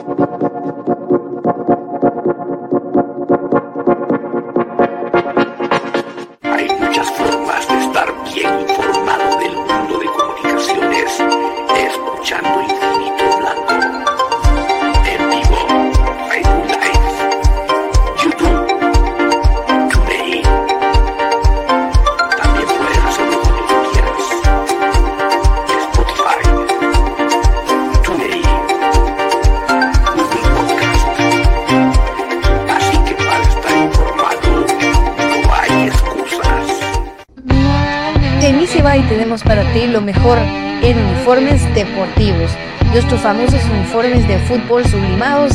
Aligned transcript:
Hay 0.00 0.29
en 41.20 41.26
uniformes 41.26 41.62
deportivos. 41.74 42.50
Nuestros 42.92 43.20
famosos 43.20 43.62
uniformes 43.64 44.26
de 44.26 44.38
fútbol 44.40 44.84
sublimados. 44.86 45.52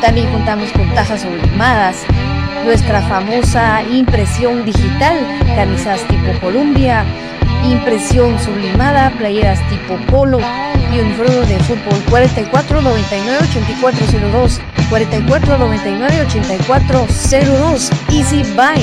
También 0.00 0.28
contamos 0.32 0.72
con 0.72 0.92
tazas 0.94 1.20
sublimadas. 1.22 1.98
Nuestra 2.64 3.00
famosa 3.02 3.82
impresión 3.82 4.64
digital, 4.64 5.18
camisas 5.54 6.00
tipo 6.08 6.32
Columbia, 6.40 7.04
impresión 7.64 8.36
sublimada, 8.40 9.10
playeras 9.18 9.60
tipo 9.68 9.96
polo 10.10 10.40
y 10.92 11.00
uniforme 11.00 11.46
de 11.46 11.58
fútbol 11.60 11.94
4499-8402, 12.10 14.58
4499-8402, 14.90 17.90
Easy 18.10 18.42
Buy. 18.54 18.82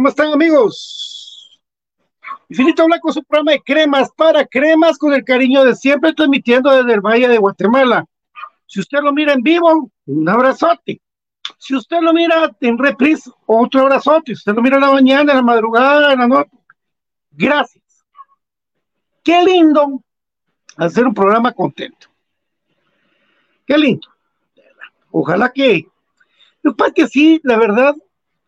¿Cómo 0.00 0.08
están 0.08 0.32
amigos? 0.32 1.60
Infinito 2.48 2.86
Blanco 2.86 3.12
su 3.12 3.22
programa 3.22 3.52
de 3.52 3.60
cremas 3.60 4.10
para 4.16 4.46
cremas 4.46 4.96
con 4.96 5.12
el 5.12 5.22
cariño 5.22 5.62
de 5.62 5.74
siempre 5.74 6.14
transmitiendo 6.14 6.70
desde 6.70 6.94
el 6.94 7.02
Valle 7.02 7.28
de 7.28 7.36
Guatemala. 7.36 8.06
Si 8.64 8.80
usted 8.80 9.00
lo 9.02 9.12
mira 9.12 9.34
en 9.34 9.42
vivo, 9.42 9.90
un 10.06 10.26
abrazote. 10.26 11.02
Si 11.58 11.76
usted 11.76 12.00
lo 12.00 12.14
mira 12.14 12.50
en 12.62 12.78
reprise, 12.78 13.30
otro 13.44 13.82
abrazote. 13.82 14.28
Si 14.28 14.38
usted 14.38 14.54
lo 14.54 14.62
mira 14.62 14.76
en 14.76 14.84
la 14.84 14.92
mañana, 14.92 15.32
en 15.32 15.36
la 15.36 15.42
madrugada, 15.42 16.14
en 16.14 16.20
la 16.20 16.28
noche, 16.28 16.50
gracias. 17.32 17.84
Qué 19.22 19.44
lindo 19.44 20.02
hacer 20.78 21.06
un 21.06 21.12
programa 21.12 21.52
contento. 21.52 22.06
Qué 23.66 23.76
lindo. 23.76 24.08
Ojalá 25.10 25.52
que, 25.52 25.86
lo 26.62 26.72
que 26.72 26.76
pasa 26.76 26.88
es 26.88 26.94
que 26.94 27.08
sí, 27.08 27.40
la 27.44 27.58
verdad, 27.58 27.94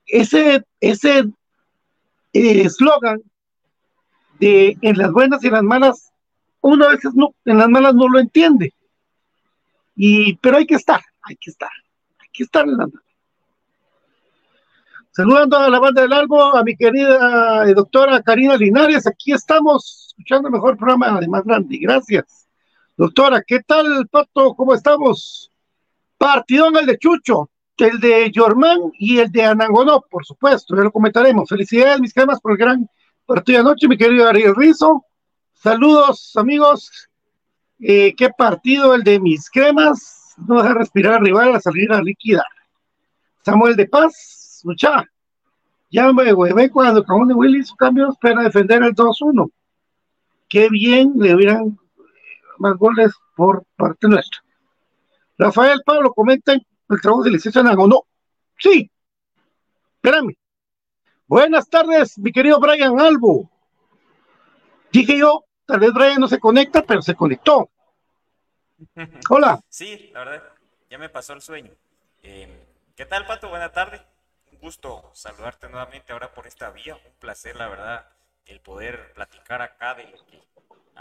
ese 0.06 0.64
ese 0.82 1.24
eslogan 2.32 3.22
de 4.38 4.76
en 4.80 4.98
las 4.98 5.12
buenas 5.12 5.42
y 5.44 5.48
en 5.48 5.52
las 5.52 5.62
malas, 5.62 6.12
uno 6.60 6.86
a 6.86 6.90
veces 6.90 7.12
no, 7.14 7.34
en 7.44 7.58
las 7.58 7.68
malas 7.68 7.94
no 7.94 8.08
lo 8.08 8.18
entiende. 8.18 8.74
Y, 9.94 10.36
pero 10.36 10.56
hay 10.56 10.66
que 10.66 10.74
estar, 10.74 11.00
hay 11.22 11.36
que 11.36 11.50
estar, 11.50 11.70
hay 12.18 12.28
que 12.32 12.44
estar 12.44 12.64
en 12.64 12.76
las 12.76 12.88
malas. 12.88 13.12
Saludando 15.14 15.58
a 15.58 15.68
la 15.68 15.78
banda 15.78 16.00
del 16.00 16.12
algo, 16.14 16.56
a 16.56 16.64
mi 16.64 16.74
querida 16.74 17.68
eh, 17.68 17.74
doctora 17.74 18.22
Karina 18.22 18.56
Linares, 18.56 19.06
aquí 19.06 19.32
estamos 19.32 20.06
escuchando 20.08 20.48
el 20.48 20.54
mejor 20.54 20.78
programa 20.78 21.20
de 21.20 21.28
más 21.28 21.44
grande. 21.44 21.78
Gracias. 21.78 22.48
Doctora, 22.96 23.42
¿qué 23.46 23.60
tal, 23.60 24.08
Pato? 24.08 24.54
¿Cómo 24.54 24.74
estamos? 24.74 25.50
Partidón 26.16 26.76
el 26.78 26.86
de 26.86 26.98
Chucho, 26.98 27.50
el 27.78 28.00
de 28.00 28.30
Yormán 28.30 28.92
y 28.98 29.18
el 29.18 29.30
de 29.30 29.44
Anangonó, 29.44 30.02
por 30.10 30.24
supuesto, 30.24 30.76
ya 30.76 30.82
lo 30.82 30.92
comentaremos. 30.92 31.48
Felicidades, 31.48 32.00
mis 32.00 32.12
cremas, 32.12 32.40
por 32.40 32.52
el 32.52 32.58
gran 32.58 32.88
partido 33.26 33.58
de 33.58 33.68
anoche, 33.68 33.88
mi 33.88 33.96
querido 33.96 34.28
Ariel 34.28 34.54
Rizo. 34.54 35.04
Saludos, 35.54 36.32
amigos. 36.36 37.08
Eh, 37.80 38.14
qué 38.16 38.30
partido 38.30 38.94
el 38.94 39.02
de 39.02 39.18
mis 39.20 39.50
cremas. 39.50 40.34
No 40.46 40.62
deja 40.62 40.74
respirar 40.74 41.14
al 41.14 41.24
rival 41.24 41.54
a 41.54 41.60
salir 41.60 41.92
a 41.92 42.02
liquidar. 42.02 42.44
Samuel 43.44 43.76
de 43.76 43.86
Paz, 43.86 44.60
lucha. 44.64 45.04
Ya 45.90 46.10
me 46.12 46.32
hueve 46.32 46.70
cuando 46.70 47.04
Cajón 47.04 47.28
de 47.28 47.34
Willy 47.34 47.60
hizo 47.60 47.76
cambios 47.76 48.16
para 48.18 48.42
defender 48.42 48.82
el 48.82 48.94
2-1. 48.94 49.50
Qué 50.48 50.68
bien 50.70 51.12
le 51.16 51.34
hubieran 51.34 51.78
más 52.58 52.76
goles 52.76 53.12
por 53.36 53.64
parte 53.76 54.08
nuestra. 54.08 54.42
Rafael 55.36 55.82
Pablo 55.84 56.12
comenta 56.12 56.54
el 56.94 57.00
trabajo 57.00 57.24
de 57.24 57.30
licencia 57.30 57.60
en 57.60 57.66
no. 57.66 58.06
Sí, 58.58 58.90
espérame. 59.96 60.36
Buenas 61.26 61.68
tardes, 61.68 62.18
mi 62.18 62.32
querido 62.32 62.60
Brian 62.60 63.00
Albo. 63.00 63.50
Dije 64.92 65.18
yo, 65.18 65.44
tal 65.64 65.80
vez 65.80 65.92
Brian 65.92 66.20
no 66.20 66.28
se 66.28 66.38
conecta, 66.38 66.82
pero 66.82 67.00
se 67.00 67.14
conectó. 67.14 67.70
Hola. 69.30 69.60
Sí, 69.68 70.10
la 70.12 70.24
verdad, 70.24 70.42
ya 70.90 70.98
me 70.98 71.08
pasó 71.08 71.32
el 71.32 71.40
sueño. 71.40 71.72
Eh, 72.22 72.66
¿Qué 72.94 73.06
tal, 73.06 73.26
Pato? 73.26 73.48
Buena 73.48 73.72
tarde. 73.72 74.02
Un 74.52 74.58
gusto 74.58 75.10
saludarte 75.14 75.68
nuevamente 75.68 76.12
ahora 76.12 76.32
por 76.34 76.46
esta 76.46 76.70
vía. 76.70 76.94
Un 76.94 77.12
placer, 77.18 77.56
la 77.56 77.68
verdad, 77.68 78.06
el 78.46 78.60
poder 78.60 79.12
platicar 79.14 79.62
acá 79.62 79.94
de 79.94 80.04
lo 80.04 80.26
que 80.26 80.42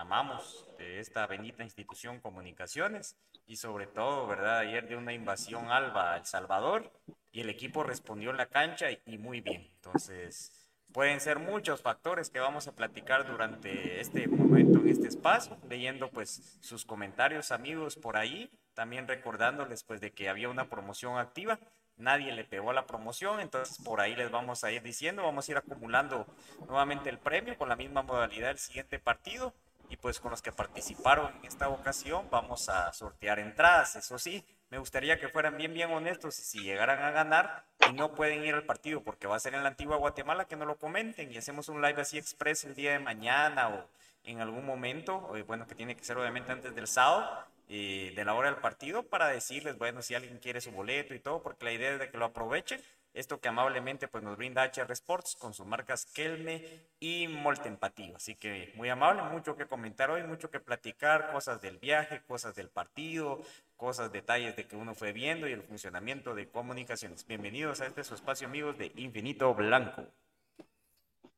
amamos 0.01 0.67
de 0.77 0.99
esta 0.99 1.25
bendita 1.27 1.63
institución 1.63 2.19
comunicaciones 2.19 3.15
y 3.45 3.55
sobre 3.57 3.87
todo, 3.87 4.27
¿verdad? 4.27 4.59
Ayer 4.59 4.87
de 4.87 4.95
una 4.95 5.13
invasión 5.13 5.71
alba 5.71 6.13
a 6.13 6.17
El 6.17 6.25
Salvador 6.25 6.91
y 7.31 7.41
el 7.41 7.49
equipo 7.49 7.83
respondió 7.83 8.31
en 8.31 8.37
la 8.37 8.47
cancha 8.47 8.87
y, 8.91 9.17
muy 9.17 9.41
bien. 9.41 9.69
Entonces, 9.75 10.51
pueden 10.91 11.21
ser 11.21 11.39
muchos 11.39 11.81
factores 11.81 12.29
que 12.29 12.39
vamos 12.39 12.67
a 12.67 12.75
platicar 12.75 13.25
durante 13.27 14.01
este 14.01 14.27
momento 14.27 14.79
en 14.79 14.89
este 14.89 15.07
espacio, 15.07 15.57
leyendo 15.69 16.09
pues 16.09 16.57
sus 16.61 16.83
comentarios 16.83 17.51
amigos 17.51 17.95
por 17.95 18.17
ahí, 18.17 18.51
también 18.73 19.07
recordándoles 19.07 19.83
pues 19.83 20.01
de 20.01 20.11
que 20.11 20.29
había 20.29 20.49
una 20.49 20.69
promoción 20.69 21.17
activa 21.17 21.59
nadie 21.97 22.31
le 22.31 22.43
pegó 22.43 22.73
la 22.73 22.87
promoción, 22.87 23.39
entonces 23.39 23.77
por 23.83 24.01
ahí 24.01 24.15
les 24.15 24.31
vamos 24.31 24.63
a 24.63 24.71
ir 24.71 24.81
diciendo, 24.81 25.23
vamos 25.23 25.47
a 25.47 25.51
ir 25.51 25.57
acumulando 25.57 26.25
nuevamente 26.67 27.09
el 27.09 27.19
premio 27.19 27.57
con 27.57 27.69
la 27.69 27.75
misma 27.75 28.01
modalidad 28.01 28.47
del 28.47 28.57
siguiente 28.57 28.99
partido 28.99 29.53
y 29.91 29.97
pues 29.97 30.21
con 30.21 30.31
los 30.31 30.41
que 30.41 30.53
participaron 30.53 31.35
en 31.35 31.45
esta 31.45 31.67
ocasión 31.67 32.27
vamos 32.31 32.69
a 32.69 32.93
sortear 32.93 33.39
entradas. 33.39 33.97
Eso 33.97 34.17
sí, 34.17 34.43
me 34.69 34.77
gustaría 34.77 35.19
que 35.19 35.27
fueran 35.27 35.57
bien, 35.57 35.73
bien 35.73 35.91
honestos 35.91 36.39
y 36.39 36.43
si 36.43 36.63
llegaran 36.63 37.03
a 37.03 37.11
ganar 37.11 37.65
y 37.89 37.93
no 37.93 38.13
pueden 38.13 38.45
ir 38.45 38.55
al 38.55 38.63
partido 38.63 39.03
porque 39.03 39.27
va 39.27 39.35
a 39.35 39.39
ser 39.39 39.53
en 39.53 39.63
la 39.63 39.69
antigua 39.69 39.97
Guatemala, 39.97 40.45
que 40.45 40.55
no 40.55 40.65
lo 40.65 40.77
comenten 40.77 41.29
y 41.29 41.37
hacemos 41.37 41.67
un 41.67 41.81
live 41.81 42.01
así 42.01 42.17
express 42.17 42.63
el 42.63 42.73
día 42.73 42.93
de 42.93 42.99
mañana 42.99 43.67
o 43.67 43.89
en 44.23 44.39
algún 44.39 44.65
momento, 44.65 45.33
bueno, 45.45 45.67
que 45.67 45.75
tiene 45.75 45.97
que 45.97 46.05
ser 46.05 46.17
obviamente 46.17 46.53
antes 46.53 46.73
del 46.73 46.87
sábado, 46.87 47.45
eh, 47.73 48.11
de 48.13 48.25
la 48.25 48.33
hora 48.33 48.51
del 48.51 48.59
partido, 48.59 49.03
para 49.03 49.29
decirles, 49.29 49.77
bueno, 49.77 50.01
si 50.01 50.13
alguien 50.13 50.39
quiere 50.39 50.59
su 50.59 50.71
boleto 50.71 51.13
y 51.13 51.19
todo, 51.19 51.41
porque 51.41 51.63
la 51.63 51.71
idea 51.71 51.93
es 51.93 51.99
de 51.99 52.09
que 52.09 52.17
lo 52.17 52.25
aprovechen 52.25 52.81
esto 53.13 53.39
que 53.39 53.47
amablemente 53.47 54.09
pues, 54.09 54.23
nos 54.23 54.35
brinda 54.35 54.65
HR 54.65 54.91
Sports 54.91 55.37
con 55.39 55.53
sus 55.53 55.65
marcas 55.65 56.05
Kelme 56.05 56.65
y 56.99 57.29
Moltempatío. 57.29 58.17
Así 58.17 58.35
que 58.35 58.73
muy 58.75 58.89
amable, 58.89 59.21
mucho 59.23 59.55
que 59.55 59.67
comentar 59.67 60.11
hoy, 60.11 60.23
mucho 60.23 60.49
que 60.49 60.59
platicar, 60.59 61.31
cosas 61.31 61.61
del 61.61 61.77
viaje, 61.77 62.21
cosas 62.27 62.55
del 62.55 62.67
partido, 62.67 63.41
cosas, 63.77 64.11
detalles 64.11 64.57
de 64.57 64.65
que 64.65 64.75
uno 64.75 64.93
fue 64.93 65.13
viendo 65.13 65.47
y 65.47 65.53
el 65.53 65.63
funcionamiento 65.63 66.35
de 66.35 66.49
comunicaciones. 66.49 67.25
Bienvenidos 67.25 67.79
a 67.79 67.87
este 67.87 68.03
su 68.03 68.15
espacio, 68.15 68.47
amigos 68.47 68.77
de 68.77 68.91
Infinito 68.97 69.53
Blanco. 69.53 70.03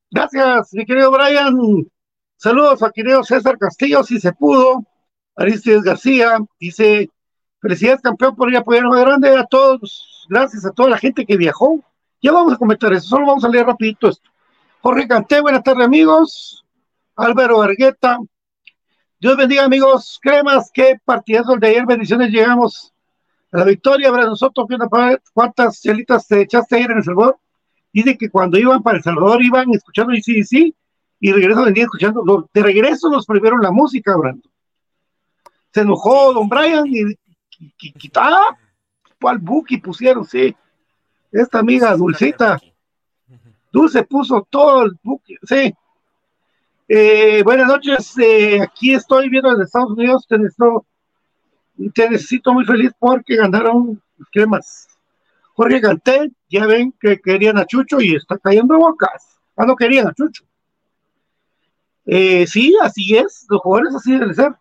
Gracias, 0.09 0.73
mi 0.73 0.83
querido 0.83 1.11
Brian. 1.11 1.55
Saludos 2.37 2.83
a 2.83 2.91
querido 2.91 3.23
César 3.23 3.57
Castillo, 3.57 4.03
si 4.03 4.19
se 4.19 4.33
pudo. 4.33 4.83
Aristides 5.35 5.83
García 5.83 6.37
dice 6.59 7.09
Felicidades, 7.63 8.01
campeón, 8.01 8.35
por 8.35 8.49
ir 8.49 8.57
a 8.57 8.59
apoyar 8.59 8.83
más 8.83 8.99
grande 8.99 9.37
a 9.37 9.45
todos. 9.45 10.27
Gracias 10.27 10.65
a 10.65 10.71
toda 10.71 10.89
la 10.89 10.97
gente 10.97 11.25
que 11.25 11.37
viajó. 11.37 11.79
Ya 12.21 12.33
vamos 12.33 12.51
a 12.51 12.57
comentar 12.57 12.91
eso, 12.91 13.07
solo 13.07 13.25
vamos 13.25 13.45
a 13.45 13.47
leer 13.47 13.65
rapidito 13.65 14.09
esto. 14.09 14.29
Jorge 14.81 15.07
Canté, 15.07 15.39
buenas 15.39 15.63
tardes, 15.63 15.85
amigos. 15.85 16.65
Álvaro 17.15 17.61
Argueta. 17.61 18.19
Dios 19.17 19.37
bendiga, 19.37 19.63
amigos. 19.63 20.19
Cremas, 20.21 20.69
qué 20.73 20.99
partidazo 21.05 21.53
el 21.53 21.61
de 21.61 21.67
ayer. 21.67 21.85
Bendiciones, 21.85 22.31
llegamos 22.31 22.93
a 23.53 23.59
la 23.59 23.63
victoria. 23.63 24.11
Para 24.11 24.25
nosotros, 24.25 24.67
¿cuántas 25.33 25.81
chelitas 25.81 26.27
te 26.27 26.41
echaste 26.41 26.75
ayer 26.75 26.91
en 26.91 26.97
El 26.97 27.03
Salvador? 27.05 27.39
Dice 27.93 28.17
que 28.17 28.29
cuando 28.29 28.57
iban 28.57 28.83
para 28.83 28.97
El 28.97 29.03
Salvador 29.03 29.41
iban 29.41 29.71
escuchando 29.71 30.11
sí, 30.21 30.75
y 31.21 31.31
regreso 31.31 31.63
vendían 31.63 31.85
escuchando. 31.85 32.49
De 32.53 32.61
regreso 32.61 33.09
nos 33.09 33.25
prohibieron 33.25 33.61
la 33.61 33.71
música, 33.71 34.17
Brando. 34.17 34.49
Se 35.73 35.81
enojó 35.81 36.33
don 36.33 36.47
Brian 36.47 36.85
y 36.87 37.15
quitar 37.97 38.57
¿cuál 39.19 39.37
Buki 39.37 39.77
pusieron? 39.77 40.25
Sí, 40.25 40.55
esta 41.31 41.59
amiga 41.59 41.95
Dulcita, 41.95 42.59
Dulce 43.71 44.03
puso 44.03 44.45
todo 44.49 44.83
el 44.83 44.91
Buki, 45.01 45.37
sí. 45.43 45.73
Eh, 46.87 47.41
buenas 47.43 47.67
noches, 47.67 48.17
eh, 48.17 48.61
aquí 48.61 48.93
estoy 48.93 49.29
viendo 49.29 49.51
en 49.51 49.61
Estados 49.61 49.91
Unidos, 49.91 50.27
te 50.27 50.37
necesito, 50.37 50.85
te 51.93 52.09
necesito 52.09 52.53
muy 52.53 52.65
feliz 52.65 52.91
porque 52.99 53.37
ganaron 53.37 54.01
más 54.47 54.87
Jorge 55.55 55.81
Canté, 55.81 56.31
ya 56.49 56.67
ven 56.67 56.93
que 56.99 57.19
querían 57.19 57.57
a 57.57 57.65
Chucho 57.65 58.01
y 58.01 58.15
está 58.15 58.37
cayendo 58.37 58.77
bocas. 58.77 59.39
Ah, 59.55 59.65
no 59.65 59.75
querían 59.75 60.07
a 60.07 60.13
Chucho. 60.13 60.43
Eh, 62.05 62.45
sí, 62.47 62.75
así 62.81 63.15
es, 63.15 63.45
los 63.49 63.61
jugadores 63.61 63.95
así 63.95 64.11
deben 64.11 64.35
ser. 64.35 64.53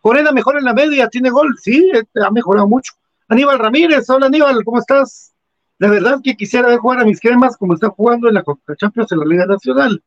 Corena 0.00 0.32
mejor 0.32 0.58
en 0.58 0.64
la 0.64 0.74
media, 0.74 1.08
tiene 1.08 1.30
gol, 1.30 1.54
sí, 1.60 1.90
este, 1.92 2.24
ha 2.24 2.30
mejorado 2.30 2.66
mucho. 2.66 2.92
Aníbal 3.28 3.58
Ramírez, 3.58 4.08
hola 4.08 4.26
Aníbal, 4.26 4.64
¿cómo 4.64 4.78
estás? 4.78 5.32
La 5.78 5.88
verdad 5.88 6.20
que 6.22 6.36
quisiera 6.36 6.68
ver 6.68 6.78
jugar 6.78 7.00
a 7.00 7.04
mis 7.04 7.20
cremas 7.20 7.56
como 7.56 7.74
está 7.74 7.88
jugando 7.90 8.28
en 8.28 8.34
la 8.34 8.44
Champions 8.76 9.12
en 9.12 9.18
la 9.18 9.24
Liga 9.24 9.46
Nacional. 9.46 10.02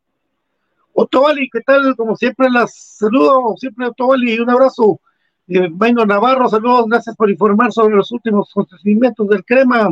Otovali, 0.93 1.49
¿qué 1.49 1.61
tal? 1.61 1.95
Como 1.95 2.15
siempre 2.15 2.49
las 2.49 2.75
saludo, 2.97 3.55
siempre 3.57 3.87
Otovali, 3.87 4.39
un 4.39 4.49
abrazo. 4.49 4.99
Eh, 5.47 5.69
Navarro, 5.69 6.47
saludos, 6.47 6.85
gracias 6.87 7.15
por 7.15 7.29
informar 7.29 7.71
sobre 7.71 7.95
los 7.95 8.11
últimos 8.11 8.49
acontecimientos 8.51 9.27
del 9.27 9.43
crema. 9.43 9.89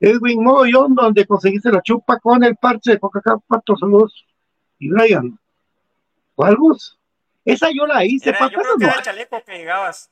Edwin 0.00 0.42
Moyón, 0.42 0.94
donde 0.94 1.26
conseguiste 1.26 1.72
la 1.72 1.82
chupa 1.82 2.18
con 2.20 2.44
el 2.44 2.56
parche 2.56 2.92
de 2.92 2.98
Coca-Cola, 2.98 3.62
saludos. 3.80 4.24
Y 4.78 4.88
Brian, 4.90 5.38
¿cuál 6.34 6.56
bus? 6.56 6.97
Esa 7.48 7.70
yo 7.70 7.86
la 7.86 8.04
hice, 8.04 8.28
era, 8.28 8.40
yo 8.50 8.58
creo 8.58 8.76
que 8.76 8.84
era 8.84 8.94
el 8.94 9.02
chaleco 9.02 9.42
que 9.42 9.56
llegabas. 9.56 10.10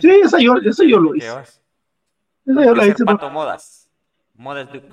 Sí, 0.00 0.10
esa 0.10 0.38
yo, 0.38 0.56
esa 0.56 0.84
yo 0.84 0.98
lo 0.98 1.14
hice. 1.14 1.28
Esa 1.28 2.64
yo 2.64 2.74
la 2.74 2.86
hice. 2.86 3.04
Pato 3.04 3.28
Modas. 3.28 3.90
Modas 4.34 4.72
Duke. 4.72 4.88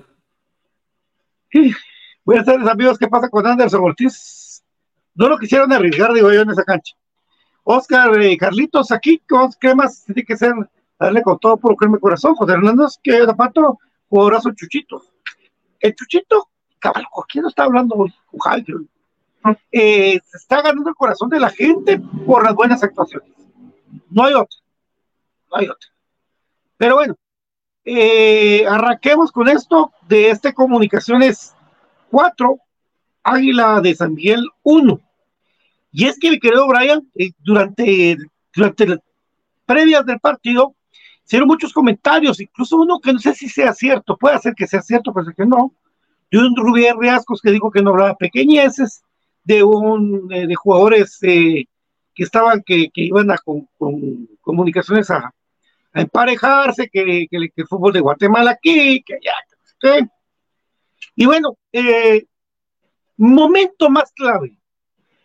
Buenas 2.26 2.46
tardes, 2.46 2.68
amigos. 2.68 2.98
¿Qué 2.98 3.08
pasa 3.08 3.30
con 3.30 3.48
Anderson 3.48 3.82
Ortiz? 3.82 4.62
No 5.14 5.30
lo 5.30 5.38
quisieron 5.38 5.72
arriesgar, 5.72 6.12
digo 6.12 6.34
yo, 6.34 6.42
en 6.42 6.50
esa 6.50 6.66
cancha. 6.66 6.98
Oscar 7.64 8.22
eh, 8.22 8.38
Carlitos, 8.38 8.92
aquí, 8.92 9.24
¿qué 9.62 9.74
más 9.74 10.04
tiene 10.04 10.26
que 10.26 10.36
ser? 10.36 10.54
Darle 11.00 11.22
con 11.22 11.40
todo 11.40 11.56
por 11.56 11.78
crema 11.78 11.98
corazón. 11.98 12.36
José 12.36 12.52
Hernández, 12.52 13.00
que 13.02 13.24
Zapato, 13.24 13.80
jugadorazo 14.10 14.52
chuchito. 14.54 15.02
el 15.80 15.96
Chuchito, 15.96 16.50
cabal, 16.78 17.08
¿quién 17.30 17.44
no 17.44 17.48
está 17.48 17.64
hablando 17.64 17.96
hoy? 17.96 18.14
Eh, 19.72 20.20
se 20.24 20.38
está 20.38 20.62
ganando 20.62 20.90
el 20.90 20.96
corazón 20.96 21.30
de 21.30 21.40
la 21.40 21.50
gente 21.50 22.00
por 22.26 22.44
las 22.44 22.56
buenas 22.56 22.84
actuaciones. 22.84 23.30
No 24.10 24.24
hay 24.26 24.34
otra. 24.34 24.58
No 25.52 25.58
hay 25.58 25.68
otra. 25.68 25.90
Pero 26.78 26.96
bueno, 26.96 27.16
eh, 27.84 28.66
arranquemos 28.68 29.32
con 29.32 29.48
esto 29.48 29.92
de 30.08 30.30
este 30.30 30.54
Comunicaciones 30.54 31.54
4, 32.10 32.58
Águila 33.24 33.82
de 33.82 33.96
San 33.96 34.14
Miguel 34.14 34.44
1. 34.64 35.00
Y 35.92 36.06
es 36.06 36.20
que, 36.20 36.32
mi 36.32 36.40
querido 36.40 36.68
Brian, 36.68 37.10
eh, 37.16 37.32
durante, 37.40 38.18
durante 38.54 38.88
las 38.88 39.00
previas 39.66 40.06
del 40.06 40.20
partido, 40.20 40.76
hicieron 41.24 41.48
muchos 41.48 41.72
comentarios, 41.72 42.40
incluso 42.40 42.78
uno 42.78 43.00
que 43.00 43.14
no 43.14 43.20
sé 43.20 43.34
si 43.34 43.48
sea 43.48 43.74
cierto, 43.74 44.18
puede 44.18 44.38
ser 44.40 44.54
que 44.56 44.68
sea 44.68 44.82
cierto, 44.82 45.14
pero 45.14 45.32
que 45.36 45.46
no, 45.46 45.74
de 46.30 46.40
un 46.40 46.56
Rubén 46.56 47.00
Riascos 47.00 47.42
que 47.42 47.52
dijo 47.52 47.72
que 47.72 47.82
no 47.82 47.92
hablaba 47.92 48.16
pequeñeces, 48.16 49.04
de 49.46 49.64
un 49.64 50.28
de 50.28 50.56
jugadores 50.56 51.18
eh, 51.24 51.66
que 52.14 52.24
estaban, 52.24 52.62
que, 52.64 52.90
que 52.90 53.02
iban 53.02 53.32
a 53.32 53.38
con, 53.38 53.68
con 53.78 54.28
comunicaciones 54.42 55.10
a, 55.12 55.34
emparejarse, 55.94 56.90
que, 56.90 57.26
que, 57.30 57.38
el 57.38 57.68
fútbol 57.70 57.94
de 57.94 58.02
Guatemala 58.02 58.52
aquí, 58.52 59.02
que 59.02 59.14
allá, 59.14 59.34
qué. 59.80 60.06
Y 61.16 61.26
bueno, 61.26 61.58
eh, 61.72 62.26
momento 63.16 63.90
más 63.90 64.12
clave 64.12 64.58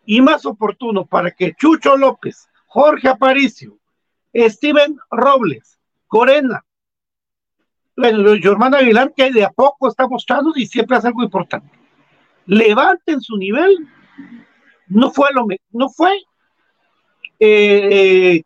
y 0.06 0.20
más 0.20 0.46
oportuno 0.46 1.06
para 1.06 1.32
que 1.32 1.54
Chucho 1.54 1.96
López, 1.96 2.48
Jorge 2.66 3.08
Aparicio, 3.08 3.78
Steven 4.32 4.96
Robles, 5.10 5.80
Corena, 6.06 6.64
bueno, 7.96 8.34
Germán 8.40 8.74
Aguilar, 8.74 9.12
que 9.14 9.30
de 9.30 9.44
a 9.44 9.50
poco 9.50 9.88
está 9.88 10.06
mostrando 10.06 10.52
y 10.54 10.66
siempre 10.66 10.96
hace 10.96 11.08
algo 11.08 11.22
importante. 11.22 11.70
Levanten 12.46 13.20
su 13.20 13.36
nivel, 13.36 13.88
no 14.88 15.10
fue 15.10 15.28
lo 15.32 15.46
no 15.72 15.88
fue 15.88 16.18
eh, 17.38 18.42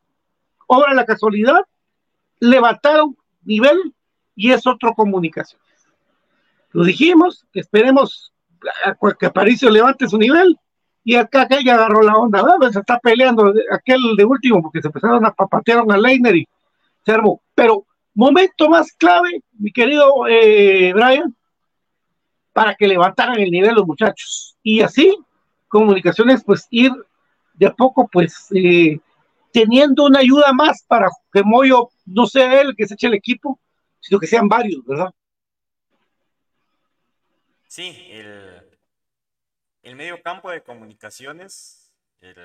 obra 0.67 0.91
de 0.91 0.97
la 0.97 1.07
casualidad, 1.07 1.61
levantaron 2.41 3.17
nivel 3.45 3.95
y 4.37 4.53
es 4.53 4.67
otro 4.67 4.95
comunicación. 4.95 5.61
Lo 6.73 6.85
dijimos, 6.85 7.47
esperemos 7.53 8.33
a- 8.85 8.95
que 9.19 9.27
Aparicio 9.27 9.71
levante 9.71 10.09
su 10.09 10.19
nivel 10.19 10.59
y 11.05 11.17
acá 11.17 11.43
aquel 11.43 11.65
ya 11.65 11.75
agarró 11.75 12.03
la 12.03 12.15
onda, 12.15 12.43
¿verdad? 12.43 12.71
se 12.73 12.81
está 12.81 12.99
peleando 12.99 13.53
aquel 13.71 14.01
de 14.17 14.25
último 14.25 14.63
porque 14.63 14.81
se 14.81 14.89
empezaron 14.89 15.25
a 15.25 15.33
papatear 15.33 15.85
a 15.89 15.97
Leiner 15.99 16.35
y 16.37 16.49
se. 17.05 17.43
Pero 17.55 17.85
momento 18.15 18.69
más 18.69 18.93
clave, 18.93 19.43
mi 19.59 19.71
querido 19.71 20.27
eh, 20.29 20.93
Brian, 20.95 21.35
para 22.53 22.75
que 22.75 22.89
levantaran 22.89 23.39
el 23.39 23.51
nivel 23.51 23.75
los 23.75 23.87
muchachos. 23.87 24.57
Y 24.63 24.81
así, 24.81 25.17
comunicaciones, 25.75 26.45
pues 26.45 26.69
ir 26.71 26.93
de 27.55 27.67
a 27.67 27.75
poco, 27.75 28.07
pues 28.07 28.47
eh, 28.55 29.01
teniendo 29.53 30.05
una 30.05 30.21
ayuda 30.21 30.53
más 30.53 30.85
para 30.87 31.09
que 31.33 31.43
Moyo 31.43 31.91
no 32.07 32.27
sea 32.27 32.61
él 32.61 32.77
que 32.77 32.87
se 32.87 32.95
eche 32.95 33.09
el 33.09 33.15
equipo, 33.15 33.59
sino 33.99 34.21
que 34.21 34.29
sean 34.29 34.49
varios, 34.49 34.85
¿verdad? 34.87 35.11
Sí, 37.67 38.07
el, 38.09 38.63
el 39.83 39.97
medio 39.97 40.23
campo 40.23 40.49
de 40.49 40.63
comunicaciones, 40.63 41.93
el 42.21 42.37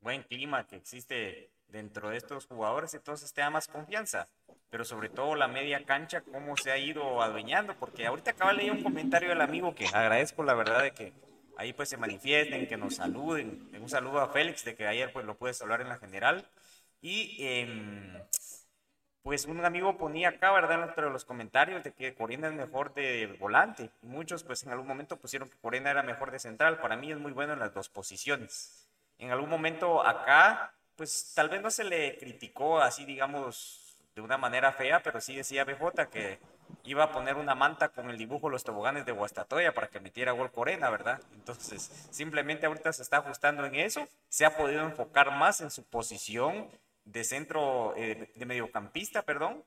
buen 0.00 0.22
clima 0.22 0.66
que 0.66 0.76
existe 0.76 1.50
dentro 1.68 2.08
de 2.08 2.16
estos 2.16 2.46
jugadores, 2.46 2.94
entonces 2.94 3.30
te 3.34 3.42
da 3.42 3.50
más 3.50 3.68
confianza. 3.68 4.26
Pero 4.70 4.86
sobre 4.86 5.10
todo 5.10 5.34
la 5.34 5.48
media 5.48 5.84
cancha, 5.84 6.22
cómo 6.22 6.56
se 6.56 6.70
ha 6.70 6.78
ido 6.78 7.20
adueñando, 7.20 7.74
porque 7.78 8.06
ahorita 8.06 8.30
acaba 8.30 8.52
de 8.52 8.56
leer 8.56 8.72
un 8.72 8.82
comentario 8.82 9.28
del 9.28 9.42
amigo 9.42 9.74
que 9.74 9.84
agradezco 9.84 10.42
la 10.42 10.54
verdad 10.54 10.82
de 10.82 10.92
que 10.92 11.12
ahí 11.56 11.72
pues 11.72 11.88
se 11.88 11.96
manifiesten, 11.96 12.66
que 12.66 12.76
nos 12.76 12.96
saluden. 12.96 13.70
Un 13.80 13.88
saludo 13.88 14.20
a 14.20 14.28
Félix 14.28 14.64
de 14.64 14.74
que 14.74 14.86
ayer 14.86 15.12
pues 15.12 15.24
lo 15.26 15.36
puedes 15.36 15.60
hablar 15.62 15.80
en 15.80 15.88
la 15.88 15.98
general. 15.98 16.46
Y 17.00 17.36
em, 17.40 18.14
pues 19.22 19.44
un 19.46 19.64
amigo 19.64 19.96
ponía 19.98 20.30
acá, 20.30 20.52
¿verdad? 20.52 20.82
Entre 20.88 21.08
los 21.10 21.24
comentarios 21.24 21.82
de 21.84 21.92
que 21.92 22.14
Corena 22.14 22.48
es 22.48 22.54
mejor 22.54 22.94
de 22.94 23.36
volante. 23.38 23.90
Y 24.02 24.06
muchos 24.06 24.42
pues 24.44 24.62
en 24.64 24.70
algún 24.70 24.86
momento 24.86 25.16
pusieron 25.16 25.48
que 25.48 25.58
Corena 25.58 25.90
era 25.90 26.02
mejor 26.02 26.30
de 26.30 26.38
central. 26.38 26.80
Para 26.80 26.96
mí 26.96 27.10
es 27.12 27.18
muy 27.18 27.32
bueno 27.32 27.52
en 27.52 27.58
las 27.58 27.74
dos 27.74 27.88
posiciones. 27.88 28.88
En 29.18 29.30
algún 29.30 29.48
momento 29.50 30.06
acá, 30.06 30.72
pues 30.96 31.32
tal 31.34 31.48
vez 31.48 31.62
no 31.62 31.70
se 31.70 31.84
le 31.84 32.18
criticó 32.18 32.80
así, 32.80 33.04
digamos, 33.04 33.96
de 34.14 34.20
una 34.20 34.38
manera 34.38 34.72
fea, 34.72 35.02
pero 35.02 35.20
sí 35.20 35.36
decía 35.36 35.64
BJ 35.64 36.08
que 36.10 36.38
iba 36.84 37.04
a 37.04 37.12
poner 37.12 37.36
una 37.36 37.54
manta 37.54 37.90
con 37.90 38.10
el 38.10 38.18
dibujo 38.18 38.48
de 38.48 38.52
los 38.52 38.64
toboganes 38.64 39.06
de 39.06 39.12
Guastatoya 39.12 39.72
para 39.72 39.88
que 39.88 40.00
metiera 40.00 40.32
gol 40.32 40.50
Corena, 40.50 40.90
¿verdad? 40.90 41.20
Entonces, 41.34 42.08
simplemente 42.10 42.66
ahorita 42.66 42.92
se 42.92 43.02
está 43.02 43.18
ajustando 43.18 43.64
en 43.64 43.74
eso, 43.76 44.06
se 44.28 44.44
ha 44.44 44.56
podido 44.56 44.82
enfocar 44.82 45.30
más 45.30 45.60
en 45.60 45.70
su 45.70 45.84
posición 45.84 46.68
de 47.04 47.24
centro, 47.24 47.94
eh, 47.96 48.32
de 48.34 48.46
mediocampista, 48.46 49.22
perdón, 49.22 49.64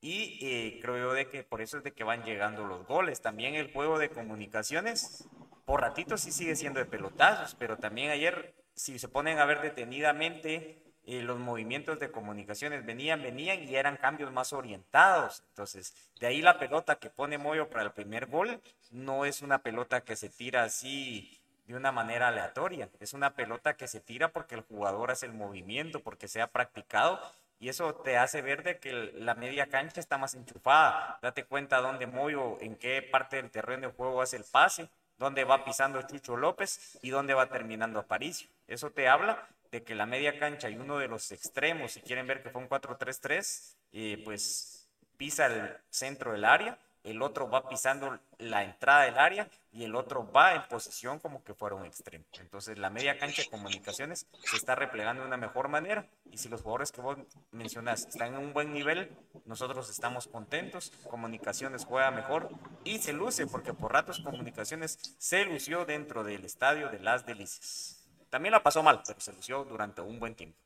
y 0.00 0.38
eh, 0.42 0.80
creo 0.82 0.98
yo 0.98 1.12
de 1.14 1.28
que 1.28 1.42
por 1.44 1.62
eso 1.62 1.78
es 1.78 1.84
de 1.84 1.92
que 1.92 2.04
van 2.04 2.24
llegando 2.24 2.64
los 2.64 2.86
goles. 2.86 3.22
También 3.22 3.54
el 3.54 3.72
juego 3.72 3.98
de 3.98 4.10
comunicaciones, 4.10 5.26
por 5.64 5.80
ratito 5.80 6.18
sí 6.18 6.30
sigue 6.30 6.56
siendo 6.56 6.78
de 6.78 6.84
pelotazos, 6.84 7.54
pero 7.54 7.78
también 7.78 8.10
ayer, 8.10 8.54
si 8.74 8.98
se 8.98 9.08
ponen 9.08 9.38
a 9.38 9.46
ver 9.46 9.62
detenidamente, 9.62 10.82
eh, 11.06 11.22
los 11.22 11.38
movimientos 11.38 11.98
de 11.98 12.10
comunicaciones 12.10 12.84
venían, 12.84 13.22
venían 13.22 13.62
y 13.62 13.76
eran 13.76 13.96
cambios 13.96 14.32
más 14.32 14.52
orientados. 14.52 15.42
Entonces, 15.50 15.94
de 16.20 16.26
ahí 16.26 16.40
la 16.40 16.58
pelota 16.58 16.96
que 16.96 17.10
pone 17.10 17.38
Moyo 17.38 17.68
para 17.68 17.84
el 17.84 17.92
primer 17.92 18.26
gol 18.26 18.60
no 18.90 19.24
es 19.24 19.42
una 19.42 19.58
pelota 19.58 20.02
que 20.02 20.16
se 20.16 20.28
tira 20.30 20.64
así 20.64 21.40
de 21.66 21.74
una 21.74 21.92
manera 21.92 22.28
aleatoria. 22.28 22.88
Es 23.00 23.12
una 23.12 23.34
pelota 23.34 23.76
que 23.76 23.88
se 23.88 24.00
tira 24.00 24.28
porque 24.28 24.54
el 24.54 24.62
jugador 24.62 25.10
hace 25.10 25.26
el 25.26 25.32
movimiento, 25.32 26.00
porque 26.00 26.28
se 26.28 26.40
ha 26.40 26.46
practicado 26.48 27.20
y 27.58 27.68
eso 27.68 27.94
te 27.94 28.16
hace 28.18 28.42
ver 28.42 28.62
de 28.62 28.78
que 28.78 28.92
la 28.92 29.34
media 29.34 29.66
cancha 29.66 30.00
está 30.00 30.18
más 30.18 30.34
enchufada. 30.34 31.18
Date 31.22 31.44
cuenta 31.44 31.80
dónde 31.80 32.06
Moyo, 32.06 32.58
en 32.60 32.76
qué 32.76 33.02
parte 33.02 33.36
del 33.36 33.50
terreno 33.50 33.88
de 33.88 33.94
juego 33.94 34.20
hace 34.22 34.36
el 34.36 34.44
pase, 34.44 34.88
dónde 35.18 35.44
va 35.44 35.64
pisando 35.64 36.02
Chucho 36.02 36.36
López 36.36 36.98
y 37.02 37.10
dónde 37.10 37.34
va 37.34 37.48
terminando 37.48 37.98
Aparicio. 37.98 38.48
Eso 38.66 38.90
te 38.90 39.08
habla 39.08 39.48
de 39.74 39.82
que 39.82 39.96
la 39.96 40.06
media 40.06 40.38
cancha 40.38 40.70
y 40.70 40.76
uno 40.76 40.98
de 40.98 41.08
los 41.08 41.32
extremos, 41.32 41.90
si 41.90 42.00
quieren 42.00 42.28
ver 42.28 42.44
que 42.44 42.50
fue 42.50 42.62
un 42.62 42.68
4-3-3, 42.68 43.74
eh, 43.92 44.22
pues 44.24 44.88
pisa 45.16 45.46
el 45.46 45.76
centro 45.90 46.30
del 46.30 46.44
área, 46.44 46.78
el 47.02 47.20
otro 47.20 47.50
va 47.50 47.68
pisando 47.68 48.20
la 48.38 48.62
entrada 48.62 49.02
del 49.02 49.18
área 49.18 49.48
y 49.72 49.82
el 49.82 49.96
otro 49.96 50.30
va 50.30 50.54
en 50.54 50.62
posición 50.68 51.18
como 51.18 51.42
que 51.42 51.54
fuera 51.54 51.74
un 51.74 51.84
extremo. 51.86 52.24
Entonces 52.38 52.78
la 52.78 52.88
media 52.88 53.18
cancha 53.18 53.42
de 53.42 53.50
comunicaciones 53.50 54.28
se 54.44 54.56
está 54.56 54.76
replegando 54.76 55.22
de 55.22 55.26
una 55.26 55.36
mejor 55.36 55.66
manera 55.66 56.06
y 56.30 56.38
si 56.38 56.48
los 56.48 56.62
jugadores 56.62 56.92
que 56.92 57.00
vos 57.00 57.18
mencionás 57.50 58.06
están 58.06 58.34
en 58.34 58.38
un 58.38 58.52
buen 58.52 58.72
nivel, 58.72 59.10
nosotros 59.44 59.90
estamos 59.90 60.28
contentos, 60.28 60.92
comunicaciones 61.10 61.84
juega 61.84 62.12
mejor 62.12 62.48
y 62.84 63.00
se 63.00 63.12
luce 63.12 63.48
porque 63.48 63.74
por 63.74 63.92
ratos 63.92 64.20
comunicaciones 64.20 65.16
se 65.18 65.44
lució 65.44 65.84
dentro 65.84 66.22
del 66.22 66.44
estadio 66.44 66.90
de 66.90 67.00
las 67.00 67.26
delicias. 67.26 67.93
También 68.34 68.50
la 68.50 68.64
pasó 68.64 68.82
mal, 68.82 69.00
pero 69.06 69.20
se 69.20 69.32
lució 69.32 69.64
durante 69.64 70.00
un 70.00 70.18
buen 70.18 70.34
tiempo. 70.34 70.58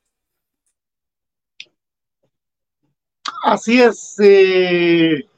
Así 3.43 3.79
es, 3.79 4.17
eh, 4.21 5.29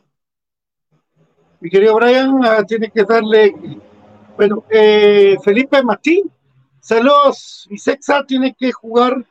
mi 1.58 1.68
querido 1.68 1.96
Brian, 1.96 2.38
ah, 2.44 2.62
tiene 2.64 2.88
que 2.88 3.02
darle, 3.02 3.52
bueno, 4.36 4.62
eh, 4.70 5.38
Felipe 5.42 5.82
Martín, 5.82 6.30
saludos, 6.80 7.66
y 7.68 7.76
Sexa 7.78 8.24
tiene 8.24 8.54
que 8.56 8.70
jugar 8.70 9.26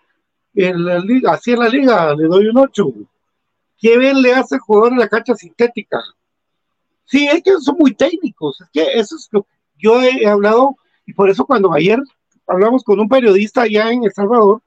en 0.53 0.83
la 0.83 0.99
liga, 0.99 1.35
así 1.35 1.51
en 1.51 1.59
la 1.59 1.69
liga, 1.69 2.13
le 2.15 2.25
doy 2.25 2.47
un 2.47 2.57
8. 2.57 2.85
Qué 3.77 3.97
bien 3.97 4.21
le 4.21 4.33
hace 4.33 4.55
el 4.55 4.61
jugador 4.61 4.91
en 4.91 4.99
la 4.99 5.07
cancha 5.07 5.35
sintética. 5.35 6.03
Sí, 7.05 7.29
es 7.29 7.41
que 7.43 7.51
son 7.61 7.77
muy 7.77 7.93
técnicos, 7.95 8.59
es 8.59 8.67
que 8.73 8.99
eso 8.99 9.15
es 9.15 9.29
lo 9.31 9.43
que 9.43 9.55
yo 9.77 10.01
he 10.01 10.27
hablado, 10.27 10.75
y 11.05 11.13
por 11.13 11.29
eso 11.29 11.45
cuando 11.45 11.71
ayer 11.71 11.97
hablamos 12.49 12.83
con 12.83 12.99
un 12.99 13.07
periodista 13.07 13.61
allá 13.61 13.91
en 13.91 14.03
El 14.03 14.11
Salvador, 14.11 14.61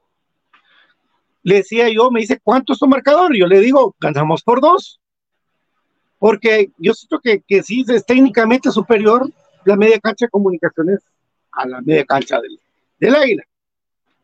le 1.42 1.56
decía 1.56 1.88
yo, 1.88 2.10
me 2.10 2.20
dice, 2.20 2.40
¿cuánto 2.42 2.72
es 2.72 2.78
tu 2.78 2.86
marcador? 2.86 3.36
Yo 3.36 3.46
le 3.46 3.60
digo, 3.60 3.94
ganamos 4.00 4.42
por 4.42 4.60
dos. 4.60 5.00
Porque 6.18 6.70
yo 6.78 6.94
siento 6.94 7.18
que, 7.18 7.40
que 7.40 7.62
sí 7.64 7.84
es 7.88 8.06
técnicamente 8.06 8.70
superior 8.70 9.28
la 9.64 9.76
media 9.76 9.98
cancha 9.98 10.26
de 10.26 10.30
comunicaciones 10.30 11.00
a 11.50 11.66
la 11.66 11.80
media 11.80 12.04
cancha 12.04 12.40
del, 12.40 12.60
del 13.00 13.16
Águila. 13.16 13.42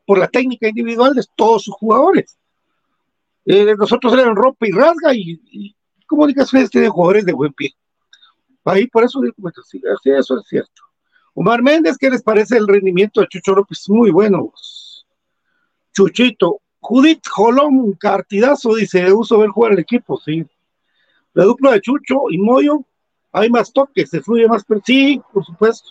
Por 0.06 0.18
la 0.18 0.28
técnica 0.28 0.68
individual 0.68 1.12
de 1.14 1.24
todos 1.34 1.64
sus 1.64 1.74
jugadores. 1.74 2.38
Eh, 3.44 3.74
nosotros 3.76 4.12
eran 4.12 4.36
rompe 4.36 4.68
y 4.68 4.72
rasga 4.72 5.12
y, 5.12 5.74
comunicaciones 6.06 6.70
tiene 6.70 6.88
jugadores 6.88 7.26
de 7.26 7.32
buen 7.32 7.52
pie. 7.52 7.74
Ahí 8.64 8.86
por 8.86 9.04
eso 9.04 9.20
digo, 9.20 9.34
bueno, 9.36 9.56
sí, 9.62 9.80
eso 10.04 10.38
es 10.38 10.46
cierto. 10.46 10.82
Omar 11.40 11.62
Méndez, 11.62 11.96
¿qué 11.96 12.10
les 12.10 12.20
parece 12.20 12.56
el 12.56 12.66
rendimiento 12.66 13.20
de 13.20 13.28
Chucho 13.28 13.54
López? 13.54 13.88
Muy 13.88 14.10
bueno. 14.10 14.52
Chuchito, 15.92 16.60
Judith 16.80 17.24
Jolón, 17.28 17.78
un 17.78 17.96
partidazo, 17.96 18.74
dice, 18.74 19.12
uso 19.12 19.38
ver 19.38 19.50
jugar 19.50 19.72
el 19.74 19.78
equipo, 19.78 20.18
sí. 20.18 20.44
La 21.34 21.44
dupla 21.44 21.70
de 21.72 21.80
Chucho 21.80 22.22
y 22.30 22.38
Moyo 22.38 22.84
hay 23.30 23.50
más 23.50 23.72
toques, 23.72 24.10
se 24.10 24.20
fluye 24.20 24.48
más, 24.48 24.64
pero 24.66 24.80
sí, 24.84 25.22
por 25.32 25.44
supuesto. 25.44 25.90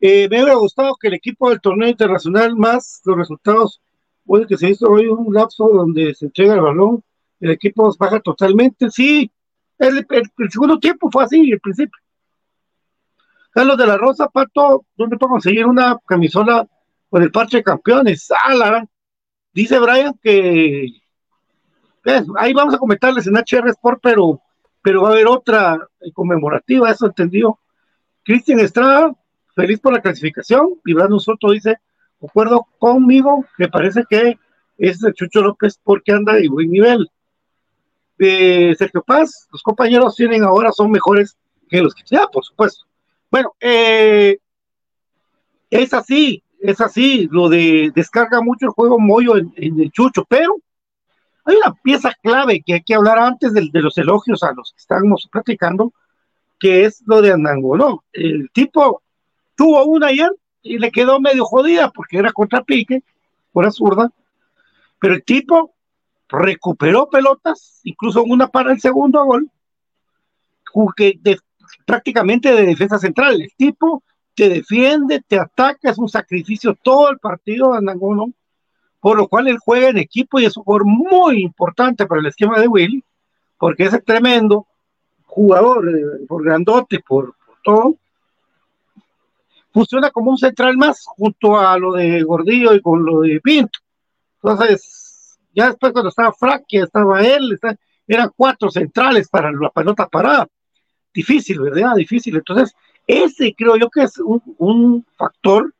Eh, 0.00 0.28
me 0.30 0.36
hubiera 0.42 0.54
gustado 0.54 0.96
que 0.98 1.08
el 1.08 1.14
equipo 1.14 1.50
del 1.50 1.60
torneo 1.60 1.90
internacional, 1.90 2.56
más 2.56 3.02
los 3.04 3.18
resultados, 3.18 3.82
bueno, 4.24 4.46
que 4.46 4.56
se 4.56 4.70
hizo 4.70 4.88
hoy 4.88 5.08
un 5.08 5.34
lapso 5.34 5.68
donde 5.68 6.14
se 6.14 6.24
entrega 6.24 6.54
el 6.54 6.62
balón, 6.62 7.02
el 7.40 7.50
equipo 7.50 7.94
baja 7.98 8.18
totalmente, 8.20 8.88
sí, 8.90 9.30
el, 9.78 9.98
el- 10.08 10.30
el 10.38 10.50
segundo 10.50 10.78
tiempo 10.78 11.10
fue 11.10 11.24
así, 11.24 11.50
el 11.50 11.60
principio. 11.60 12.00
Carlos 13.58 13.76
de 13.76 13.88
la 13.88 13.96
Rosa, 13.96 14.28
Pato, 14.28 14.84
¿dónde 14.96 15.16
puedo 15.16 15.32
conseguir 15.32 15.66
una 15.66 15.98
camisola 16.06 16.64
con 17.10 17.24
el 17.24 17.32
parche 17.32 17.56
de 17.56 17.64
campeones? 17.64 18.30
Ah, 18.30 18.54
la 18.54 18.86
Dice 19.52 19.80
Brian 19.80 20.16
que 20.22 20.84
eh, 20.84 22.24
ahí 22.36 22.52
vamos 22.52 22.74
a 22.74 22.78
comentarles 22.78 23.26
en 23.26 23.34
HR 23.34 23.68
Sport, 23.70 23.98
pero, 24.00 24.40
pero 24.80 25.02
va 25.02 25.08
a 25.08 25.12
haber 25.14 25.26
otra 25.26 25.76
eh, 26.00 26.12
conmemorativa, 26.12 26.88
eso 26.88 27.06
entendió. 27.06 27.58
Cristian 28.22 28.60
Estrada, 28.60 29.12
feliz 29.56 29.80
por 29.80 29.92
la 29.92 30.02
clasificación. 30.02 30.80
Y 30.84 30.94
Brandon 30.94 31.18
Soto 31.18 31.50
dice, 31.50 31.78
acuerdo 32.24 32.64
conmigo, 32.78 33.44
me 33.58 33.66
parece 33.66 34.04
que 34.08 34.38
es 34.76 35.02
el 35.02 35.14
Chucho 35.14 35.40
López 35.40 35.80
porque 35.82 36.12
anda 36.12 36.34
de 36.34 36.48
buen 36.48 36.70
nivel. 36.70 37.10
Eh, 38.20 38.72
Sergio 38.78 39.02
Paz, 39.02 39.48
los 39.50 39.64
compañeros 39.64 40.14
tienen 40.14 40.44
ahora, 40.44 40.70
son 40.70 40.92
mejores 40.92 41.36
que 41.68 41.82
los 41.82 41.92
que 41.92 42.04
ya, 42.06 42.28
por 42.28 42.44
supuesto. 42.44 42.87
Bueno, 43.30 43.54
eh, 43.60 44.38
es 45.70 45.92
así, 45.92 46.42
es 46.60 46.80
así, 46.80 47.28
lo 47.30 47.48
de 47.48 47.92
descarga 47.94 48.40
mucho 48.40 48.66
el 48.66 48.72
juego 48.72 48.98
Moyo 48.98 49.36
en, 49.36 49.52
el 49.56 49.90
Chucho, 49.92 50.24
pero 50.24 50.56
hay 51.44 51.56
una 51.56 51.74
pieza 51.82 52.12
clave 52.22 52.62
que 52.64 52.74
hay 52.74 52.82
que 52.82 52.94
hablar 52.94 53.18
antes 53.18 53.52
de, 53.52 53.68
los 53.72 53.96
elogios 53.98 54.42
a 54.42 54.52
los 54.52 54.72
que 54.72 54.78
estamos 54.78 55.28
platicando, 55.30 55.92
que 56.58 56.84
es 56.84 57.02
lo 57.06 57.20
de 57.22 57.32
Andango, 57.32 57.76
¿no? 57.76 58.04
El 58.12 58.50
tipo 58.52 59.02
tuvo 59.56 59.84
una 59.84 60.08
ayer 60.08 60.30
y 60.62 60.78
le 60.78 60.90
quedó 60.90 61.20
medio 61.20 61.44
jodida 61.44 61.90
porque 61.90 62.18
era 62.18 62.32
contra 62.32 62.64
pique, 62.64 63.02
fuera 63.52 63.70
zurda, 63.70 64.10
pero 64.98 65.14
el 65.14 65.24
tipo 65.24 65.74
recuperó 66.28 67.08
pelotas, 67.08 67.80
incluso 67.84 68.22
una 68.24 68.48
para 68.48 68.72
el 68.72 68.80
segundo 68.80 69.24
gol, 69.24 69.50
que 70.96 71.18
de- 71.20 71.38
prácticamente 71.84 72.52
de 72.52 72.66
defensa 72.66 72.98
central. 72.98 73.40
El 73.40 73.52
tipo 73.56 74.02
te 74.34 74.48
defiende, 74.48 75.22
te 75.26 75.38
ataca, 75.38 75.90
es 75.90 75.98
un 75.98 76.08
sacrificio 76.08 76.76
todo 76.82 77.10
el 77.10 77.18
partido 77.18 77.72
de 77.72 77.78
Andangono, 77.78 78.32
por 79.00 79.16
lo 79.16 79.28
cual 79.28 79.48
él 79.48 79.58
juega 79.58 79.88
en 79.88 79.98
equipo 79.98 80.38
y 80.38 80.44
es 80.44 80.56
un 80.56 80.64
jugador 80.64 80.86
muy 80.86 81.42
importante 81.42 82.06
para 82.06 82.20
el 82.20 82.26
esquema 82.26 82.58
de 82.60 82.68
Willy, 82.68 83.04
porque 83.58 83.84
es 83.84 84.04
tremendo 84.04 84.66
jugador, 85.24 85.88
eh, 85.88 86.26
por 86.26 86.44
grandote, 86.44 87.00
por, 87.00 87.34
todo. 87.62 87.96
Funciona 89.72 90.10
como 90.10 90.30
un 90.30 90.38
central 90.38 90.76
más 90.76 91.04
junto 91.04 91.58
a 91.58 91.78
lo 91.78 91.92
de 91.92 92.22
Gordillo 92.22 92.74
y 92.74 92.80
con 92.80 93.04
lo 93.04 93.20
de 93.20 93.40
Pinto. 93.40 93.78
Entonces, 94.42 95.38
ya 95.54 95.68
después 95.68 95.92
cuando 95.92 96.08
estaba 96.08 96.32
Fraque, 96.32 96.78
estaba 96.78 97.20
él, 97.22 97.58
eran 98.06 98.30
cuatro 98.34 98.70
centrales 98.70 99.28
para 99.28 99.52
la 99.52 99.70
pelota 99.70 100.06
parada. 100.06 100.48
Difícil, 101.18 101.58
¿verdad? 101.58 101.96
Difícil. 101.96 102.36
Entonces, 102.36 102.76
ese 103.04 103.52
creo 103.52 103.74
yo 103.74 103.90
que 103.90 104.04
es 104.04 104.18
un, 104.18 104.40
un 104.56 105.04
factor 105.16 105.74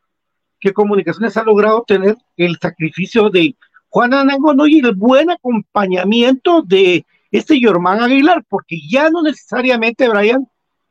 que 0.59 0.73
Comunicaciones 0.73 1.37
ha 1.37 1.45
logrado 1.45 1.85
tener 1.87 2.17
el 2.37 2.59
sacrificio 2.61 3.31
de 3.31 3.55
Juan 3.89 4.15
Anangono 4.15 4.67
y 4.67 4.81
el 4.81 4.97
buen 4.97 5.31
acompañamiento 5.31 6.63
de 6.63 7.07
este 7.31 7.61
Yormán 7.61 8.01
Aguilar, 8.03 8.45
porque 8.49 8.81
ya 8.91 9.11
no 9.11 9.23
necesariamente, 9.23 10.09
Brian, 10.09 10.45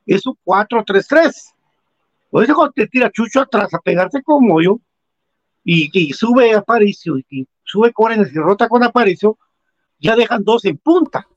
es 0.06 0.26
un 0.26 0.38
4-3-3. 0.46 1.54
O 2.32 2.42
eso 2.42 2.56
cuando 2.56 2.72
te 2.72 2.88
tira 2.88 3.12
Chucho 3.12 3.42
atrás 3.42 3.74
a 3.74 3.80
pegarse 3.80 4.24
con 4.24 4.48
Moyo 4.48 4.80
y, 5.62 5.90
y 5.92 6.14
sube 6.14 6.54
Aparicio 6.54 7.18
y, 7.18 7.26
y 7.30 7.48
sube 7.66 7.92
Corenes 7.92 8.32
y 8.32 8.38
rota 8.38 8.70
con 8.70 8.82
Aparicio, 8.82 9.38
ya 10.00 10.16
dejan 10.16 10.46
dos 10.46 10.64
en 10.64 10.78
punta. 10.78 11.28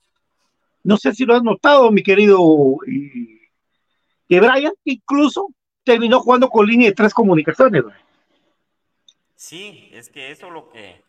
No 0.82 0.96
sé 0.96 1.14
si 1.14 1.24
lo 1.24 1.34
has 1.34 1.42
notado, 1.42 1.90
mi 1.90 2.02
querido 2.02 2.38
eh, 2.86 3.50
que 4.28 4.40
Brian 4.40 4.72
incluso 4.84 5.48
terminó 5.84 6.20
jugando 6.20 6.48
con 6.48 6.66
línea 6.66 6.88
de 6.88 6.94
tres 6.94 7.12
comunicaciones. 7.12 7.84
Sí, 9.36 9.88
es 9.92 10.08
que 10.08 10.30
eso 10.30 10.50
lo 10.50 10.68
que, 10.70 11.02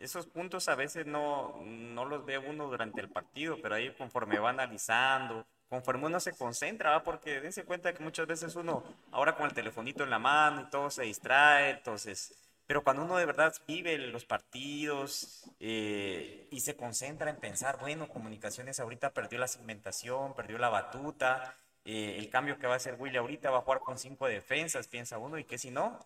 esos 0.00 0.26
puntos 0.26 0.68
a 0.68 0.74
veces 0.74 1.06
no, 1.06 1.60
no 1.64 2.04
los 2.04 2.24
ve 2.24 2.38
uno 2.38 2.66
durante 2.66 3.00
el 3.00 3.08
partido, 3.08 3.58
pero 3.62 3.74
ahí 3.74 3.90
conforme 3.96 4.38
va 4.38 4.50
analizando, 4.50 5.46
conforme 5.68 6.06
uno 6.06 6.18
se 6.20 6.36
concentra, 6.36 6.90
¿va? 6.90 7.02
porque 7.02 7.40
dense 7.40 7.64
cuenta 7.64 7.94
que 7.94 8.02
muchas 8.02 8.26
veces 8.26 8.56
uno, 8.56 8.82
ahora 9.12 9.36
con 9.36 9.46
el 9.46 9.54
telefonito 9.54 10.02
en 10.02 10.10
la 10.10 10.18
mano 10.18 10.62
y 10.62 10.70
todo 10.70 10.90
se 10.90 11.04
distrae, 11.04 11.70
entonces, 11.70 12.34
pero 12.70 12.84
cuando 12.84 13.02
uno 13.02 13.16
de 13.16 13.26
verdad 13.26 13.52
vive 13.66 13.98
los 13.98 14.24
partidos 14.24 15.50
eh, 15.58 16.46
y 16.52 16.60
se 16.60 16.76
concentra 16.76 17.28
en 17.28 17.34
pensar, 17.34 17.80
bueno, 17.80 18.06
comunicaciones 18.06 18.78
ahorita 18.78 19.10
perdió 19.10 19.40
la 19.40 19.48
segmentación, 19.48 20.34
perdió 20.34 20.56
la 20.56 20.68
batuta, 20.68 21.56
eh, 21.84 22.14
el 22.16 22.30
cambio 22.30 22.60
que 22.60 22.68
va 22.68 22.74
a 22.74 22.76
hacer 22.76 22.94
Willy 22.96 23.16
ahorita 23.16 23.50
va 23.50 23.58
a 23.58 23.62
jugar 23.62 23.80
con 23.80 23.98
cinco 23.98 24.28
defensas, 24.28 24.86
piensa 24.86 25.18
uno, 25.18 25.36
y 25.36 25.42
que 25.42 25.58
si 25.58 25.72
no, 25.72 25.98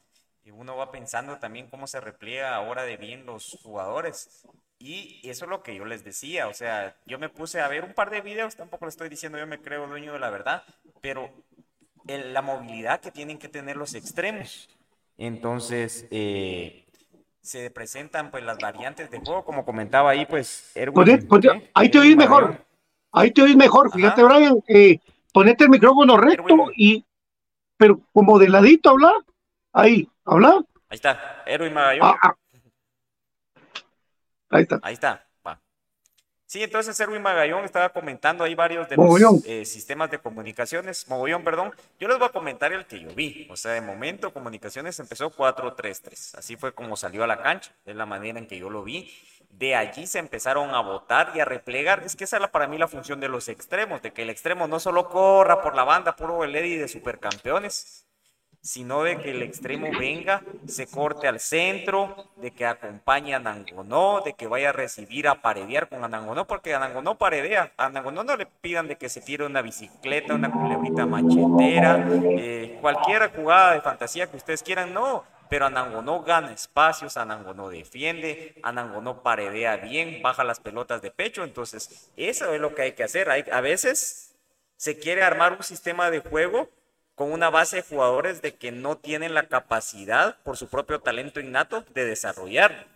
y 0.42 0.52
uno 0.52 0.74
va 0.74 0.90
pensando 0.90 1.38
también 1.38 1.68
cómo 1.68 1.86
se 1.86 2.00
repliega 2.00 2.54
ahora 2.54 2.84
de 2.84 2.96
bien 2.96 3.26
los 3.26 3.58
jugadores. 3.62 4.46
Y 4.78 5.20
eso 5.28 5.44
es 5.44 5.50
lo 5.50 5.62
que 5.62 5.74
yo 5.74 5.84
les 5.84 6.02
decía, 6.02 6.48
o 6.48 6.54
sea, 6.54 6.96
yo 7.04 7.18
me 7.18 7.28
puse 7.28 7.60
a 7.60 7.68
ver 7.68 7.84
un 7.84 7.92
par 7.92 8.08
de 8.08 8.22
videos, 8.22 8.56
tampoco 8.56 8.86
le 8.86 8.88
estoy 8.88 9.10
diciendo 9.10 9.36
yo 9.36 9.46
me 9.46 9.60
creo 9.60 9.86
dueño 9.86 10.14
de 10.14 10.18
la 10.18 10.30
verdad, 10.30 10.62
pero 11.02 11.30
el- 12.06 12.32
la 12.32 12.40
movilidad 12.40 13.02
que 13.02 13.10
tienen 13.10 13.38
que 13.38 13.50
tener 13.50 13.76
los 13.76 13.92
extremos. 13.94 14.70
Entonces, 15.16 16.06
eh, 16.10 16.86
se 17.40 17.70
presentan 17.70 18.30
pues 18.30 18.42
las 18.42 18.58
variantes 18.58 19.10
de 19.10 19.20
juego, 19.20 19.44
como 19.44 19.64
comentaba 19.64 20.10
ahí, 20.10 20.26
pues... 20.26 20.72
Erwin, 20.74 21.28
¿qué? 21.40 21.70
ahí 21.74 21.90
te 21.90 21.98
oís 21.98 22.16
mejor. 22.16 22.64
Ahí 23.12 23.30
te 23.30 23.42
oís 23.42 23.56
mejor. 23.56 23.92
Fíjate. 23.92 24.22
Brian, 24.22 24.62
eh, 24.66 24.98
ponete 25.32 25.64
el 25.64 25.70
micrófono 25.70 26.16
recto 26.16 26.48
Erwin. 26.48 26.72
y, 26.76 27.04
pero 27.76 28.00
como 28.12 28.38
de 28.38 28.48
ladito 28.48 28.90
hablar. 28.90 29.14
Ahí, 29.72 30.08
hablar. 30.24 30.64
Ahí 30.88 30.96
está, 30.96 31.42
Erwin 31.46 31.74
Magallón. 31.74 32.06
Ah, 32.06 32.18
ah. 32.22 32.34
Ahí 34.50 34.62
está. 34.62 34.80
Ahí 34.82 34.94
está. 34.94 35.23
Sí, 36.46 36.62
entonces 36.62 36.98
Erwin 37.00 37.22
Magallón 37.22 37.64
estaba 37.64 37.88
comentando 37.88 38.44
ahí 38.44 38.54
varios 38.54 38.88
de 38.88 38.96
Mogollón. 38.96 39.36
los 39.36 39.46
eh, 39.46 39.64
sistemas 39.64 40.10
de 40.10 40.18
comunicaciones. 40.18 41.08
Mogollón, 41.08 41.42
perdón. 41.42 41.72
Yo 41.98 42.06
les 42.06 42.18
voy 42.18 42.28
a 42.28 42.32
comentar 42.32 42.72
el 42.72 42.86
que 42.86 43.00
yo 43.00 43.08
vi. 43.14 43.46
O 43.50 43.56
sea, 43.56 43.72
de 43.72 43.80
momento 43.80 44.32
comunicaciones 44.32 44.98
empezó 45.00 45.30
4-3-3. 45.30 46.38
Así 46.38 46.56
fue 46.56 46.72
como 46.72 46.96
salió 46.96 47.24
a 47.24 47.26
la 47.26 47.42
cancha. 47.42 47.72
Es 47.86 47.96
la 47.96 48.06
manera 48.06 48.38
en 48.38 48.46
que 48.46 48.58
yo 48.58 48.68
lo 48.68 48.84
vi. 48.84 49.10
De 49.50 49.74
allí 49.74 50.06
se 50.06 50.18
empezaron 50.18 50.70
a 50.74 50.80
votar 50.80 51.32
y 51.34 51.40
a 51.40 51.44
replegar. 51.44 52.02
Es 52.04 52.16
que 52.16 52.24
esa 52.24 52.36
es 52.36 52.48
para 52.50 52.66
mí 52.66 52.76
la 52.76 52.88
función 52.88 53.20
de 53.20 53.28
los 53.28 53.48
extremos, 53.48 54.02
de 54.02 54.12
que 54.12 54.22
el 54.22 54.30
extremo 54.30 54.66
no 54.66 54.80
solo 54.80 55.08
corra 55.08 55.62
por 55.62 55.74
la 55.74 55.84
banda, 55.84 56.16
puro 56.16 56.44
el 56.44 56.54
Eddie 56.54 56.78
de 56.78 56.88
supercampeones, 56.88 58.04
sino 58.64 59.02
de 59.02 59.18
que 59.18 59.30
el 59.30 59.42
extremo 59.42 59.88
venga, 59.98 60.42
se 60.66 60.86
corte 60.86 61.28
al 61.28 61.38
centro, 61.38 62.30
de 62.36 62.50
que 62.50 62.64
acompañe 62.64 63.34
a 63.34 63.38
Nangonó, 63.38 64.22
de 64.24 64.32
que 64.32 64.46
vaya 64.46 64.70
a 64.70 64.72
recibir 64.72 65.28
a 65.28 65.42
paredear 65.42 65.90
con 65.90 66.02
Anangonó, 66.02 66.46
porque 66.46 66.74
Anangonó 66.74 67.18
paredea. 67.18 67.72
A 67.76 67.90
no 67.90 68.36
le 68.36 68.46
pidan 68.46 68.88
de 68.88 68.96
que 68.96 69.10
se 69.10 69.20
tire 69.20 69.44
una 69.44 69.60
bicicleta, 69.60 70.32
una 70.32 70.50
culebrita 70.50 71.04
machetera, 71.04 72.08
eh, 72.10 72.78
cualquier 72.80 73.36
jugada 73.36 73.74
de 73.74 73.82
fantasía 73.82 74.30
que 74.30 74.38
ustedes 74.38 74.62
quieran, 74.62 74.94
no. 74.94 75.24
Pero 75.50 75.66
Anangonó 75.66 76.22
gana 76.22 76.50
espacios, 76.50 77.18
Anangonó 77.18 77.68
defiende, 77.68 78.58
Anangonó 78.62 79.22
paredea 79.22 79.76
bien, 79.76 80.22
baja 80.22 80.42
las 80.42 80.60
pelotas 80.60 81.02
de 81.02 81.10
pecho. 81.10 81.44
Entonces, 81.44 82.10
eso 82.16 82.54
es 82.54 82.60
lo 82.62 82.74
que 82.74 82.80
hay 82.80 82.92
que 82.92 83.04
hacer. 83.04 83.28
A 83.30 83.60
veces 83.60 84.34
se 84.78 84.98
quiere 84.98 85.22
armar 85.22 85.52
un 85.52 85.62
sistema 85.62 86.10
de 86.10 86.20
juego 86.20 86.70
con 87.14 87.32
una 87.32 87.50
base 87.50 87.76
de 87.76 87.82
jugadores 87.82 88.42
de 88.42 88.54
que 88.54 88.72
no 88.72 88.96
tienen 88.96 89.34
la 89.34 89.48
capacidad 89.48 90.36
por 90.42 90.56
su 90.56 90.68
propio 90.68 91.00
talento 91.00 91.40
innato 91.40 91.84
de 91.94 92.04
desarrollar. 92.04 92.86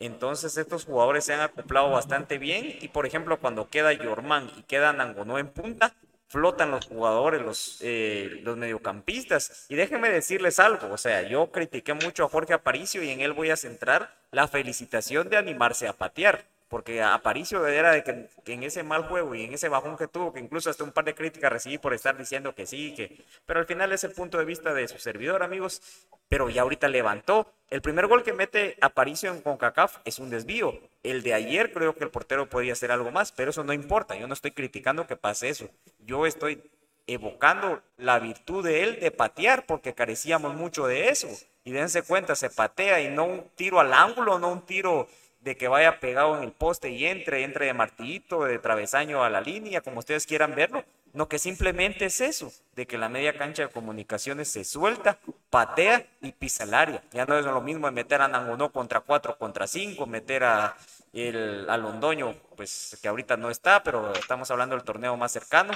Entonces 0.00 0.56
estos 0.56 0.84
jugadores 0.84 1.24
se 1.24 1.34
han 1.34 1.40
acoplado 1.40 1.90
bastante 1.90 2.38
bien 2.38 2.76
y 2.80 2.88
por 2.88 3.06
ejemplo 3.06 3.38
cuando 3.38 3.68
queda 3.68 3.92
Yorman 3.92 4.50
y 4.56 4.62
queda 4.62 4.92
Nangonó 4.92 5.38
en 5.38 5.48
punta, 5.48 5.94
flotan 6.26 6.72
los 6.72 6.86
jugadores, 6.86 7.42
los, 7.42 7.78
eh, 7.80 8.40
los 8.42 8.56
mediocampistas. 8.56 9.66
Y 9.68 9.76
déjenme 9.76 10.10
decirles 10.10 10.58
algo, 10.58 10.92
o 10.92 10.98
sea, 10.98 11.22
yo 11.22 11.52
critiqué 11.52 11.94
mucho 11.94 12.24
a 12.24 12.28
Jorge 12.28 12.54
Aparicio 12.54 13.02
y 13.04 13.10
en 13.10 13.20
él 13.20 13.32
voy 13.32 13.50
a 13.50 13.56
centrar 13.56 14.12
la 14.32 14.48
felicitación 14.48 15.28
de 15.28 15.36
animarse 15.36 15.86
a 15.86 15.92
patear. 15.92 16.44
Porque 16.68 17.02
Aparicio 17.02 17.66
era 17.66 17.92
de 17.92 18.02
que, 18.02 18.52
en 18.52 18.62
ese 18.62 18.82
mal 18.82 19.04
juego 19.04 19.34
y 19.34 19.44
en 19.44 19.54
ese 19.54 19.68
bajón 19.68 19.96
que 19.96 20.08
tuvo, 20.08 20.32
que 20.32 20.40
incluso 20.40 20.70
hasta 20.70 20.82
un 20.82 20.92
par 20.92 21.04
de 21.04 21.14
críticas 21.14 21.52
recibí 21.52 21.78
por 21.78 21.94
estar 21.94 22.16
diciendo 22.16 22.54
que 22.54 22.66
sí, 22.66 22.94
que... 22.94 23.24
Pero 23.46 23.60
al 23.60 23.66
final 23.66 23.92
es 23.92 24.04
el 24.04 24.12
punto 24.12 24.38
de 24.38 24.44
vista 24.44 24.72
de 24.72 24.88
su 24.88 24.98
servidor, 24.98 25.42
amigos. 25.42 25.82
Pero 26.28 26.48
ya 26.48 26.62
ahorita 26.62 26.88
levantó. 26.88 27.52
El 27.70 27.82
primer 27.82 28.06
gol 28.06 28.22
que 28.22 28.32
mete 28.32 28.76
Aparicio 28.80 29.30
en 29.30 29.42
CONCACAF 29.42 29.98
es 30.04 30.18
un 30.18 30.30
desvío. 30.30 30.80
El 31.02 31.22
de 31.22 31.34
ayer 31.34 31.72
creo 31.72 31.94
que 31.94 32.04
el 32.04 32.10
portero 32.10 32.48
podía 32.48 32.72
hacer 32.72 32.90
algo 32.90 33.10
más, 33.10 33.30
pero 33.32 33.50
eso 33.50 33.62
no 33.62 33.72
importa. 33.72 34.16
Yo 34.16 34.26
no 34.26 34.34
estoy 34.34 34.52
criticando 34.52 35.06
que 35.06 35.16
pase 35.16 35.48
eso. 35.48 35.68
Yo 35.98 36.26
estoy 36.26 36.62
evocando 37.06 37.82
la 37.96 38.18
virtud 38.18 38.64
de 38.64 38.82
él 38.82 39.00
de 39.00 39.10
patear 39.10 39.66
porque 39.66 39.94
carecíamos 39.94 40.54
mucho 40.54 40.86
de 40.86 41.08
eso. 41.08 41.28
Y 41.64 41.72
dense 41.72 42.02
cuenta, 42.02 42.34
se 42.34 42.50
patea 42.50 43.00
y 43.00 43.08
no 43.08 43.24
un 43.24 43.48
tiro 43.54 43.80
al 43.80 43.92
ángulo, 43.92 44.38
no 44.38 44.52
un 44.52 44.66
tiro 44.66 45.08
de 45.44 45.56
que 45.56 45.68
vaya 45.68 46.00
pegado 46.00 46.38
en 46.38 46.42
el 46.42 46.52
poste 46.52 46.88
y 46.88 47.04
entre, 47.04 47.44
entre 47.44 47.66
de 47.66 47.74
martillito, 47.74 48.44
de 48.44 48.58
travesaño 48.58 49.22
a 49.22 49.28
la 49.28 49.42
línea, 49.42 49.82
como 49.82 49.98
ustedes 49.98 50.26
quieran 50.26 50.54
verlo, 50.54 50.84
no 51.12 51.28
que 51.28 51.38
simplemente 51.38 52.06
es 52.06 52.22
eso, 52.22 52.50
de 52.74 52.86
que 52.86 52.96
la 52.96 53.10
media 53.10 53.36
cancha 53.36 53.64
de 53.64 53.68
comunicaciones 53.68 54.48
se 54.48 54.64
suelta, 54.64 55.18
patea 55.50 56.06
y 56.22 56.32
pisa 56.32 56.64
el 56.64 56.72
área. 56.72 57.02
Ya 57.12 57.26
no 57.26 57.38
es 57.38 57.44
lo 57.44 57.60
mismo 57.60 57.86
de 57.86 57.92
meter 57.92 58.22
a 58.22 58.28
Nangonó 58.28 58.72
contra 58.72 59.00
cuatro, 59.00 59.36
contra 59.36 59.66
cinco, 59.66 60.06
meter 60.06 60.44
a, 60.44 60.76
el, 61.12 61.68
a 61.68 61.76
Londoño, 61.76 62.34
pues 62.56 62.98
que 63.02 63.08
ahorita 63.08 63.36
no 63.36 63.50
está, 63.50 63.82
pero 63.82 64.14
estamos 64.14 64.50
hablando 64.50 64.74
del 64.74 64.84
torneo 64.84 65.14
más 65.18 65.30
cercano. 65.30 65.72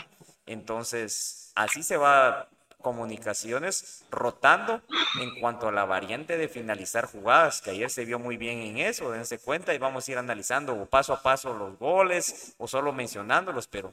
Entonces, 0.46 1.52
así 1.54 1.82
se 1.82 1.98
va 1.98 2.48
comunicaciones 2.88 4.06
rotando 4.10 4.80
en 5.20 5.38
cuanto 5.40 5.68
a 5.68 5.72
la 5.72 5.84
variante 5.84 6.38
de 6.38 6.48
finalizar 6.48 7.04
jugadas, 7.04 7.60
que 7.60 7.72
ayer 7.72 7.90
se 7.90 8.06
vio 8.06 8.18
muy 8.18 8.38
bien 8.38 8.60
en 8.60 8.78
eso, 8.78 9.10
dense 9.10 9.38
cuenta 9.38 9.74
y 9.74 9.78
vamos 9.78 10.08
a 10.08 10.12
ir 10.12 10.16
analizando 10.16 10.86
paso 10.86 11.12
a 11.12 11.22
paso 11.22 11.52
los 11.52 11.78
goles 11.78 12.54
o 12.56 12.66
solo 12.66 12.94
mencionándolos, 12.94 13.66
pero 13.66 13.92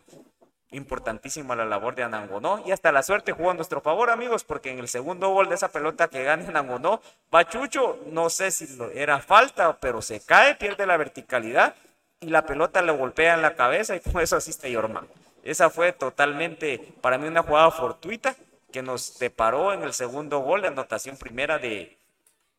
importantísima 0.72 1.58
la 1.58 1.66
labor 1.66 1.96
de 1.96 2.04
Anangonó 2.04 2.64
y 2.66 2.72
hasta 2.72 2.94
la 2.94 3.04
suerte 3.04 3.34
jugó 3.34 3.52
a 3.52 3.54
nuestro 3.54 3.82
favor, 3.82 4.10
amigos, 4.10 4.46
porque 4.46 4.72
en 4.72 4.80
el 4.80 4.88
segundo 4.88 5.30
gol 5.30 5.50
de 5.50 5.56
esa 5.56 5.74
pelota 5.74 6.08
que 6.08 6.24
gana 6.24 6.48
Anangonó, 6.48 7.02
Pachucho, 7.30 8.00
no 8.08 8.30
sé 8.30 8.52
si 8.52 8.66
era 8.94 9.20
falta, 9.20 9.78
pero 9.82 10.02
se 10.02 10.22
cae, 10.22 10.56
pierde 10.56 10.86
la 10.86 10.96
verticalidad 10.96 11.76
y 12.22 12.30
la 12.30 12.46
pelota 12.46 12.82
le 12.82 12.94
golpea 12.94 13.34
en 13.34 13.42
la 13.42 13.56
cabeza 13.56 13.94
y 13.94 14.00
con 14.12 14.22
eso 14.22 14.38
asiste 14.38 14.72
Yorman. 14.72 15.06
Esa 15.44 15.70
fue 15.70 15.92
totalmente 15.92 16.94
para 17.02 17.20
mí 17.20 17.28
una 17.28 17.44
jugada 17.44 17.70
fortuita 17.70 18.36
que 18.76 18.84
nos 18.84 19.18
deparó 19.20 19.72
en 19.72 19.84
el 19.84 19.94
segundo 19.94 20.40
gol, 20.40 20.64
la 20.64 20.68
anotación 20.68 21.16
primera 21.16 21.60
de, 21.60 21.98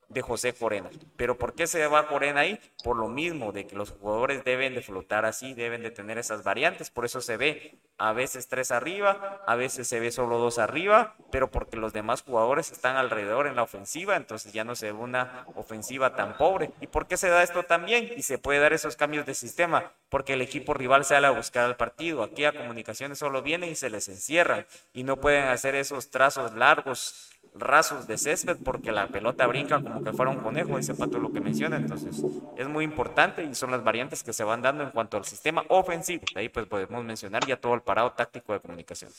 de 0.09 0.23
José 0.23 0.55
Corena. 0.55 0.91
Pero 1.17 1.37
¿por 1.37 1.55
qué 1.55 1.67
se 1.67 1.87
va 1.87 2.09
Corena 2.09 2.41
ahí? 2.41 2.61
Por 2.85 2.97
lo 2.97 3.09
mismo, 3.09 3.53
de 3.53 3.67
que 3.67 3.77
los 3.77 3.91
jugadores 3.91 4.45
deben 4.45 4.75
de 4.75 4.83
flotar 4.83 5.25
así, 5.25 5.55
deben 5.55 5.83
de 5.83 5.91
tener 5.91 6.19
esas 6.19 6.45
variantes, 6.45 6.91
por 6.91 7.05
eso 7.05 7.21
se 7.21 7.37
ve 7.37 7.79
a 7.99 8.13
veces 8.13 8.49
tres 8.49 8.71
arriba, 8.71 9.43
a 9.47 9.57
veces 9.57 9.89
se 9.89 10.01
ve 10.01 10.13
solo 10.13 10.39
dos 10.39 10.59
arriba, 10.59 11.15
pero 11.31 11.51
porque 11.51 11.77
los 11.77 11.93
demás 11.93 12.23
jugadores 12.23 12.71
están 12.71 12.97
alrededor 12.97 13.47
en 13.47 13.57
la 13.57 13.63
ofensiva, 13.63 14.17
entonces 14.17 14.53
ya 14.53 14.65
no 14.65 14.77
se 14.77 14.93
ve 14.93 14.99
una 14.99 15.47
ofensiva 15.55 16.15
tan 16.15 16.37
pobre. 16.37 16.71
¿Y 16.81 16.87
por 16.89 17.07
qué 17.07 17.17
se 17.17 17.29
da 17.29 17.43
esto 17.43 17.63
también? 17.63 18.13
Y 18.17 18.23
se 18.23 18.39
puede 18.39 18.61
dar 18.61 18.73
esos 18.73 18.97
cambios 18.97 19.25
de 19.27 19.35
sistema, 19.35 19.93
porque 20.11 20.35
el 20.35 20.43
equipo 20.43 20.75
rival 20.75 21.05
sale 21.05 21.27
a 21.27 21.31
buscar 21.31 21.65
al 21.65 21.77
partido. 21.77 22.23
Aquí 22.23 22.45
a 22.45 22.53
comunicaciones 22.53 23.19
solo 23.19 23.43
vienen 23.43 23.71
y 23.71 23.77
se 23.77 23.91
les 23.91 24.09
encierran 24.09 24.67
y 24.93 25.03
no 25.03 25.17
pueden 25.17 25.45
hacer 25.45 25.75
esos 25.75 26.11
trazos 26.11 26.53
largos 26.55 27.36
rasos 27.59 28.07
de 28.07 28.19
césped 28.19 28.57
porque 28.65 28.93
la 28.93 29.09
pelota 29.09 29.47
brinca 29.47 29.83
como 29.83 30.03
que 30.03 30.13
fuera 30.13 30.31
un 30.31 30.39
conejo, 30.39 30.79
ese 30.79 30.95
Pato 30.95 31.19
lo 31.19 31.33
que 31.33 31.41
menciona, 31.41 31.77
entonces 31.77 32.23
es 32.57 32.69
muy 32.69 32.85
importante 32.85 33.45
y 33.45 33.55
son 33.55 33.71
las 33.71 33.85
variantes 33.85 34.23
que 34.23 34.33
se 34.33 34.45
van 34.45 34.63
dando 34.63 34.85
en 34.85 34.91
cuanto 34.91 35.17
al 35.17 35.25
sistema 35.25 35.65
ofensivo, 35.69 36.25
de 36.35 36.41
ahí 36.41 36.49
pues 36.49 36.67
podemos 36.67 37.05
mencionar 37.05 37.47
ya 37.47 37.57
todo 37.59 37.75
el 37.75 37.83
parado 37.83 38.13
táctico 38.13 38.53
de 38.53 38.61
comunicación. 38.61 39.11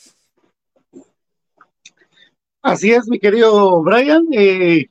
Así 2.62 2.92
es, 2.92 3.08
mi 3.08 3.18
querido 3.18 3.82
Brian. 3.82 4.26
Eh, 4.32 4.86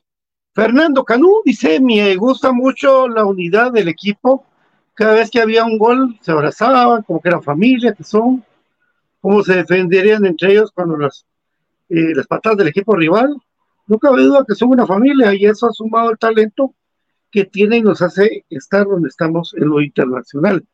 Fernando 0.54 1.04
Canú 1.04 1.42
dice, 1.44 1.80
me 1.80 2.16
gusta 2.16 2.50
mucho 2.52 3.08
la 3.08 3.24
unidad 3.24 3.70
del 3.72 3.88
equipo, 3.88 4.44
cada 4.94 5.14
vez 5.14 5.30
que 5.30 5.40
había 5.40 5.64
un 5.64 5.78
gol 5.78 6.18
se 6.22 6.32
abrazaban, 6.32 7.04
como 7.04 7.20
que 7.20 7.28
eran 7.28 7.42
familia, 7.42 7.94
que 7.94 8.02
son, 8.02 8.44
cómo 9.20 9.44
se 9.44 9.54
defenderían 9.54 10.26
entre 10.26 10.50
ellos 10.50 10.72
cuando 10.72 10.96
las 10.96 11.24
eh, 11.88 12.14
las 12.14 12.26
patas 12.26 12.56
del 12.56 12.68
equipo 12.68 12.94
rival. 12.94 13.34
No 13.86 13.98
cabe 13.98 14.22
duda 14.22 14.44
que 14.46 14.54
son 14.54 14.70
una 14.70 14.86
familia 14.86 15.34
y 15.34 15.46
eso 15.46 15.66
ha 15.66 15.72
sumado 15.72 16.10
el 16.10 16.18
talento 16.18 16.74
que 17.30 17.44
tiene 17.44 17.78
y 17.78 17.82
nos 17.82 18.02
hace 18.02 18.44
estar 18.50 18.86
donde 18.86 19.08
estamos 19.08 19.54
en 19.54 19.68
lo 19.68 19.80
internacional. 19.80 20.64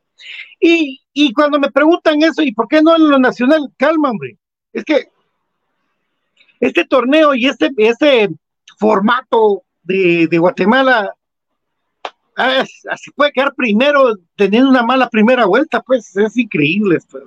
Y, 0.61 1.01
y 1.13 1.33
cuando 1.33 1.59
me 1.59 1.71
preguntan 1.71 2.23
eso, 2.23 2.43
¿y 2.43 2.53
por 2.53 2.69
qué 2.69 2.83
no 2.83 2.97
en 2.97 3.11
lo 3.11 3.19
nacional? 3.19 3.73
Calma, 3.77 4.11
hombre. 4.11 4.39
Es 4.73 4.85
que 4.85 5.09
este 6.61 6.85
torneo 6.85 7.35
y 7.35 7.47
este, 7.47 7.71
este 7.77 8.31
formato 8.79 9.63
de, 9.83 10.27
de 10.29 10.39
Guatemala 10.39 11.15
ah, 12.37 12.65
así 12.91 13.11
puede 13.13 13.33
quedar 13.33 13.55
primero 13.55 14.17
teniendo 14.37 14.71
una 14.71 14.83
mala 14.83 15.09
primera 15.09 15.47
vuelta, 15.47 15.81
pues 15.81 16.17
es 16.17 16.37
increíble 16.37 16.97
esto. 16.97 17.19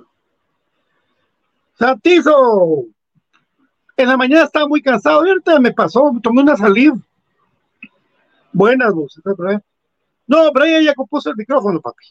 Santizo, 1.78 2.86
en 3.98 4.08
la 4.08 4.16
mañana 4.16 4.44
estaba 4.44 4.68
muy 4.68 4.80
cansado, 4.80 5.18
ahorita 5.18 5.58
me 5.58 5.72
pasó, 5.72 6.12
tomé 6.22 6.42
una 6.42 6.56
salida. 6.56 6.94
Buenas 8.52 8.94
voces, 8.94 9.22
No, 10.26 10.52
Brian 10.52 10.84
ya 10.84 10.94
compuso 10.94 11.30
el 11.30 11.36
micrófono, 11.36 11.80
papi. 11.80 12.04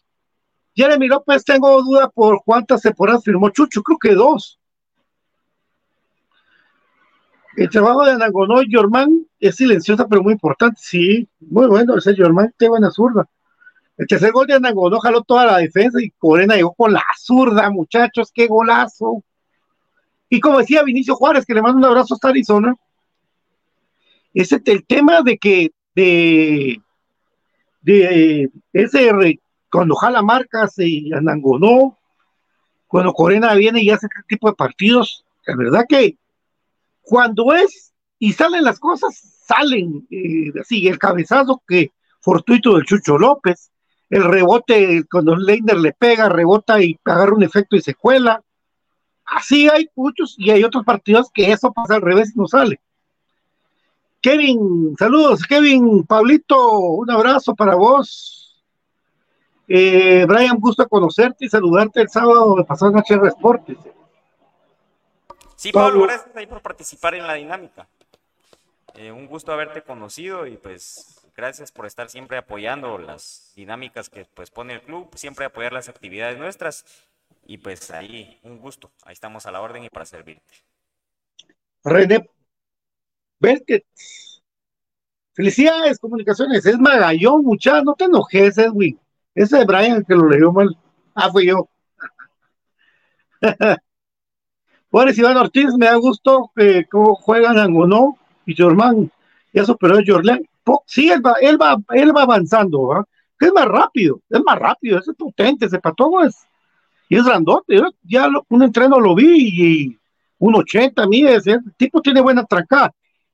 Jeremy 0.76 1.08
López, 1.08 1.44
tengo 1.46 1.82
duda 1.82 2.10
por 2.10 2.44
cuántas 2.44 2.82
temporadas 2.82 3.24
firmó 3.24 3.50
Chucho, 3.50 3.82
creo 3.82 3.98
que 3.98 4.14
dos. 4.14 4.60
El 7.56 7.70
trabajo 7.70 8.06
de 8.06 8.12
Anangonó 8.12 8.62
y 8.62 8.72
Yorman 8.72 9.26
es 9.40 9.56
silenciosa, 9.56 10.08
pero 10.08 10.22
muy 10.22 10.34
importante. 10.34 10.80
Sí, 10.84 11.28
muy 11.40 11.68
bueno, 11.68 11.98
ese 11.98 12.14
Yorman, 12.14 12.54
qué 12.60 12.68
buena 12.68 12.92
zurda. 12.92 13.26
El 13.98 14.06
tercer 14.06 14.32
gol 14.32 14.46
de 14.46 14.56
Anangonó 14.56 15.00
jaló 15.00 15.24
toda 15.24 15.46
la 15.46 15.58
defensa 15.58 16.00
y 16.02 16.12
Corena 16.12 16.56
llegó 16.56 16.74
con 16.74 16.94
la 16.94 17.02
zurda, 17.18 17.72
muchachos, 17.72 18.32
qué 18.32 18.46
golazo. 18.46 19.24
Y 20.30 20.40
como 20.40 20.60
decía 20.60 20.84
Vinicio 20.84 21.16
Juárez, 21.16 21.46
que 21.46 21.54
le 21.54 21.62
mando 21.62 21.78
un 21.78 21.86
abrazo 21.86 22.14
hasta 22.14 22.30
Arizona, 22.30 22.76
es 24.34 24.52
el 24.52 24.86
tema 24.86 25.22
de 25.22 25.38
que 25.38 25.72
de, 25.96 26.80
de 27.82 28.50
ese 28.74 29.40
cuando 29.72 29.96
jala 29.96 30.22
marcas 30.22 30.78
y 30.78 31.12
anangonó, 31.14 31.98
cuando 32.88 33.14
Corena 33.14 33.54
viene 33.54 33.82
y 33.82 33.90
hace 33.90 34.08
este 34.08 34.22
tipo 34.28 34.48
de 34.50 34.56
partidos, 34.56 35.26
la 35.46 35.56
verdad 35.56 35.86
que 35.88 36.18
cuando 37.02 37.54
es 37.54 37.94
y 38.20 38.34
salen 38.34 38.64
las 38.64 38.80
cosas, 38.80 39.16
salen 39.46 40.08
eh, 40.10 40.52
así, 40.60 40.88
el 40.88 40.98
cabezazo 40.98 41.62
que 41.68 41.92
fortuito 42.20 42.76
del 42.76 42.86
Chucho 42.86 43.18
López, 43.18 43.72
el 44.10 44.24
rebote 44.24 45.04
cuando 45.10 45.36
Leiner 45.36 45.78
le 45.78 45.94
pega, 45.94 46.30
rebota 46.30 46.82
y 46.82 46.98
agarra 47.06 47.34
un 47.34 47.44
efecto 47.44 47.76
y 47.76 47.82
se 47.82 47.94
cuela, 47.94 48.42
Así 49.28 49.70
hay 49.70 49.90
muchos 49.96 50.36
y 50.38 50.52
hay 50.52 50.64
otros 50.64 50.86
partidos 50.86 51.30
que 51.34 51.52
eso 51.52 51.72
pasa 51.74 51.96
al 51.96 52.02
revés 52.02 52.32
y 52.34 52.40
no 52.40 52.48
sale. 52.48 52.80
Kevin, 54.22 54.96
saludos, 54.98 55.44
Kevin, 55.44 56.06
Pablito, 56.06 56.80
un 56.80 57.12
abrazo 57.12 57.54
para 57.54 57.76
vos. 57.76 58.64
Eh, 59.68 60.26
Brian, 60.26 60.58
gusto 60.60 60.88
conocerte 60.88 61.46
y 61.46 61.50
saludarte 61.50 62.02
el 62.02 62.10
sábado 62.10 62.56
de 62.56 62.64
pasar 62.64 62.92
noche 62.92 63.16
de 63.16 63.22
Deportes. 63.22 63.78
Sí, 65.58 65.72
Pablo, 65.72 66.04
gracias 66.04 66.36
ahí 66.36 66.48
por 66.48 66.62
participar 66.62 67.16
en 67.16 67.28
la 67.28 67.34
dinámica. 67.34 67.88
Eh, 68.96 69.12
un 69.12 69.28
gusto 69.28 69.52
haberte 69.52 69.82
conocido 69.82 70.48
y 70.48 70.56
pues 70.56 71.28
gracias 71.36 71.72
por 71.72 71.86
estar 71.86 72.10
siempre 72.10 72.38
apoyando 72.38 72.98
las 72.98 73.52
dinámicas 73.56 74.10
que 74.10 74.26
pues 74.26 74.52
pone 74.52 74.74
el 74.74 74.82
club, 74.82 75.10
siempre 75.16 75.46
apoyar 75.46 75.74
las 75.74 75.90
actividades 75.90 76.38
nuestras 76.38 76.86
y 77.48 77.58
pues 77.58 77.90
ahí, 77.92 78.40
un 78.44 78.60
gusto. 78.60 78.92
Ahí 79.04 79.14
estamos 79.14 79.46
a 79.46 79.52
la 79.52 79.62
orden 79.62 79.84
y 79.84 79.90
para 79.90 80.06
servirte. 80.06 80.54
René, 81.84 82.30
ves 83.40 83.64
que 83.66 83.86
felicidades, 85.34 86.00
comunicaciones, 86.00 86.66
es 86.66 86.78
Magallón, 86.78 87.44
muchachos, 87.46 87.86
no 87.86 87.94
te 87.96 88.06
enojes, 88.06 88.58
Edwin. 88.58 89.00
Ese 89.34 89.58
de 89.60 89.66
Brian 89.66 90.04
que 90.04 90.16
lo 90.16 90.28
leyó 90.28 90.52
mal. 90.52 90.78
Ah, 91.16 91.32
fue 91.32 91.46
yo. 91.46 91.70
Bueno, 94.90 95.12
Iván 95.14 95.36
Ortiz, 95.36 95.74
me 95.78 95.86
da 95.86 95.96
gusto 95.96 96.50
que 96.56 96.86
cómo 96.90 97.14
juegan 97.16 97.58
Angonó 97.60 98.18
y 98.46 98.56
Germán. 98.56 99.12
Ya 99.54 99.66
superó 99.66 99.98
a 99.98 100.02
Jordan. 100.06 100.42
Sí, 100.86 101.10
él 101.10 101.24
va, 101.24 101.36
él 101.42 101.62
va, 101.62 101.78
él 101.90 102.16
va 102.16 102.24
avanzando, 102.24 103.06
Es 103.40 103.52
más 103.52 103.66
rápido, 103.66 104.22
es 104.30 104.42
más 104.46 104.58
rápido, 104.58 104.98
es 104.98 105.06
potente, 105.18 105.66
ese 105.66 105.80
pato 105.80 106.24
es 106.24 106.47
y 107.10 107.18
es 107.18 107.24
grandote. 107.26 107.80
ya 108.04 108.28
un 108.50 108.64
entreno 108.64 109.00
lo 109.00 109.16
vi 109.16 109.50
y 109.88 109.98
un 110.40 110.56
80 110.56 111.08
mide, 111.08 111.36
el 111.36 111.74
tipo 111.78 112.02
tiene 112.02 112.22
buena 112.22 112.44
trancada. 112.46 112.94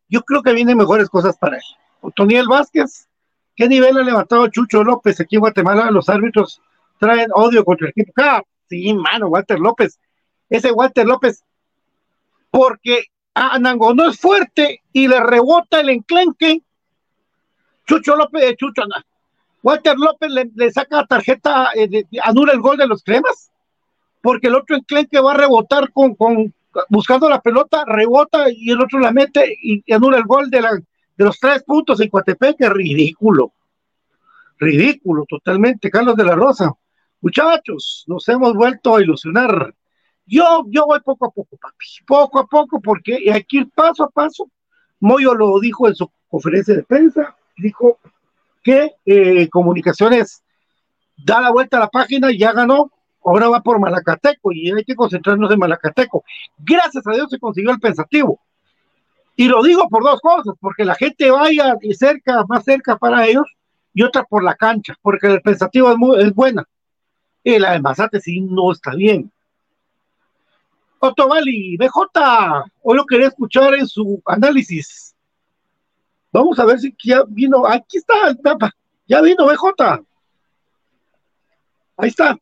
Yo 0.09 0.21
creo 0.21 0.41
que 0.43 0.53
vienen 0.53 0.77
mejores 0.77 1.09
cosas 1.09 1.38
para 1.38 1.57
él. 1.57 1.63
Otoniel 2.01 2.47
Vázquez, 2.47 3.07
¿qué 3.55 3.67
nivel 3.67 3.97
ha 3.97 4.03
levantado 4.03 4.47
Chucho 4.47 4.83
López 4.83 5.19
aquí 5.19 5.36
en 5.36 5.41
Guatemala? 5.41 5.89
Los 5.91 6.07
árbitros 6.09 6.62
traen 6.99 7.29
odio 7.33 7.63
contra 7.65 7.88
el 7.88 7.91
equipo. 7.95 8.13
Ah, 8.17 8.41
sí, 8.69 8.93
mano, 8.93 9.27
Walter 9.27 9.59
López. 9.59 9.99
Ese 10.49 10.71
Walter 10.71 11.05
López, 11.05 11.43
porque 12.51 13.05
Anango 13.33 13.93
no 13.93 14.09
es 14.09 14.19
fuerte 14.19 14.81
y 14.91 15.07
le 15.07 15.19
rebota 15.19 15.79
el 15.79 15.89
enclenque 15.89 16.62
Chucho 17.88 18.15
López, 18.15 18.43
eh, 18.43 18.55
Chucho. 18.55 18.83
Walter 19.63 19.97
López 19.97 20.29
le, 20.31 20.49
le 20.55 20.71
saca 20.71 21.05
tarjeta, 21.05 21.69
eh, 21.73 21.88
de- 21.88 22.05
de- 22.09 22.19
anula 22.23 22.53
el 22.53 22.59
gol 22.62 22.77
de 22.77 22.88
los 22.88 23.03
cremas, 23.03 23.51
porque 24.23 24.47
el 24.47 24.55
otro 24.55 24.77
enclenque 24.77 25.19
va 25.19 25.33
a 25.33 25.38
rebotar 25.38 25.91
con, 25.91 26.15
buscando 26.88 27.29
la 27.29 27.41
pelota, 27.41 27.83
rebota 27.86 28.45
y 28.49 28.71
el 28.71 28.79
otro 28.79 28.97
la 28.99 29.12
mete 29.12 29.53
y, 29.62 29.83
y 29.86 29.93
anula 29.93 30.17
el 30.17 30.23
gol 30.23 30.49
de, 30.49 30.62
la, 30.62 30.71
de 30.71 31.25
los 31.25 31.38
tres 31.38 31.62
puntos 31.63 31.99
en 31.99 32.07
Coatepeque, 32.07 32.69
ridículo, 32.69 33.51
ridículo 34.57 35.25
totalmente, 35.27 35.91
Carlos 35.91 36.15
de 36.15 36.23
la 36.23 36.36
Rosa. 36.36 36.71
Muchachos, 37.19 38.05
nos 38.07 38.27
hemos 38.29 38.53
vuelto 38.53 38.95
a 38.95 39.01
ilusionar. 39.01 39.75
Yo, 40.25 40.63
yo 40.69 40.86
voy 40.86 41.01
poco 41.01 41.25
a 41.25 41.29
poco, 41.29 41.57
papi, 41.57 41.86
poco 42.07 42.39
a 42.39 42.47
poco, 42.47 42.79
porque 42.79 43.29
hay 43.29 43.43
que 43.43 43.57
ir 43.57 43.71
paso 43.71 44.03
a 44.05 44.09
paso. 44.09 44.49
Moyo 45.01 45.33
lo 45.33 45.59
dijo 45.59 45.89
en 45.89 45.95
su 45.95 46.09
conferencia 46.29 46.73
de 46.75 46.83
prensa, 46.83 47.36
dijo 47.57 47.99
que 48.63 48.93
eh, 49.05 49.49
Comunicaciones 49.49 50.41
da 51.17 51.41
la 51.41 51.51
vuelta 51.51 51.75
a 51.75 51.81
la 51.81 51.89
página, 51.89 52.31
ya 52.31 52.53
ganó, 52.53 52.89
ahora 53.25 53.49
va 53.49 53.62
por 53.62 53.79
Malacateco 53.79 54.51
y 54.51 54.71
hay 54.71 54.83
que 54.83 54.95
concentrarnos 54.95 55.51
en 55.51 55.59
Malacateco. 55.59 56.23
Gracias 56.57 57.05
a 57.07 57.12
Dios 57.12 57.29
se 57.29 57.39
consiguió 57.39 57.71
el 57.71 57.79
pensativo. 57.79 58.39
Y 59.36 59.47
lo 59.47 59.63
digo 59.63 59.88
por 59.89 60.03
dos 60.03 60.19
cosas, 60.21 60.55
porque 60.59 60.86
la 60.86 60.95
gente 60.95 61.31
vaya 61.31 61.75
y 61.81 61.93
cerca, 61.93 62.45
más 62.47 62.63
cerca 62.63 62.97
para 62.97 63.25
ellos, 63.25 63.45
y 63.93 64.03
otra 64.03 64.23
por 64.23 64.43
la 64.43 64.55
cancha, 64.55 64.95
porque 65.01 65.27
el 65.27 65.41
pensativo 65.41 65.91
es, 65.91 65.97
muy, 65.97 66.29
buena. 66.31 66.63
Y 67.43 67.59
la 67.59 67.71
de 67.71 67.81
Mazate 67.81 68.19
sí 68.19 68.41
no 68.41 68.71
está 68.71 68.93
bien. 68.95 69.31
Otto 70.99 71.27
Vali, 71.27 71.75
BJ, 71.77 72.65
hoy 72.83 72.95
lo 72.95 73.05
quería 73.05 73.27
escuchar 73.27 73.73
en 73.73 73.88
su 73.88 74.21
análisis. 74.25 75.13
Vamos 76.31 76.57
a 76.59 76.65
ver 76.65 76.79
si 76.79 76.95
ya 77.03 77.23
vino. 77.27 77.67
Aquí 77.67 77.97
está 77.97 78.29
el 78.29 78.39
mapa. 78.43 78.71
Ya 79.05 79.21
vino 79.21 79.45
BJ. 79.45 80.01
Ahí 81.97 82.09
está. 82.09 82.38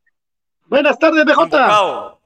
Buenas 0.72 0.98
tardes, 0.98 1.26
BJ. 1.26 1.36
Convocado. 1.36 2.22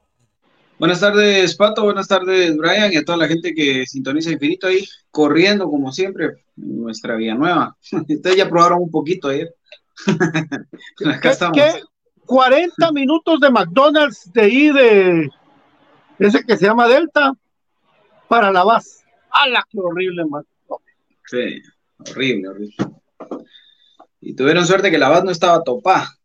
Buenas 0.78 1.00
tardes, 1.00 1.56
Pato. 1.56 1.82
Buenas 1.82 2.06
tardes, 2.06 2.56
Brian, 2.56 2.92
y 2.92 2.96
a 2.96 3.04
toda 3.04 3.18
la 3.18 3.26
gente 3.26 3.52
que 3.52 3.84
sintoniza 3.86 4.30
Infinito 4.30 4.68
ahí, 4.68 4.84
corriendo 5.10 5.68
como 5.68 5.90
siempre, 5.90 6.26
en 6.56 6.80
nuestra 6.80 7.16
Villanueva. 7.16 7.76
Ustedes 8.08 8.36
ya 8.36 8.48
probaron 8.48 8.82
un 8.82 8.90
poquito 8.92 9.30
ayer. 9.30 9.52
Acá 10.06 11.20
¿Qué, 11.20 11.28
estamos. 11.28 11.58
qué? 11.58 11.82
40 12.24 12.92
minutos 12.92 13.40
de 13.40 13.50
McDonald's 13.50 14.32
de 14.32 14.40
ahí 14.40 14.70
de 14.70 15.28
ese 16.20 16.44
que 16.44 16.56
se 16.56 16.66
llama 16.66 16.86
Delta 16.86 17.32
para 18.28 18.52
la 18.52 18.62
base. 18.62 19.04
¡Hala, 19.30 19.66
qué 19.68 19.78
horrible, 19.80 20.24
man! 20.24 20.44
Sí, 21.24 21.60
horrible, 21.98 22.48
horrible. 22.48 22.76
Y 24.20 24.36
tuvieron 24.36 24.64
suerte 24.64 24.92
que 24.92 24.98
la 24.98 25.08
base 25.08 25.24
no 25.24 25.32
estaba 25.32 25.64
topada. 25.64 26.15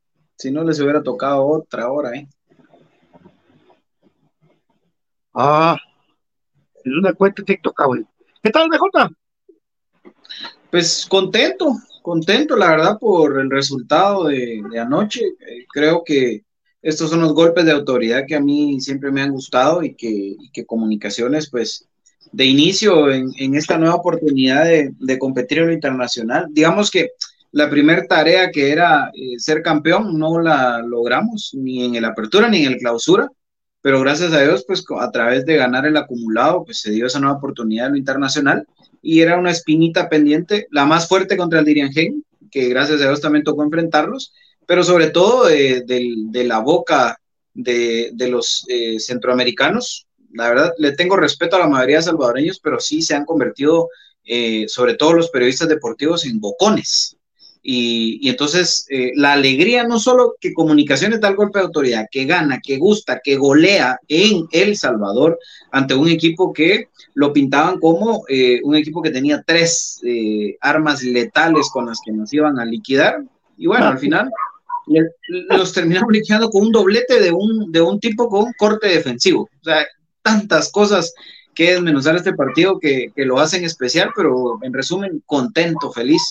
Si 0.42 0.50
no, 0.50 0.64
les 0.64 0.80
hubiera 0.80 1.04
tocado 1.04 1.46
otra 1.46 1.92
hora, 1.92 2.16
¿eh? 2.16 2.28
Ah, 5.36 5.78
es 6.84 6.92
una 6.92 7.14
cuenta 7.14 7.44
de 7.44 7.46
TikTok, 7.46 7.80
güey. 7.86 8.04
¿Qué 8.42 8.50
tal, 8.50 8.68
BJ? 8.68 9.12
Pues 10.72 11.06
contento, 11.08 11.76
contento, 12.02 12.56
la 12.56 12.72
verdad, 12.72 12.98
por 13.00 13.40
el 13.40 13.52
resultado 13.52 14.30
de, 14.30 14.64
de 14.68 14.80
anoche. 14.80 15.22
Eh, 15.24 15.68
creo 15.72 16.04
que 16.04 16.44
estos 16.82 17.12
son 17.12 17.22
los 17.22 17.36
golpes 17.36 17.64
de 17.66 17.74
autoridad 17.74 18.26
que 18.28 18.34
a 18.34 18.42
mí 18.42 18.82
siempre 18.82 19.12
me 19.12 19.22
han 19.22 19.34
gustado 19.34 19.84
y 19.84 19.94
que, 19.94 20.10
y 20.10 20.50
que 20.52 20.66
comunicaciones, 20.66 21.52
pues, 21.52 21.88
de 22.32 22.46
inicio 22.46 23.12
en, 23.12 23.30
en 23.38 23.54
esta 23.54 23.78
nueva 23.78 23.94
oportunidad 23.94 24.64
de, 24.64 24.92
de 24.98 25.20
competir 25.20 25.60
en 25.60 25.68
lo 25.68 25.74
internacional. 25.74 26.48
Digamos 26.50 26.90
que 26.90 27.12
la 27.52 27.70
primera 27.70 28.06
tarea 28.08 28.50
que 28.52 28.72
era 28.72 29.12
eh, 29.14 29.38
ser 29.38 29.62
campeón 29.62 30.18
no 30.18 30.40
la 30.40 30.80
logramos 30.82 31.52
ni 31.54 31.84
en 31.86 31.96
el 31.96 32.06
apertura 32.06 32.48
ni 32.50 32.64
en 32.66 32.74
el 32.74 32.78
clausura, 32.78 33.30
pero 33.82 34.00
gracias 34.00 34.32
a 34.34 34.42
Dios, 34.42 34.64
pues 34.68 34.84
a 35.00 35.12
través 35.12 35.46
de 35.46 35.56
ganar 35.58 35.86
el 35.86 35.98
acumulado, 35.98 36.64
pues 36.66 36.80
se 36.82 36.92
dio 36.92 37.08
esa 37.08 37.20
nueva 37.20 37.38
oportunidad 37.38 37.88
en 37.88 37.94
lo 37.94 37.98
internacional 37.98 38.66
y 39.02 39.22
era 39.22 39.38
una 39.38 39.52
espinita 39.52 40.08
pendiente, 40.10 40.68
la 40.72 40.86
más 40.86 41.08
fuerte 41.08 41.36
contra 41.36 41.60
el 41.60 41.66
Diriangén, 41.66 42.24
que 42.52 42.70
gracias 42.70 43.02
a 43.02 43.06
Dios 43.06 43.22
también 43.22 43.44
tocó 43.44 43.64
enfrentarlos, 43.64 44.34
pero 44.68 44.84
sobre 44.84 45.10
todo 45.10 45.50
eh, 45.50 45.84
del- 45.86 46.32
de, 46.32 46.44
la 46.46 46.60
boca 46.60 47.18
de, 47.54 48.12
de 48.14 48.30
los 48.30 48.64
eh, 48.70 49.00
centroamericanos. 49.00 50.08
La 50.34 50.48
verdad, 50.50 50.74
le 50.78 50.94
tengo 50.94 51.18
respeto 51.18 51.56
a 51.56 51.60
la 51.60 51.68
mayoría 51.68 51.98
de 51.98 52.04
salvadoreños, 52.04 52.60
pero 52.62 52.80
sí 52.80 53.02
se 53.02 53.16
han 53.16 53.26
convertido, 53.26 53.90
sobre 54.68 54.94
todo 54.94 55.14
los 55.14 55.30
periodistas 55.30 55.68
deportivos, 55.68 56.26
en 56.26 56.40
bocones. 56.40 57.18
Y, 57.64 58.28
entonces 58.28 58.88
eh, 58.90 59.12
la 59.16 59.34
alegría 59.34 59.84
no 59.84 60.00
solo 60.00 60.36
que 60.40 60.54
Comunicaciones 60.54 61.22
da 61.22 61.30
el 61.30 61.36
golpe 61.36 61.60
de 61.60 61.66
autoridad, 61.66 62.08
que 62.12 62.26
gana, 62.26 62.60
que 62.60 62.78
gusta, 62.78 63.22
que 63.24 63.36
golea 63.36 64.00
en 64.08 64.48
El 64.52 64.76
Salvador 64.76 65.38
ante 65.72 65.94
un 65.94 66.08
equipo 66.08 66.52
que 66.54 66.88
lo 67.14 67.32
pintaban 67.34 67.80
como 67.80 68.24
eh, 68.30 68.60
un 68.64 68.76
equipo 68.76 69.02
que 69.02 69.12
tenía 69.12 69.44
tres 69.46 70.00
eh, 70.04 70.58
armas 70.62 71.04
letales 71.04 71.70
con 71.72 71.86
las 71.86 72.00
que 72.04 72.12
nos 72.12 72.34
iban 72.34 72.60
a 72.60 72.66
liquidar. 72.66 73.24
Y 73.58 73.68
bueno, 73.68 73.88
al 73.88 74.00
final 74.00 74.32
los 75.50 75.72
terminamos 75.74 76.12
liquidando 76.12 76.50
con 76.50 76.64
un 76.64 76.72
doblete 76.72 77.20
de 77.20 77.32
un, 77.32 77.72
de 77.72 77.82
un 77.82 78.00
tipo 78.00 78.28
con 78.28 78.52
corte 78.58 78.88
defensivo. 78.88 79.44
O 79.44 79.64
sea, 79.64 79.86
tantas 80.24 80.72
cosas 80.72 81.14
que 81.54 81.74
desmenuzar 81.74 82.16
este 82.16 82.34
partido 82.34 82.80
que, 82.80 83.12
que 83.16 83.26
lo 83.26 83.40
hacen 83.40 83.64
especial, 83.64 84.10
pero 84.16 84.58
en 84.64 84.74
resumen, 84.74 85.22
contento, 85.28 85.92
feliz 85.92 86.22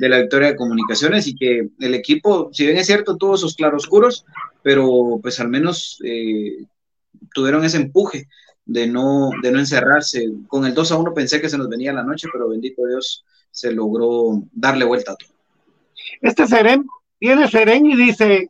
de 0.00 0.08
la 0.08 0.18
victoria 0.18 0.48
de 0.48 0.56
comunicaciones 0.56 1.26
y 1.26 1.36
que 1.36 1.68
el 1.78 1.94
equipo, 1.94 2.48
si 2.54 2.64
bien 2.64 2.78
es 2.78 2.86
cierto, 2.86 3.18
tuvo 3.18 3.36
sus 3.36 3.54
claroscuros, 3.54 4.24
pero 4.62 5.18
pues 5.20 5.38
al 5.40 5.50
menos 5.50 6.00
eh, 6.02 6.64
tuvieron 7.34 7.62
ese 7.66 7.76
empuje 7.76 8.26
de 8.64 8.86
no, 8.86 9.28
de 9.42 9.52
no 9.52 9.58
encerrarse. 9.58 10.26
Con 10.48 10.64
el 10.64 10.72
2 10.72 10.92
a 10.92 10.96
1 10.96 11.12
pensé 11.12 11.38
que 11.38 11.50
se 11.50 11.58
nos 11.58 11.68
venía 11.68 11.92
la 11.92 12.02
noche, 12.02 12.28
pero 12.32 12.48
bendito 12.48 12.86
Dios, 12.86 13.26
se 13.50 13.72
logró 13.72 14.42
darle 14.52 14.86
vuelta 14.86 15.12
a 15.12 15.16
todo. 15.16 15.34
Este 16.22 16.46
Serén, 16.46 16.86
viene 17.20 17.46
Serén 17.46 17.84
y 17.84 17.94
dice, 17.94 18.48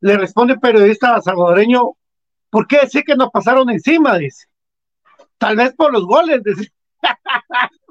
le 0.00 0.18
responde 0.18 0.52
el 0.52 0.60
periodista 0.60 1.22
salvadoreño, 1.22 1.92
¿por 2.50 2.66
qué 2.66 2.80
decir 2.82 3.02
que 3.02 3.16
nos 3.16 3.30
pasaron 3.30 3.70
encima? 3.70 4.18
Dice, 4.18 4.44
tal 5.38 5.56
vez 5.56 5.72
por 5.72 5.90
los 5.90 6.04
goles, 6.04 6.42
dice. 6.44 6.70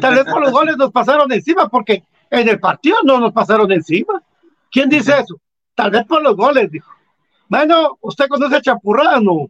tal 0.00 0.14
vez 0.14 0.24
por 0.24 0.40
los 0.40 0.52
goles 0.52 0.76
nos 0.76 0.90
pasaron 0.92 1.30
encima, 1.32 1.68
porque 1.68 2.04
en 2.30 2.48
el 2.48 2.58
partido 2.60 2.96
no 3.04 3.18
nos 3.20 3.32
pasaron 3.32 3.70
encima. 3.72 4.22
¿Quién 4.70 4.88
dice 4.88 5.12
eso? 5.20 5.40
Tal 5.74 5.90
vez 5.90 6.04
por 6.06 6.22
los 6.22 6.36
goles, 6.36 6.70
dijo. 6.70 6.90
Bueno, 7.48 7.96
usted 8.00 8.28
conoce 8.28 8.56
a 8.56 8.60
Champurrado, 8.62 9.48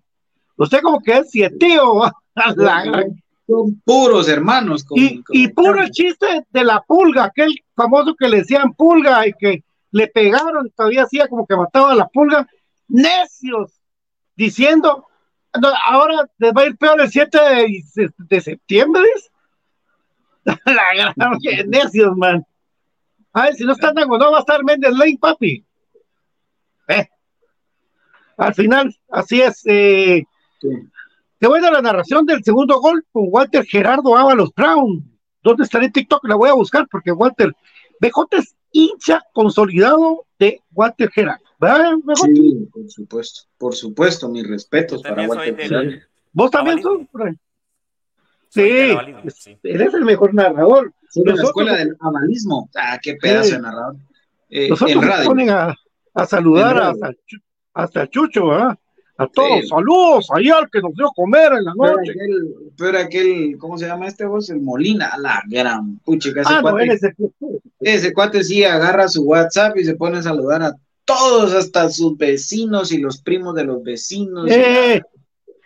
Usted 0.57 0.81
como 0.83 1.01
que 1.01 1.19
es 1.19 1.31
tío. 1.59 2.03
La 2.35 2.85
gran- 2.85 3.23
Son 3.47 3.81
puros 3.85 4.29
hermanos. 4.29 4.85
con- 4.85 4.99
y, 4.99 5.23
con- 5.23 5.37
y 5.37 5.49
puro 5.49 5.81
el 5.81 5.91
chiste 5.91 6.45
de 6.51 6.65
la 6.65 6.81
pulga, 6.83 7.25
aquel 7.25 7.55
famoso 7.75 8.15
que 8.15 8.29
le 8.29 8.39
decían 8.39 8.73
pulga 8.75 9.27
y 9.27 9.33
que 9.33 9.65
le 9.91 10.07
pegaron, 10.09 10.71
todavía 10.77 11.05
hacía 11.05 11.29
como 11.29 11.47
que 11.47 11.57
mataba 11.57 11.93
a 11.93 11.95
la 11.95 12.07
pulga, 12.09 12.47
necios, 12.89 13.73
diciendo, 14.37 15.07
"No, 15.61 15.69
ahora 15.87 16.29
les 16.39 16.53
va 16.53 16.63
a 16.63 16.67
ir 16.67 16.77
peor 16.77 17.01
el 17.01 17.11
7 17.11 17.39
de, 17.39 18.11
de 18.19 18.41
septiembre. 18.41 19.03
la 20.67 21.15
gran, 21.15 21.39
que 21.41 21.65
necios, 21.65 22.17
man. 22.17 22.45
Ay, 23.33 23.55
si 23.55 23.65
no 23.65 23.73
está 23.73 23.93
Nago, 23.93 24.19
no 24.19 24.33
va 24.33 24.39
a 24.39 24.41
estar 24.41 24.65
Méndez 24.65 24.93
Lane, 24.93 25.19
papi. 25.21 25.65
Eh. 26.89 27.09
Al 28.37 28.55
final, 28.55 28.95
así 29.11 29.41
es. 29.41 29.63
Eh, 29.67 30.25
Sí. 30.61 30.69
te 31.39 31.47
voy 31.47 31.61
a 31.61 31.63
dar 31.63 31.73
la 31.75 31.83
narración 31.83 32.27
del 32.27 32.43
segundo 32.43 32.81
gol 32.81 33.07
con 33.13 33.27
Walter 33.29 33.65
Gerardo 33.65 34.17
Ábalos 34.17 34.53
Brown. 34.57 35.05
¿Dónde 35.41 35.63
estará 35.63 35.85
en 35.85 35.93
TikTok? 35.93 36.25
La 36.25 36.35
voy 36.35 36.49
a 36.49 36.55
buscar 36.55 36.89
porque 36.91 37.13
Walter 37.13 37.55
BJ 38.01 38.27
es 38.39 38.57
hincha 38.73 39.23
consolidado 39.33 40.27
de 40.39 40.61
Walter 40.73 41.11
Gerardo. 41.13 41.45
¿Verdad, 41.61 41.93
BJ? 42.03 42.27
Sí, 42.35 42.69
por 42.73 42.91
supuesto, 42.91 43.41
por 43.57 43.75
supuesto, 43.77 44.29
mis 44.29 44.49
respetos 44.49 45.01
para 45.03 45.29
Walter 45.29 45.57
Gerardo. 45.57 45.93
¿Vos 46.33 46.51
también 46.51 46.83
sos? 46.83 47.03
Sí, 48.51 48.93
sí. 49.35 49.59
eres 49.63 49.95
el 49.95 50.05
mejor 50.05 50.35
narrador. 50.35 50.93
Soy 51.11 51.25
de 51.25 51.35
la 51.35 51.43
escuela 51.43 51.77
del 51.77 51.97
avalismo. 52.01 52.69
Ah, 52.77 52.99
qué 53.03 53.15
pedazo 53.17 53.49
Sí. 53.51 53.53
de 53.57 53.61
narrador. 53.61 53.97
Eh, 54.51 54.69
Nosotros 54.71 55.05
nos 55.05 55.27
ponen 55.27 55.51
a, 55.51 55.75
a 56.15 56.27
saludar 56.27 56.79
hasta, 56.79 57.13
hasta 57.75 58.07
Chucho, 58.09 58.49
¿verdad? 58.49 58.79
A 59.21 59.27
todos, 59.27 59.61
Sí. 59.63 59.67
saludos 59.69 60.29
ahí 60.33 60.49
al 60.49 60.71
que 60.71 60.81
nos 60.81 60.95
dio 60.95 61.09
comer 61.15 61.53
en 61.55 61.65
la 61.65 61.73
Pero 61.77 61.97
noche. 61.97 62.11
aquel, 62.13 62.55
pero 62.77 62.99
aquel, 62.99 63.59
¿cómo 63.59 63.77
se 63.77 63.87
llama 63.87 64.07
este 64.07 64.25
vos? 64.27 64.49
El 64.49 64.61
Molina, 64.61 65.11
la 65.19 65.43
gran 65.49 65.99
pucha, 65.99 66.29
ese 66.31 66.41
Ah, 66.47 66.57
no, 66.57 66.63
cuate, 66.63 66.85
él 66.85 66.91
es 66.93 67.03
el- 67.03 67.15
ese 67.81 68.13
cuate 68.13 68.45
sí 68.45 68.63
agarra 68.65 69.09
su 69.09 69.23
WhatsApp 69.25 69.77
y 69.77 69.85
se 69.85 69.97
pone 69.97 70.19
a 70.19 70.23
saludar 70.23 70.63
a 70.63 70.75
todos, 71.05 71.53
hasta 71.53 71.89
sus 71.91 72.17
vecinos 72.17 72.93
y 72.93 72.99
los 72.99 73.21
primos 73.21 73.55
de 73.57 73.65
los 73.65 73.83
vecinos. 73.83 74.47
Eh, 74.51 75.03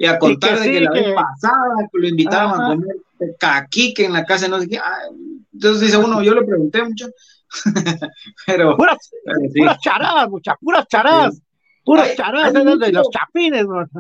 y 0.05 0.07
a 0.07 0.19
contar 0.19 0.55
que 0.55 0.61
de 0.61 0.71
que 0.71 0.79
sí, 0.79 0.85
la 0.85 0.91
vez 0.91 1.03
que- 1.05 1.13
pasada 1.15 1.89
que 1.93 1.99
lo 1.99 2.09
invitaban 2.09 2.61
Ajá. 2.61 2.67
a 2.73 2.77
comer 2.77 2.97
caquique 3.39 4.05
en 4.05 4.13
la 4.13 4.25
casa, 4.25 4.49
no 4.49 4.61
sé 4.61 4.69
qué. 4.69 4.79
Ay, 4.79 5.17
Entonces 5.53 5.81
dice 5.83 5.97
uno, 5.97 6.23
yo 6.23 6.35
le 6.35 6.43
pregunté 6.45 6.83
mucho, 6.83 7.09
pero, 8.47 8.77
Puras, 8.77 8.99
pero 9.25 9.39
sí. 9.53 9.59
puras 9.61 9.79
charadas, 9.81 10.29
muchas, 10.29 10.55
puras 10.61 10.87
charadas. 10.89 11.41
Puras 11.85 12.11
Hay- 12.11 12.17
charadas 12.17 12.55
hay 12.55 12.63
esas 12.63 12.65
de 12.79 12.87
mucho- 12.87 12.93
los 12.99 13.11
chapines. 13.11 13.67
man. 13.67 13.91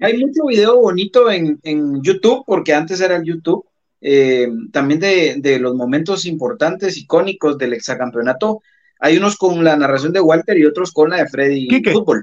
Hay 0.00 0.18
mucho 0.18 0.44
video 0.46 0.78
bonito 0.80 1.30
en, 1.30 1.58
en 1.62 2.02
YouTube, 2.02 2.44
porque 2.46 2.74
antes 2.74 3.00
era 3.00 3.16
el 3.16 3.24
YouTube, 3.24 3.64
eh, 4.00 4.48
también 4.72 5.00
de, 5.00 5.36
de 5.38 5.58
los 5.58 5.74
momentos 5.74 6.26
importantes, 6.26 6.96
icónicos 6.98 7.56
del 7.58 7.72
exacampeonato. 7.72 8.62
Hay 9.00 9.16
unos 9.16 9.36
con 9.36 9.64
la 9.64 9.76
narración 9.76 10.12
de 10.12 10.20
Walter 10.20 10.56
y 10.58 10.64
otros 10.66 10.92
con 10.92 11.10
la 11.10 11.16
de 11.16 11.26
Freddy 11.28 11.68
Quique. 11.68 11.92
Fútbol. 11.92 12.22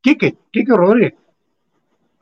Quique, 0.00 0.36
Quique 0.50 0.72
Rodríguez. 0.74 1.14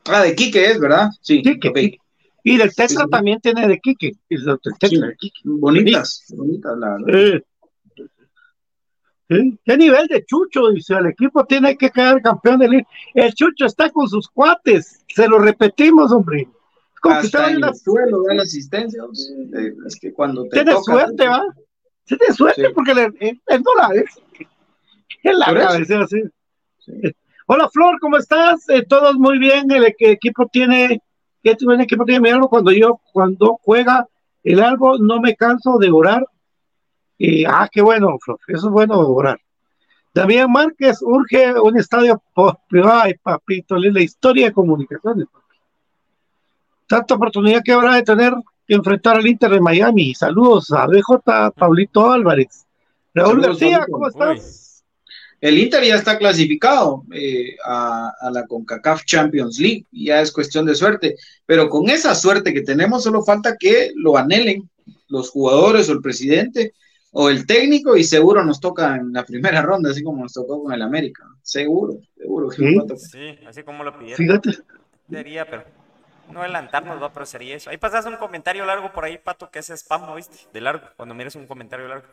Ah, 0.05 0.21
de 0.23 0.35
Quique 0.35 0.65
es, 0.65 0.79
¿verdad? 0.79 1.09
Sí, 1.21 1.41
Quique. 1.41 1.97
Y 2.43 2.57
del 2.57 2.71
Sí, 2.71 2.87
sí. 2.87 2.95
también 3.11 3.39
tiene 3.39 3.67
de 3.67 3.79
Quique. 3.79 4.11
Es 4.29 4.45
del 4.45 4.59
Tetra 4.59 4.89
Sí. 4.89 4.99
de 4.99 5.15
Quique. 5.15 5.41
Bonitas, 5.43 6.25
bonitas, 6.35 6.77
la 6.77 6.89
verdad. 6.97 7.07
Eh, 7.35 7.43
sí. 9.29 9.59
¿Qué 9.63 9.77
nivel 9.77 10.07
de 10.07 10.25
Chucho? 10.25 10.69
Dice, 10.71 10.95
el 10.95 11.07
equipo 11.07 11.45
tiene 11.45 11.77
que 11.77 11.89
quedar 11.89 12.21
campeón 12.21 12.59
de 12.59 12.67
liga. 12.69 12.87
El 13.13 13.33
Chucho 13.33 13.65
está 13.65 13.89
con 13.91 14.07
sus 14.09 14.27
cuates. 14.27 14.99
Se 15.07 15.27
lo 15.27 15.39
repetimos, 15.39 16.11
hombre. 16.11 16.41
Es 16.41 16.99
como 16.99 17.19
que 17.19 17.25
usted 17.27 17.39
Hasta 17.39 17.51
en 17.51 17.57
una- 17.57 17.67
el 17.69 17.75
suelo 17.75 18.23
da 18.27 18.33
la 18.33 18.43
asistencia. 18.43 19.03
eh, 19.03 19.73
Es 19.85 19.95
que 19.99 20.11
cuando 20.11 20.43
te 20.43 20.49
tiene 20.49 20.71
toca- 20.71 20.83
suerte, 20.83 21.27
¿va? 21.27 21.43
Tiene 22.05 22.33
suerte 22.35 22.69
porque 22.71 22.91
él, 22.91 23.15
él 23.19 23.63
no 23.63 23.71
la 23.77 23.95
es. 24.01 24.09
Él 25.23 25.37
la 25.39 25.45
cabecea 25.53 26.01
así. 26.01 26.23
Sí. 26.79 26.91
Hola 27.47 27.69
Flor, 27.69 27.99
¿cómo 27.99 28.17
estás? 28.17 28.67
Eh, 28.69 28.85
todos 28.87 29.15
muy 29.15 29.39
bien. 29.39 29.71
El 29.71 29.93
equipo 29.99 30.47
tiene, 30.47 31.01
¿qué 31.43 31.57
el 31.59 31.81
equipo 31.81 32.05
tiene 32.05 32.21
mi 32.21 32.29
algo 32.29 32.49
cuando 32.49 32.71
yo, 32.71 32.99
cuando 33.11 33.59
juega 33.61 34.07
el 34.43 34.59
algo, 34.59 34.97
no 34.97 35.19
me 35.19 35.35
canso 35.35 35.77
de 35.77 35.91
orar. 35.91 36.25
Y, 37.17 37.45
ah, 37.45 37.69
qué 37.71 37.81
bueno, 37.81 38.17
Flor. 38.19 38.39
Eso 38.47 38.67
es 38.67 38.73
bueno 38.73 38.99
orar. 38.99 39.39
Damián 40.13 40.51
Márquez 40.51 41.01
urge 41.01 41.53
un 41.59 41.77
estadio 41.77 42.21
privado. 42.67 43.01
Ay, 43.03 43.13
papito, 43.21 43.75
lee 43.75 43.91
la 43.91 44.01
historia 44.01 44.47
de 44.47 44.53
comunicaciones. 44.53 45.27
Tanta 46.87 47.15
oportunidad 47.15 47.61
que 47.63 47.71
habrá 47.71 47.95
de 47.95 48.03
tener 48.03 48.33
que 48.67 48.75
enfrentar 48.75 49.17
al 49.17 49.27
Inter 49.27 49.51
de 49.51 49.61
Miami. 49.61 50.13
Saludos 50.13 50.71
a 50.71 50.85
BJ 50.87 51.51
Pablito 51.55 52.11
Álvarez. 52.11 52.65
Raúl 53.13 53.41
Saludos, 53.41 53.59
García. 53.59 53.85
¿cómo 53.89 54.07
estás? 54.07 54.60
El 55.41 55.57
Inter 55.57 55.83
ya 55.83 55.95
está 55.95 56.17
clasificado 56.17 57.03
eh, 57.13 57.57
a, 57.65 58.13
a 58.21 58.29
la 58.31 58.45
CONCACAF 58.45 59.03
Champions 59.05 59.59
League, 59.59 59.85
ya 59.91 60.21
es 60.21 60.31
cuestión 60.31 60.65
de 60.67 60.75
suerte, 60.75 61.15
pero 61.45 61.67
con 61.67 61.89
esa 61.89 62.13
suerte 62.15 62.53
que 62.53 62.61
tenemos 62.61 63.03
solo 63.03 63.23
falta 63.23 63.57
que 63.57 63.91
lo 63.95 64.17
anhelen 64.17 64.69
los 65.07 65.29
jugadores 65.31 65.89
o 65.89 65.93
el 65.93 66.01
presidente 66.01 66.73
o 67.11 67.29
el 67.29 67.45
técnico 67.45 67.97
y 67.97 68.03
seguro 68.03 68.45
nos 68.45 68.59
toca 68.61 68.95
en 68.95 69.11
la 69.11 69.25
primera 69.25 69.61
ronda, 69.61 69.89
así 69.89 70.01
como 70.03 70.21
nos 70.23 70.31
tocó 70.31 70.63
con 70.63 70.71
el 70.73 70.81
América, 70.81 71.25
seguro, 71.41 71.97
seguro 72.15 72.47
que 72.49 72.55
Sí. 72.57 72.63
nos 72.63 72.75
va 72.75 72.83
a 72.83 72.87
tocar. 72.87 72.99
Sí, 72.99 73.39
así 73.47 73.63
como 73.63 73.83
lo 73.83 73.97
pidieron. 73.97 74.17
Fíjate. 74.17 74.51
Sería, 75.09 75.45
pero 75.49 75.63
no 76.31 76.41
adelantarnos, 76.41 77.01
va, 77.01 77.11
pero 77.11 77.25
sería 77.25 77.55
eso. 77.57 77.69
Ahí 77.69 77.77
pasas 77.77 78.05
un 78.05 78.15
comentario 78.15 78.63
largo 78.63 78.93
por 78.93 79.03
ahí, 79.03 79.17
Pato, 79.17 79.49
que 79.49 79.59
es 79.59 79.69
spam, 79.71 80.05
¿no 80.05 80.15
viste? 80.15 80.37
De 80.53 80.61
largo, 80.61 80.87
cuando 80.95 81.13
mires 81.15 81.35
un 81.35 81.47
comentario 81.47 81.87
largo. 81.89 82.05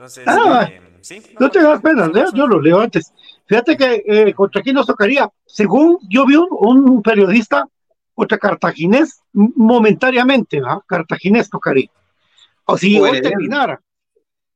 Entonces, 0.00 0.24
Ah, 0.26 0.66
eh, 0.66 0.80
sí. 1.02 1.22
No 1.38 1.50
te 1.50 1.62
das 1.62 1.82
pena, 1.82 2.10
yo 2.32 2.46
lo 2.46 2.58
leo 2.58 2.80
antes. 2.80 3.12
Fíjate 3.44 3.76
que 3.76 4.02
eh, 4.06 4.32
contra 4.32 4.62
quién 4.62 4.74
nos 4.76 4.86
tocaría. 4.86 5.30
Según 5.44 5.98
yo 6.08 6.24
vi 6.24 6.36
un, 6.36 6.48
un 6.50 7.02
periodista 7.02 7.68
contra 8.14 8.38
Cartaginés 8.38 9.20
momentáneamente, 9.34 10.58
¿va? 10.62 10.82
Cartaginés 10.86 11.50
tocaría. 11.50 11.90
O 12.64 12.78
si 12.78 12.98
hoy 12.98 13.20
terminara. 13.20 13.78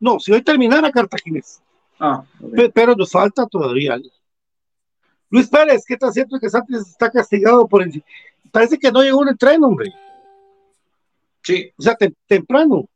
No, 0.01 0.19
si 0.19 0.33
hoy 0.33 0.41
terminara 0.41 0.91
Cartaginés. 0.91 1.61
Ah, 2.01 2.25
Pero 2.73 2.95
nos 2.97 3.11
falta 3.11 3.47
todavía. 3.47 3.99
Luis 5.29 5.47
Pérez, 5.49 5.85
¿qué 5.87 5.99
tan 5.99 6.11
cierto 6.13 6.39
que 6.41 6.49
Santos 6.49 6.89
está 6.89 7.11
castigado 7.11 7.67
por 7.69 7.83
el... 7.83 8.03
Parece 8.51 8.79
que 8.79 8.91
no 8.91 9.03
llegó 9.03 9.19
un 9.19 9.29
entreno, 9.29 9.67
hombre. 9.67 9.93
sí, 11.43 11.71
O 11.77 11.83
sea, 11.83 11.97
tem- 11.99 12.15
temprano. 12.27 12.87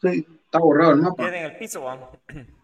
Sí. 0.00 0.26
Está 0.58 0.64
borrado 0.64 0.92
el 0.92 1.02
mapa. 1.02 1.24
Queda 1.26 1.38
en 1.38 1.44
el 1.44 1.56
piso, 1.56 1.82
vamos. 1.82 2.08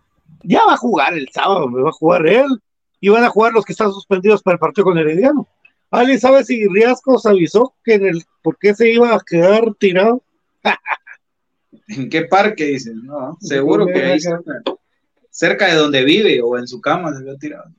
Ya 0.46 0.62
va 0.66 0.74
a 0.74 0.76
jugar 0.76 1.14
el 1.14 1.26
sábado, 1.30 1.68
me 1.68 1.80
va 1.80 1.88
a 1.88 1.92
jugar 1.92 2.26
él. 2.26 2.60
Y 3.00 3.08
van 3.08 3.24
a 3.24 3.30
jugar 3.30 3.52
los 3.52 3.64
que 3.64 3.72
están 3.72 3.90
suspendidos 3.92 4.42
para 4.42 4.54
el 4.54 4.58
partido 4.58 4.84
con 4.84 4.98
Herediano. 4.98 5.48
¿Alguien 5.90 6.20
sabe 6.20 6.44
si 6.44 6.66
Riascos 6.68 7.24
avisó 7.24 7.74
que 7.82 7.94
en 7.94 8.06
el 8.06 8.24
por 8.42 8.58
qué 8.58 8.74
se 8.74 8.90
iba 8.90 9.14
a 9.14 9.20
quedar 9.24 9.74
tirado? 9.78 10.22
¿En 11.88 12.10
qué 12.10 12.22
parque 12.22 12.64
dicen? 12.64 13.04
No, 13.04 13.38
seguro 13.40 13.86
que 13.86 14.02
ahí 14.02 14.20
cerca, 14.20 14.62
cerca 15.30 15.66
de 15.68 15.76
donde 15.76 16.04
vive 16.04 16.42
o 16.42 16.58
en 16.58 16.66
su 16.66 16.80
cama 16.80 17.12
se 17.12 17.18
había 17.18 17.36
tirado. 17.36 17.70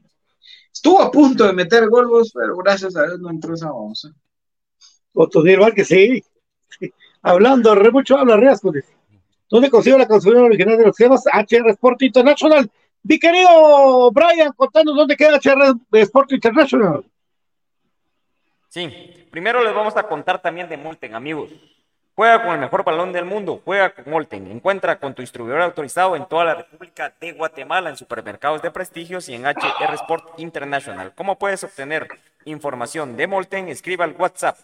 Estuvo 0.74 1.02
a 1.02 1.12
punto 1.12 1.46
de 1.46 1.54
meter 1.54 1.88
golbos, 1.88 2.32
pero 2.34 2.56
gracias 2.58 2.96
a 2.96 3.06
Dios 3.06 3.20
no 3.20 3.30
entró 3.30 3.54
esa 3.54 3.72
onza. 3.72 4.10
Otoniel 5.14 5.60
Vázquez, 5.60 5.88
sí. 5.88 6.24
Sí. 6.80 6.94
Hablando, 7.22 7.76
re 7.76 7.92
mucho 7.92 8.18
habla 8.18 8.38
Riascos. 8.38 8.74
dice. 8.74 8.95
¿Dónde 9.50 9.70
consigo 9.70 9.98
la 9.98 10.08
canción 10.08 10.38
original 10.38 10.78
de 10.78 10.86
los 10.86 10.98
gemas? 10.98 11.24
HR 11.26 11.70
Sport 11.70 12.02
International. 12.02 12.70
Mi 13.04 13.20
querido 13.20 14.12
Brian, 14.12 14.52
contanos 14.54 14.96
dónde 14.96 15.16
queda 15.16 15.38
HR 15.38 15.76
Sport 15.92 16.32
International. 16.32 17.06
Sí, 18.70 19.28
primero 19.30 19.64
les 19.64 19.74
vamos 19.74 19.96
a 19.96 20.04
contar 20.04 20.42
también 20.42 20.68
de 20.68 20.78
Molten, 20.78 21.14
amigos. 21.14 21.52
Juega 22.16 22.44
con 22.44 22.54
el 22.54 22.60
mejor 22.60 22.84
balón 22.84 23.12
del 23.12 23.26
mundo, 23.26 23.62
juega 23.64 23.94
con 23.94 24.10
Molten. 24.10 24.50
Encuentra 24.50 25.00
con 25.00 25.14
tu 25.14 25.22
distribuidor 25.22 25.62
autorizado 25.62 26.16
en 26.16 26.26
toda 26.26 26.46
la 26.46 26.56
República 26.56 27.14
de 27.20 27.34
Guatemala, 27.34 27.90
en 27.90 27.98
supermercados 27.98 28.62
de 28.62 28.72
prestigios 28.72 29.30
y 29.30 29.36
en 29.36 29.46
HR 29.46 29.94
Sport 29.94 30.40
International. 30.40 31.14
¿Cómo 31.14 31.38
puedes 31.38 31.64
obtener 31.64 32.08
información 32.46 33.16
de 33.18 33.28
Molten? 33.28 33.68
Escriba 33.68 34.06
al 34.06 34.16
WhatsApp 34.18 34.58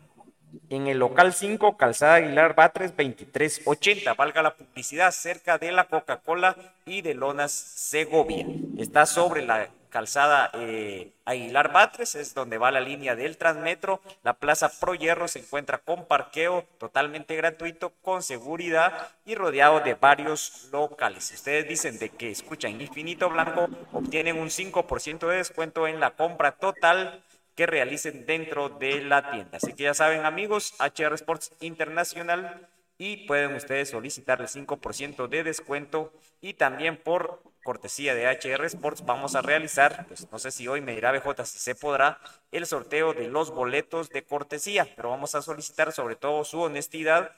en 0.71 0.87
el 0.87 0.99
local 0.99 1.33
5, 1.33 1.77
Calzada 1.77 2.15
Aguilar 2.15 2.55
Batres 2.55 2.97
2380, 2.97 4.15
valga 4.15 4.43
la 4.43 4.55
publicidad, 4.55 5.11
cerca 5.11 5.59
de 5.59 5.73
la 5.73 5.85
Coca-Cola 5.85 6.57
y 6.85 7.03
de 7.03 7.15
Lonas 7.15 7.53
Segovia. 7.53 8.47
Está 8.77 9.07
sobre 9.07 9.45
la 9.45 9.69
calzada 9.89 10.51
eh, 10.55 11.13
Aguilar 11.25 11.73
Batres, 11.73 12.15
es 12.15 12.35
donde 12.35 12.59
va 12.59 12.71
la 12.71 12.81
línea 12.81 13.17
del 13.17 13.37
Transmetro. 13.37 14.01
La 14.23 14.35
Plaza 14.35 14.71
Pro 14.81 14.95
Hierro 14.95 15.29
se 15.29 15.41
encuentra 15.41 15.79
con 15.79 16.07
parqueo 16.07 16.65
totalmente 16.79 17.37
gratuito, 17.37 17.93
con 18.03 18.23
seguridad 18.23 19.09
y 19.25 19.35
rodeado 19.35 19.81
de 19.81 19.95
varios 19.95 20.69
locales. 20.73 21.33
Ustedes 21.33 21.69
dicen 21.69 21.99
de 21.99 22.11
que 22.11 22.31
escuchan 22.31 22.81
Infinito 22.81 23.29
Blanco, 23.31 23.69
obtienen 23.93 24.39
un 24.39 24.49
5% 24.49 25.27
de 25.27 25.37
descuento 25.37 25.87
en 25.87 26.01
la 26.01 26.11
compra 26.11 26.53
total 26.53 27.23
que 27.59 27.67
realicen 27.67 28.25
dentro 28.25 28.69
de 28.69 29.03
la 29.03 29.33
tienda. 29.33 29.57
Así 29.57 29.73
que 29.73 29.83
ya 29.83 29.93
saben 29.93 30.25
amigos, 30.25 30.75
HR 30.79 31.15
Sports 31.15 31.51
Internacional 31.59 32.69
y 32.99 33.27
pueden 33.27 33.53
ustedes 33.57 33.91
solicitar 33.91 34.41
el 34.41 34.47
5% 34.47 35.27
de 35.27 35.43
descuento 35.43 36.13
y 36.41 36.55
también 36.55 36.97
por 36.97 37.43
cortesía 37.65 38.15
de 38.15 38.29
HR 38.29 38.65
Sports 38.67 39.05
vamos 39.05 39.35
a 39.35 39.43
realizar, 39.43 40.07
pues 40.07 40.31
no 40.31 40.39
sé 40.39 40.53
si 40.53 40.69
hoy 40.69 40.81
me 40.83 40.95
dirá 40.95 41.11
BJ 41.11 41.45
si 41.47 41.59
se 41.59 41.75
podrá, 41.75 42.21
el 42.53 42.65
sorteo 42.65 43.13
de 43.13 43.27
los 43.27 43.51
boletos 43.51 44.09
de 44.11 44.23
cortesía, 44.23 44.87
pero 44.95 45.11
vamos 45.11 45.35
a 45.35 45.43
solicitar 45.43 45.91
sobre 45.91 46.15
todo 46.15 46.45
su 46.45 46.61
honestidad 46.61 47.33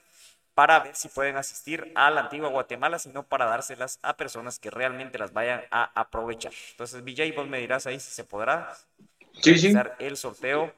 para 0.53 0.81
ver 0.81 0.97
si 0.97 1.09
pueden 1.09 1.39
asistir 1.39 1.93
a 1.95 2.11
la 2.11 2.21
antigua 2.21 2.51
Guatemala, 2.51 2.99
sino 2.99 3.23
para 3.23 3.47
dárselas 3.47 3.99
a 4.03 4.19
personas 4.19 4.59
que 4.59 4.69
realmente 4.69 5.17
las 5.17 5.33
vayan 5.33 5.63
a 5.71 5.91
aprovechar. 5.99 6.53
Entonces, 6.73 7.03
VJ, 7.03 7.35
vos 7.35 7.49
me 7.49 7.59
dirás 7.59 7.87
ahí 7.87 7.99
si 7.99 8.11
se 8.11 8.25
podrá. 8.25 8.77
Sí, 9.35 9.59
sí. 9.59 9.73
realizar 9.73 9.97
el 9.99 10.17
sorteo. 10.17 10.73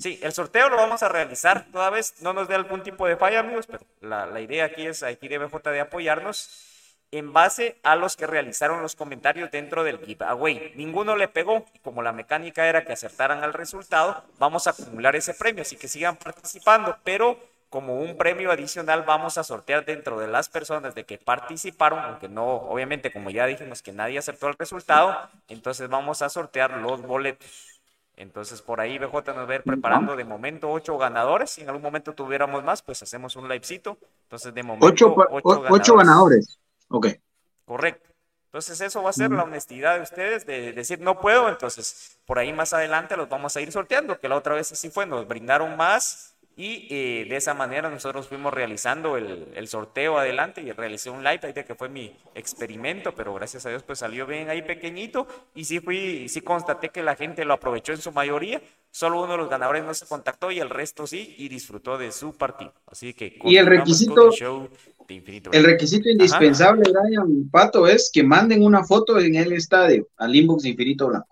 Sí, 0.00 0.18
el 0.22 0.32
sorteo 0.32 0.68
lo 0.68 0.76
vamos 0.76 1.02
a 1.02 1.08
realizar 1.08 1.66
toda 1.70 1.90
vez, 1.90 2.20
no 2.20 2.32
nos 2.32 2.48
dé 2.48 2.56
algún 2.56 2.82
tipo 2.82 3.06
de 3.06 3.16
falla, 3.16 3.40
amigos, 3.40 3.66
pero 3.66 3.84
la, 4.00 4.26
la 4.26 4.40
idea 4.40 4.64
aquí 4.64 4.84
es, 4.84 5.02
aquí 5.04 5.28
de 5.28 5.38
BJ, 5.38 5.70
de 5.70 5.80
apoyarnos 5.80 6.66
en 7.12 7.32
base 7.32 7.78
a 7.82 7.96
los 7.96 8.16
que 8.16 8.26
realizaron 8.26 8.82
los 8.82 8.96
comentarios 8.96 9.50
dentro 9.50 9.84
del 9.84 9.98
giveaway. 9.98 10.72
Ninguno 10.74 11.16
le 11.16 11.28
pegó, 11.28 11.64
como 11.82 12.02
la 12.02 12.12
mecánica 12.12 12.66
era 12.66 12.84
que 12.84 12.92
acertaran 12.92 13.44
al 13.44 13.52
resultado, 13.52 14.24
vamos 14.38 14.66
a 14.66 14.70
acumular 14.70 15.14
ese 15.16 15.34
premio, 15.34 15.62
así 15.62 15.76
que 15.76 15.88
sigan 15.88 16.16
participando, 16.16 16.96
pero 17.04 17.38
como 17.68 18.00
un 18.00 18.16
premio 18.16 18.50
adicional 18.50 19.02
vamos 19.02 19.38
a 19.38 19.44
sortear 19.44 19.84
dentro 19.84 20.18
de 20.18 20.28
las 20.28 20.48
personas 20.48 20.94
de 20.94 21.04
que 21.04 21.18
participaron, 21.18 21.98
aunque 22.00 22.28
no, 22.28 22.46
obviamente 22.46 23.12
como 23.12 23.30
ya 23.30 23.46
dijimos 23.46 23.82
que 23.82 23.92
nadie 23.92 24.18
acertó 24.18 24.48
el 24.48 24.54
resultado, 24.58 25.28
entonces 25.48 25.88
vamos 25.88 26.22
a 26.22 26.28
sortear 26.28 26.78
los 26.78 27.02
boletos. 27.02 27.75
Entonces 28.16 28.62
por 28.62 28.80
ahí 28.80 28.98
BJ 28.98 29.34
nos 29.34 29.48
va 29.48 29.52
a 29.52 29.56
ir 29.56 29.62
preparando 29.62 30.16
de 30.16 30.24
momento 30.24 30.70
ocho 30.70 30.96
ganadores. 30.96 31.50
Si 31.50 31.60
en 31.62 31.68
algún 31.68 31.82
momento 31.82 32.14
tuviéramos 32.14 32.64
más, 32.64 32.80
pues 32.82 33.02
hacemos 33.02 33.36
un 33.36 33.48
livecito. 33.48 33.98
Entonces 34.24 34.54
de 34.54 34.62
momento 34.62 34.86
Ocho, 34.86 35.14
pa- 35.14 35.28
o- 35.30 35.40
ocho 35.70 35.96
ganadores. 35.96 36.58
Ok. 36.88 37.08
Correcto. 37.66 38.08
Entonces 38.46 38.80
eso 38.80 39.02
va 39.02 39.10
a 39.10 39.12
ser 39.12 39.30
la 39.32 39.42
honestidad 39.42 39.96
de 39.96 40.02
ustedes 40.02 40.46
de 40.46 40.72
decir 40.72 40.98
no 41.00 41.20
puedo, 41.20 41.48
entonces 41.50 42.18
por 42.24 42.38
ahí 42.38 42.54
más 42.54 42.72
adelante 42.72 43.14
los 43.16 43.28
vamos 43.28 43.54
a 43.54 43.60
ir 43.60 43.70
sorteando, 43.70 44.18
que 44.18 44.30
la 44.30 44.36
otra 44.36 44.54
vez 44.54 44.72
así 44.72 44.88
fue, 44.88 45.04
nos 45.04 45.28
brindaron 45.28 45.76
más 45.76 46.35
y 46.58 46.86
eh, 46.90 47.26
de 47.28 47.36
esa 47.36 47.52
manera 47.52 47.90
nosotros 47.90 48.26
fuimos 48.28 48.52
realizando 48.54 49.18
el, 49.18 49.48
el 49.54 49.68
sorteo 49.68 50.18
adelante 50.18 50.62
y 50.62 50.72
realicé 50.72 51.10
un 51.10 51.22
live 51.22 51.40
ahí 51.42 51.52
de 51.52 51.64
que 51.66 51.74
fue 51.74 51.90
mi 51.90 52.16
experimento, 52.34 53.14
pero 53.14 53.34
gracias 53.34 53.66
a 53.66 53.68
Dios 53.68 53.82
pues 53.82 53.98
salió 53.98 54.26
bien 54.26 54.48
ahí 54.48 54.62
pequeñito 54.62 55.26
y 55.54 55.64
sí 55.64 55.80
fui, 55.80 56.28
sí 56.30 56.40
constaté 56.40 56.88
que 56.88 57.02
la 57.02 57.14
gente 57.14 57.44
lo 57.44 57.52
aprovechó 57.54 57.92
en 57.92 57.98
su 57.98 58.10
mayoría, 58.12 58.62
solo 58.90 59.22
uno 59.22 59.32
de 59.32 59.38
los 59.38 59.50
ganadores 59.50 59.84
no 59.84 59.92
se 59.92 60.06
contactó 60.06 60.50
y 60.50 60.58
el 60.58 60.70
resto 60.70 61.06
sí 61.06 61.34
y 61.36 61.48
disfrutó 61.48 61.98
de 61.98 62.10
su 62.10 62.32
partido. 62.34 62.72
Así 62.86 63.12
que 63.12 63.38
Y 63.44 63.56
el 63.56 63.66
requisito- 63.66 64.32
show 64.32 64.68
de 65.06 65.14
Infinito 65.14 65.50
El 65.52 65.62
requisito 65.64 66.08
indispensable, 66.08 66.82
Brian 66.90 67.48
Pato, 67.50 67.86
es 67.86 68.10
que 68.12 68.22
manden 68.24 68.64
una 68.64 68.82
foto 68.82 69.20
en 69.20 69.36
el 69.36 69.52
estadio 69.52 70.08
al 70.16 70.34
inbox 70.34 70.64
Infinito 70.64 71.08
Blanco. 71.08 71.28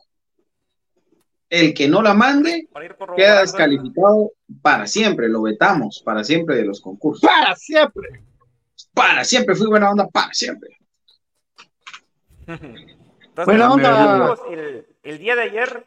El 1.54 1.72
que 1.72 1.86
no 1.86 2.02
la 2.02 2.14
mande 2.14 2.68
queda 3.16 3.42
descalificado 3.42 4.32
para 4.60 4.88
siempre, 4.88 5.28
lo 5.28 5.42
vetamos 5.42 6.02
para 6.04 6.24
siempre 6.24 6.56
de 6.56 6.64
los 6.64 6.80
concursos. 6.80 7.22
Para 7.22 7.54
siempre. 7.54 8.24
Para 8.92 9.22
siempre, 9.22 9.54
fui 9.54 9.68
buena 9.68 9.88
onda, 9.88 10.08
para 10.08 10.34
siempre. 10.34 10.76
Entonces, 12.48 13.46
Buena 13.46 13.72
onda. 13.72 14.14
amigos, 14.14 14.40
el, 14.50 14.86
el 15.04 15.18
día 15.18 15.36
de 15.36 15.42
ayer, 15.42 15.86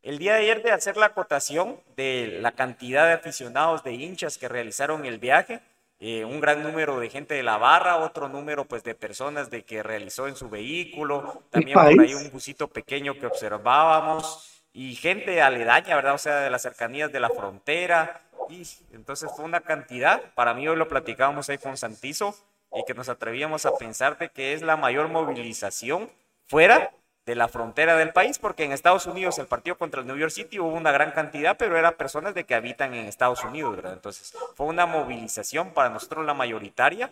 el 0.00 0.16
día 0.16 0.32
de 0.32 0.40
ayer 0.40 0.62
de 0.62 0.72
hacer 0.72 0.96
la 0.96 1.06
acotación 1.06 1.78
de 1.94 2.38
la 2.40 2.52
cantidad 2.52 3.06
de 3.06 3.12
aficionados, 3.12 3.84
de 3.84 3.92
hinchas 3.92 4.38
que 4.38 4.48
realizaron 4.48 5.04
el 5.04 5.18
viaje, 5.18 5.60
eh, 6.00 6.24
un 6.24 6.40
gran 6.40 6.62
número 6.62 6.98
de 7.00 7.10
gente 7.10 7.34
de 7.34 7.42
la 7.42 7.58
barra, 7.58 7.98
otro 7.98 8.30
número 8.30 8.64
pues 8.64 8.82
de 8.82 8.94
personas 8.94 9.50
de 9.50 9.62
que 9.66 9.82
realizó 9.82 10.26
en 10.26 10.36
su 10.36 10.48
vehículo, 10.48 11.42
también 11.50 11.74
por 11.74 12.00
ahí 12.00 12.14
un 12.14 12.30
busito 12.30 12.66
pequeño 12.68 13.12
que 13.18 13.26
observábamos 13.26 14.55
y 14.76 14.94
gente 14.94 15.40
aledaña, 15.40 15.96
¿verdad? 15.96 16.12
O 16.12 16.18
sea, 16.18 16.40
de 16.40 16.50
las 16.50 16.60
cercanías 16.60 17.10
de 17.10 17.18
la 17.18 17.30
frontera. 17.30 18.20
Y 18.50 18.62
entonces 18.92 19.30
fue 19.34 19.46
una 19.46 19.60
cantidad, 19.60 20.20
para 20.34 20.52
mí 20.52 20.68
hoy 20.68 20.76
lo 20.76 20.86
platicábamos 20.86 21.48
ahí 21.48 21.56
con 21.56 21.78
Santizo, 21.78 22.36
y 22.74 22.84
que 22.84 22.92
nos 22.92 23.08
atrevíamos 23.08 23.64
a 23.64 23.74
pensar 23.74 24.18
de 24.18 24.28
que 24.28 24.52
es 24.52 24.60
la 24.60 24.76
mayor 24.76 25.08
movilización 25.08 26.10
fuera 26.46 26.92
de 27.24 27.34
la 27.34 27.48
frontera 27.48 27.96
del 27.96 28.12
país, 28.12 28.38
porque 28.38 28.64
en 28.64 28.72
Estados 28.72 29.06
Unidos 29.06 29.38
el 29.38 29.46
partido 29.46 29.78
contra 29.78 30.02
el 30.02 30.06
New 30.06 30.16
York 30.16 30.30
City 30.30 30.60
hubo 30.60 30.74
una 30.74 30.92
gran 30.92 31.10
cantidad, 31.12 31.56
pero 31.56 31.78
eran 31.78 31.94
personas 31.94 32.34
de 32.34 32.44
que 32.44 32.54
habitan 32.54 32.92
en 32.92 33.06
Estados 33.06 33.42
Unidos, 33.44 33.76
¿verdad? 33.76 33.94
Entonces 33.94 34.36
fue 34.54 34.66
una 34.66 34.84
movilización 34.84 35.72
para 35.72 35.88
nosotros 35.88 36.26
la 36.26 36.34
mayoritaria 36.34 37.10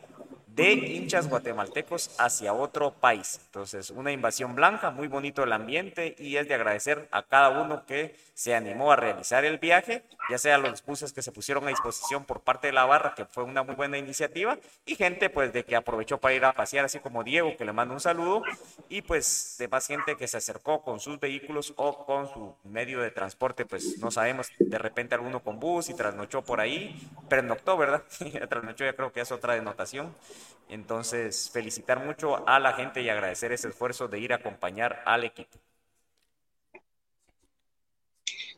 de 0.55 0.73
hinchas 0.73 1.29
guatemaltecos 1.29 2.11
hacia 2.19 2.53
otro 2.53 2.93
país. 2.93 3.41
Entonces, 3.47 3.91
una 3.91 4.13
invasión 4.13 4.55
blanca, 4.55 4.91
muy 4.91 5.09
bonito 5.09 5.43
el 5.43 5.53
ambiente 5.53 6.15
y 6.19 6.37
es 6.37 6.47
de 6.49 6.55
agradecer 6.55 7.09
a 7.11 7.23
cada 7.23 7.63
uno 7.63 7.85
que 7.87 8.15
se 8.35 8.55
animó 8.55 8.93
a 8.93 8.97
realizar 8.97 9.45
el 9.45 9.59
viaje, 9.59 10.05
ya 10.29 10.39
sea 10.39 10.59
los 10.59 10.85
buses 10.85 11.13
que 11.13 11.23
se 11.23 11.33
pusieron 11.33 11.65
a 11.65 11.69
disposición 11.69 12.25
por 12.25 12.41
parte 12.41 12.67
de 12.67 12.73
la 12.73 12.85
barra, 12.85 13.15
que 13.15 13.25
fue 13.25 13.45
una 13.45 13.63
muy 13.63 13.77
buena 13.77 13.97
iniciativa, 13.97 14.59
y 14.85 14.97
gente 14.97 15.31
pues 15.31 15.53
de 15.53 15.65
que 15.65 15.77
aprovechó 15.77 16.19
para 16.19 16.35
ir 16.35 16.45
a 16.45 16.53
pasear, 16.53 16.85
así 16.85 16.99
como 16.99 17.23
Diego, 17.23 17.57
que 17.57 17.65
le 17.65 17.73
mando 17.73 17.95
un 17.95 18.01
saludo, 18.01 18.43
y 18.89 19.03
pues 19.03 19.57
demás 19.59 19.87
gente 19.87 20.17
que 20.17 20.27
se 20.27 20.37
acercó 20.37 20.83
con 20.83 20.99
sus 20.99 21.21
vehículos 21.21 21.73
o 21.77 22.05
con 22.05 22.29
su 22.29 22.57
medio 22.65 23.01
de 23.01 23.11
transporte, 23.13 23.67
pues 23.67 23.99
no 23.99 24.11
sabemos, 24.11 24.49
de 24.59 24.79
repente 24.79 25.15
alguno 25.15 25.41
con 25.41 25.61
bus 25.61 25.89
y 25.89 25.95
trasnochó 25.95 26.43
por 26.43 26.61
ahí, 26.61 27.09
pernoctó, 27.29 27.77
¿verdad? 27.77 28.03
trasnochó 28.49 28.85
ya 28.85 28.95
creo 28.95 29.13
que 29.13 29.21
es 29.21 29.31
otra 29.31 29.55
denotación. 29.55 30.15
Entonces, 30.69 31.51
felicitar 31.53 32.05
mucho 32.05 32.49
a 32.49 32.59
la 32.59 32.73
gente 32.73 33.03
y 33.03 33.09
agradecer 33.09 33.53
ese 33.53 33.69
esfuerzo 33.69 34.09
de 34.09 34.19
ir 34.19 34.33
a 34.33 34.37
acompañar 34.37 35.03
al 35.07 35.25
equipo. 35.25 35.59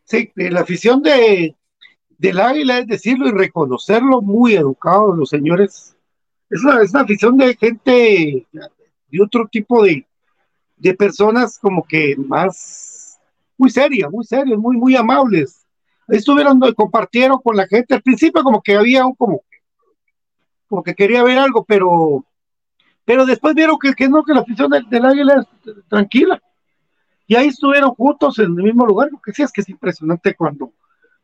Sí, 0.05 0.33
eh, 0.37 0.51
la 0.51 0.61
afición 0.61 1.03
de, 1.03 1.55
del 2.17 2.41
Águila 2.41 2.79
es 2.79 2.87
decirlo 2.87 3.29
y 3.29 3.33
reconocerlo, 3.33 4.23
muy 4.23 4.55
educados 4.55 5.17
los 5.19 5.29
señores. 5.29 5.97
Es 6.49 6.63
una, 6.63 6.81
es 6.81 6.91
una 6.91 7.03
afición 7.03 7.37
de 7.37 7.57
gente 7.57 8.47
de 9.11 9.23
otro 9.23 9.49
tipo 9.49 9.85
de, 9.85 10.07
de 10.77 10.95
personas 10.95 11.59
como 11.59 11.85
que 11.85 12.15
más, 12.17 13.19
muy 13.59 13.71
serias, 13.71 14.11
muy 14.11 14.25
serias, 14.25 14.59
muy, 14.59 14.77
muy 14.77 14.95
amables. 14.95 15.67
Estuvieron, 16.09 16.61
compartieron 16.75 17.41
con 17.43 17.57
la 17.57 17.67
gente. 17.67 17.95
Al 17.95 18.03
principio 18.03 18.43
como 18.43 18.63
que 18.63 18.77
había 18.77 19.05
un 19.05 19.15
como, 19.15 19.43
como 20.69 20.83
que 20.83 20.95
quería 20.95 21.23
ver 21.23 21.39
algo, 21.39 21.65
pero, 21.65 22.25
pero 23.05 23.25
después 23.27 23.55
vieron 23.55 23.79
que, 23.79 23.95
que 23.95 24.09
no, 24.09 24.25
que 24.25 24.35
la 24.35 24.41
afición 24.41 24.71
del, 24.71 24.89
del 24.89 25.05
Águila 25.05 25.47
es 25.65 25.75
tranquila. 25.89 26.43
Y 27.27 27.35
ahí 27.35 27.49
estuvieron 27.49 27.91
juntos 27.95 28.39
en 28.39 28.47
el 28.47 28.63
mismo 28.63 28.87
lugar, 28.87 29.09
porque 29.11 29.33
sí 29.33 29.43
es 29.43 29.51
que 29.53 29.61
es 29.61 29.69
impresionante 29.69 30.35
cuando, 30.35 30.73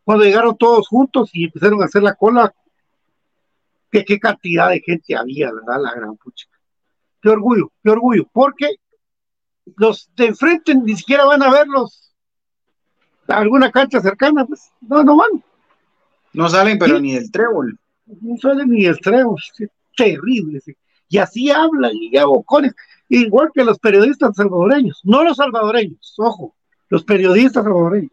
cuando 0.04 0.24
llegaron 0.24 0.56
todos 0.56 0.88
juntos 0.88 1.30
y 1.32 1.44
empezaron 1.44 1.80
a 1.82 1.86
hacer 1.86 2.02
la 2.02 2.14
cola, 2.14 2.52
que 3.90 4.04
qué 4.04 4.18
cantidad 4.18 4.70
de 4.70 4.80
gente 4.80 5.16
había, 5.16 5.52
¿verdad? 5.52 5.80
La 5.80 5.94
gran 5.94 6.16
pucha. 6.16 6.46
Qué 7.20 7.28
orgullo, 7.28 7.70
qué 7.84 7.90
orgullo, 7.90 8.26
porque 8.32 8.76
los 9.76 10.10
de 10.16 10.26
enfrente 10.26 10.74
ni 10.74 10.96
siquiera 10.96 11.24
van 11.24 11.42
a 11.42 11.52
verlos 11.52 12.12
a 13.28 13.36
alguna 13.38 13.70
cancha 13.70 14.00
cercana, 14.00 14.44
pues 14.44 14.72
no, 14.80 15.04
no 15.04 15.16
van, 15.16 15.44
No 16.32 16.48
salen, 16.48 16.78
pero 16.78 16.96
Sí. 16.96 17.02
ni 17.02 17.14
del 17.14 17.30
trébol. 17.30 17.78
No 18.06 18.36
salen 18.36 18.68
ni 18.68 18.84
el 18.84 18.98
treo, 19.00 19.36
sí, 19.54 19.66
terrible, 19.96 20.60
sí. 20.60 20.74
y 21.08 21.18
así 21.18 21.50
hablan 21.50 21.92
y 21.94 22.12
ya 22.12 22.26
bocones, 22.26 22.74
igual 23.08 23.50
que 23.54 23.64
los 23.64 23.78
periodistas 23.78 24.34
salvadoreños, 24.36 25.00
no 25.04 25.22
los 25.24 25.36
salvadoreños, 25.36 26.14
ojo, 26.18 26.54
los 26.88 27.04
periodistas 27.04 27.64
salvadoreños, 27.64 28.12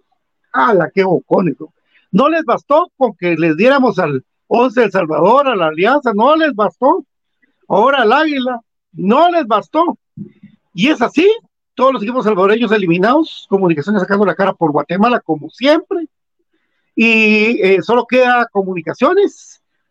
¡ala, 0.51 0.89
qué 0.93 1.03
bocones! 1.03 1.55
¿no? 1.59 1.73
No 2.11 2.29
les 2.29 2.43
bastó 2.43 2.91
con 2.97 3.15
que 3.15 3.35
les 3.35 3.55
diéramos 3.55 3.99
al 3.99 4.23
11 4.47 4.83
El 4.85 4.91
Salvador, 4.91 5.47
a 5.47 5.55
la 5.55 5.67
Alianza, 5.67 6.11
no 6.13 6.35
les 6.35 6.53
bastó, 6.55 7.05
ahora 7.67 8.01
al 8.01 8.11
Águila, 8.11 8.59
no 8.93 9.29
les 9.31 9.45
bastó, 9.45 9.97
y 10.73 10.89
es 10.89 11.01
así, 11.01 11.29
todos 11.75 11.93
los 11.93 12.03
equipos 12.03 12.25
salvadoreños 12.25 12.71
eliminados, 12.71 13.45
comunicaciones 13.47 14.01
sacando 14.01 14.25
la 14.25 14.35
cara 14.35 14.53
por 14.53 14.71
Guatemala 14.71 15.19
como 15.19 15.49
siempre, 15.49 16.07
y 16.95 17.61
eh, 17.61 17.81
solo 17.81 18.05
queda 18.05 18.47
comunicaciones, 18.51 19.48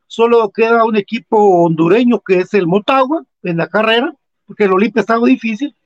solo 0.09 0.51
queda 0.51 0.85
un 0.85 0.97
equipo 0.97 1.37
hondureño 1.65 2.21
que 2.21 2.41
es 2.41 2.53
el 2.55 2.67
Motagua 2.67 3.25
en 3.45 3.59
la 3.59 3.69
carrera, 3.69 4.13
porque 4.47 4.65
el 4.65 4.73
Olimpia 4.73 5.01
estaba 5.01 5.25
difícil, 5.27 5.77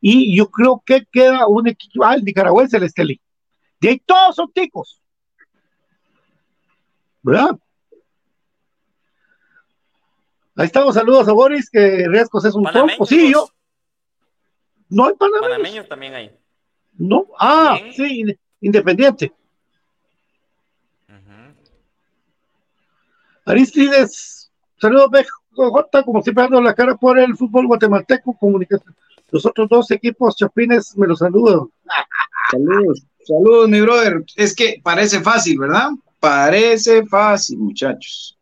y 0.00 0.36
yo 0.36 0.48
creo 0.50 0.82
que 0.86 1.04
queda 1.10 1.46
un 1.48 1.66
equipo, 1.66 2.04
ah, 2.04 2.14
el 2.14 2.22
nicaragüense, 2.24 2.76
el 2.76 2.84
Estelí. 2.84 3.20
De 3.80 3.88
ahí 3.88 3.98
todos 4.06 4.36
son 4.36 4.52
ticos. 4.52 5.00
¿Verdad? 7.22 7.58
Ahí 10.56 10.66
estamos, 10.66 10.94
saludos 10.94 11.26
a 11.28 11.32
Boris, 11.32 11.70
que 11.70 12.06
Riescos 12.08 12.44
es 12.44 12.54
un 12.54 12.64
tronco. 12.64 13.06
Sí, 13.06 13.32
yo. 13.32 13.48
No 14.88 15.06
hay 15.06 15.14
panameños. 15.14 15.50
Panameños 15.50 15.88
también 15.88 16.14
hay. 16.14 16.30
No. 16.98 17.26
Ah, 17.38 17.78
Bien. 17.80 17.94
sí, 17.94 18.20
in- 18.20 18.38
independiente. 18.60 19.32
Aristides, 23.50 24.50
saludos 24.80 25.10
BJ, 25.10 26.04
como 26.04 26.22
siempre 26.22 26.44
dando 26.44 26.62
la 26.62 26.74
cara 26.74 26.96
por 26.96 27.18
el 27.18 27.36
fútbol 27.36 27.66
guatemalteco, 27.66 28.36
comunicación. 28.38 28.94
Los 29.30 29.44
otros 29.46 29.68
dos 29.68 29.90
equipos 29.90 30.36
chapines 30.36 30.96
me 30.96 31.06
los 31.06 31.18
saludo. 31.18 31.70
Saludos, 32.50 33.04
saludos, 33.24 33.68
mi 33.68 33.80
brother. 33.80 34.24
Es 34.36 34.54
que 34.54 34.80
parece 34.82 35.20
fácil, 35.20 35.58
¿verdad? 35.58 35.90
Parece 36.18 37.04
fácil, 37.06 37.58
muchachos. 37.58 38.38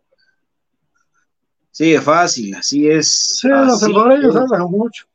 Sí, 1.70 1.94
es 1.94 2.02
fácil, 2.02 2.54
así 2.54 2.88
es. 2.88 3.38
Sí, 3.38 3.48
los 3.48 3.80
salvadoreños 3.80 4.34
hablan 4.36 4.70
mucho. 4.70 5.06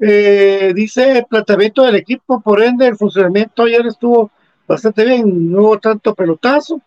Eh, 0.00 0.72
dice 0.74 1.26
planteamiento 1.28 1.82
del 1.82 1.96
equipo, 1.96 2.40
por 2.40 2.62
ende, 2.62 2.86
el 2.86 2.96
funcionamiento 2.96 3.64
ayer 3.64 3.86
estuvo 3.86 4.30
bastante 4.68 5.04
bien, 5.04 5.50
no 5.50 5.62
hubo 5.62 5.78
tanto 5.80 6.14
pelotazo 6.14 6.80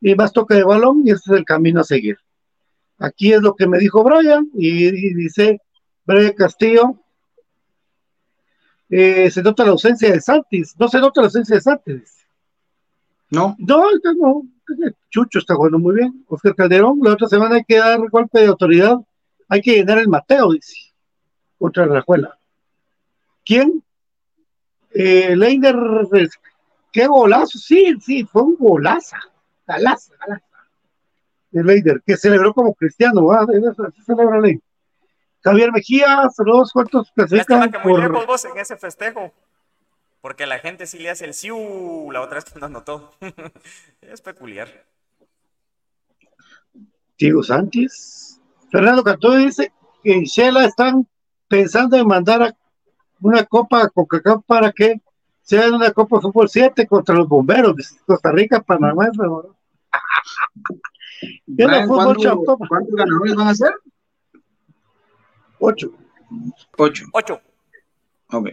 y 0.00 0.14
más 0.14 0.32
toque 0.32 0.54
de 0.54 0.64
balón, 0.64 1.02
y 1.04 1.10
este 1.10 1.32
es 1.32 1.38
el 1.38 1.44
camino 1.44 1.80
a 1.80 1.84
seguir. 1.84 2.16
Aquí 2.98 3.32
es 3.32 3.42
lo 3.42 3.54
que 3.54 3.66
me 3.66 3.78
dijo 3.78 4.02
Brian, 4.04 4.48
y, 4.54 4.86
y 4.86 5.14
dice 5.14 5.60
Brian 6.06 6.32
Castillo. 6.34 6.94
eh, 8.88 9.30
se 9.30 9.42
nota 9.42 9.64
la 9.64 9.70
ausencia 9.72 10.12
de 10.12 10.20
Santis, 10.20 10.74
no 10.78 10.88
se 10.88 11.00
nota 11.00 11.20
la 11.20 11.26
ausencia 11.26 11.56
de 11.56 11.62
Santis. 11.62 12.18
No, 13.30 13.56
No, 13.58 13.84
no, 14.16 14.42
Chucho 15.10 15.40
está 15.40 15.54
jugando 15.56 15.78
muy 15.78 15.96
bien. 15.96 16.24
Oscar 16.28 16.54
Calderón, 16.54 17.00
la 17.02 17.12
otra 17.12 17.26
semana 17.26 17.56
hay 17.56 17.64
que 17.64 17.78
dar 17.78 17.98
golpe 18.08 18.40
de 18.40 18.46
autoridad, 18.46 18.96
hay 19.48 19.60
que 19.60 19.72
llenar 19.76 19.98
el 19.98 20.08
Mateo, 20.08 20.52
dice, 20.52 20.74
contra 21.58 21.86
la 21.86 21.98
escuela. 22.00 22.38
¿Quién? 23.44 23.82
Eh, 24.94 25.34
qué 26.94 27.08
golazo, 27.08 27.58
sí, 27.58 27.96
sí, 28.00 28.24
fue 28.24 28.42
un 28.42 28.56
golazo, 28.56 29.16
galaza. 29.66 30.14
De 31.50 31.62
Leiner, 31.62 32.00
que 32.06 32.16
celebró 32.16 32.54
como 32.54 32.72
cristiano. 32.74 33.30
Así 33.32 34.02
celebra 34.06 34.40
Leiner. 34.40 34.62
Javier 35.42 35.72
Mejía, 35.72 36.28
saludos, 36.34 36.70
¿cuántos 36.72 37.10
clasifican 37.10 37.70
que 37.70 37.78
muy 37.80 38.00
lejos 38.00 38.26
vos 38.26 38.44
en 38.46 38.56
ese 38.56 38.76
festejo. 38.76 39.32
Porque 40.22 40.46
la 40.46 40.58
gente 40.58 40.86
sí 40.86 40.98
le 40.98 41.10
hace 41.10 41.26
el 41.26 41.34
siu, 41.34 42.10
la 42.12 42.22
otra 42.22 42.36
vez 42.36 42.44
que 42.44 42.58
nos 42.58 42.70
notó. 42.70 43.12
es 44.00 44.22
peculiar. 44.22 44.68
Diego 47.18 47.42
Sánchez? 47.42 48.40
Fernando 48.70 49.02
Cantó 49.04 49.34
dice 49.34 49.72
que 50.02 50.14
en 50.14 50.22
Shela 50.22 50.64
están 50.64 51.06
pensando 51.48 51.96
en 51.96 52.06
mandar 52.06 52.42
a 52.42 52.56
una 53.20 53.44
copa 53.44 53.82
a 53.82 53.88
Coca-Cola 53.88 54.42
para 54.46 54.72
que 54.72 55.00
sea 55.44 55.68
una 55.68 55.92
Copa 55.92 56.16
de 56.16 56.22
Fútbol 56.22 56.48
7 56.48 56.86
contra 56.86 57.14
los 57.14 57.28
bomberos 57.28 57.76
de 57.76 57.84
Costa 58.06 58.32
Rica, 58.32 58.60
Panamá, 58.60 59.08
no 59.14 59.54
Brian, 61.46 61.86
fútbol 61.86 62.04
¿cuándo- 62.16 62.22
champán. 62.22 62.56
¿cuántos 62.68 62.94
ganadores 62.94 63.34
van 63.36 63.48
a 63.48 63.54
ser? 63.54 63.72
Ocho. 65.60 65.92
Ocho. 66.76 67.04
8. 67.12 67.40
Ok. 68.32 68.48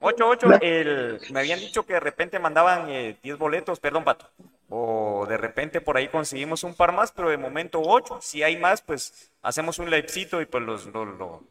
8, 0.00 0.28
8. 0.28 0.48
La- 0.48 0.56
El, 0.58 1.20
me 1.32 1.40
habían 1.40 1.58
dicho 1.60 1.84
que 1.84 1.94
de 1.94 2.00
repente 2.00 2.38
mandaban 2.38 2.88
eh, 2.88 3.18
10 3.22 3.38
boletos, 3.38 3.80
perdón, 3.80 4.04
Pato. 4.04 4.26
O 4.68 5.26
de 5.28 5.36
repente 5.36 5.80
por 5.80 5.96
ahí 5.96 6.08
conseguimos 6.08 6.64
un 6.64 6.74
par 6.74 6.92
más, 6.92 7.12
pero 7.12 7.28
de 7.30 7.36
momento 7.38 7.80
8. 7.82 8.18
Si 8.20 8.42
hay 8.42 8.56
más, 8.56 8.82
pues 8.82 9.30
hacemos 9.42 9.78
un 9.78 9.90
livecito 9.90 10.40
y 10.40 10.46
pues 10.46 10.62
los, 10.64 10.86
lo- 10.86 11.04
lo- 11.04 11.44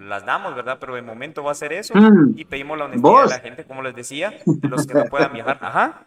las 0.00 0.24
damos, 0.24 0.54
¿verdad? 0.54 0.78
Pero 0.80 0.94
de 0.94 1.02
momento 1.02 1.42
va 1.42 1.52
a 1.52 1.54
ser 1.54 1.72
eso. 1.72 1.94
Mm. 1.94 2.34
Y 2.36 2.44
pedimos 2.44 2.78
la 2.78 2.86
honestidad 2.86 3.10
¿Vos? 3.10 3.30
de 3.30 3.36
la 3.36 3.42
gente, 3.42 3.64
como 3.64 3.82
les 3.82 3.94
decía, 3.94 4.34
de 4.44 4.68
los 4.68 4.86
que 4.86 4.94
no 4.94 5.04
puedan 5.04 5.32
viajar. 5.32 5.58
Ajá. 5.60 6.06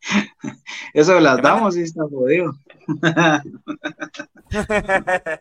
Eso 0.94 1.14
de 1.14 1.20
las 1.20 1.42
damos 1.42 1.74
sí 1.74 1.82
está 1.82 2.04
jodido. 2.04 2.54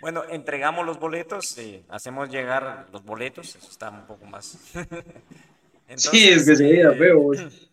Bueno, 0.00 0.22
entregamos 0.28 0.84
los 0.84 0.98
boletos, 0.98 1.56
eh, 1.58 1.84
hacemos 1.88 2.28
llegar 2.28 2.88
los 2.92 3.04
boletos, 3.04 3.54
eso 3.54 3.70
está 3.70 3.90
un 3.90 4.04
poco 4.06 4.26
más. 4.26 4.58
sí, 5.94 6.28
es 6.28 6.44
que 6.44 6.56
se 6.56 6.64
veía 6.64 6.90
eh, 6.90 6.96
feo. 6.96 7.20
vos. 7.20 7.70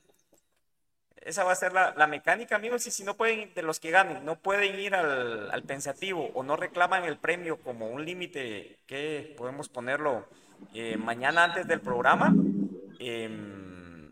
Esa 1.29 1.43
va 1.43 1.51
a 1.51 1.55
ser 1.55 1.73
la, 1.73 1.93
la 1.95 2.07
mecánica, 2.07 2.55
amigos, 2.55 2.87
y 2.87 2.91
si 2.91 3.03
no 3.03 3.15
pueden, 3.15 3.53
de 3.53 3.61
los 3.61 3.79
que 3.79 3.91
ganen, 3.91 4.25
no 4.25 4.37
pueden 4.39 4.79
ir 4.79 4.95
al, 4.95 5.51
al 5.51 5.61
pensativo 5.61 6.31
o 6.33 6.41
no 6.41 6.55
reclaman 6.55 7.03
el 7.03 7.17
premio 7.17 7.57
como 7.57 7.87
un 7.87 8.03
límite 8.03 8.79
que 8.87 9.35
podemos 9.37 9.69
ponerlo 9.69 10.25
eh, 10.73 10.97
mañana 10.97 11.43
antes 11.43 11.67
del 11.67 11.81
programa. 11.81 12.33
em, 12.99 14.11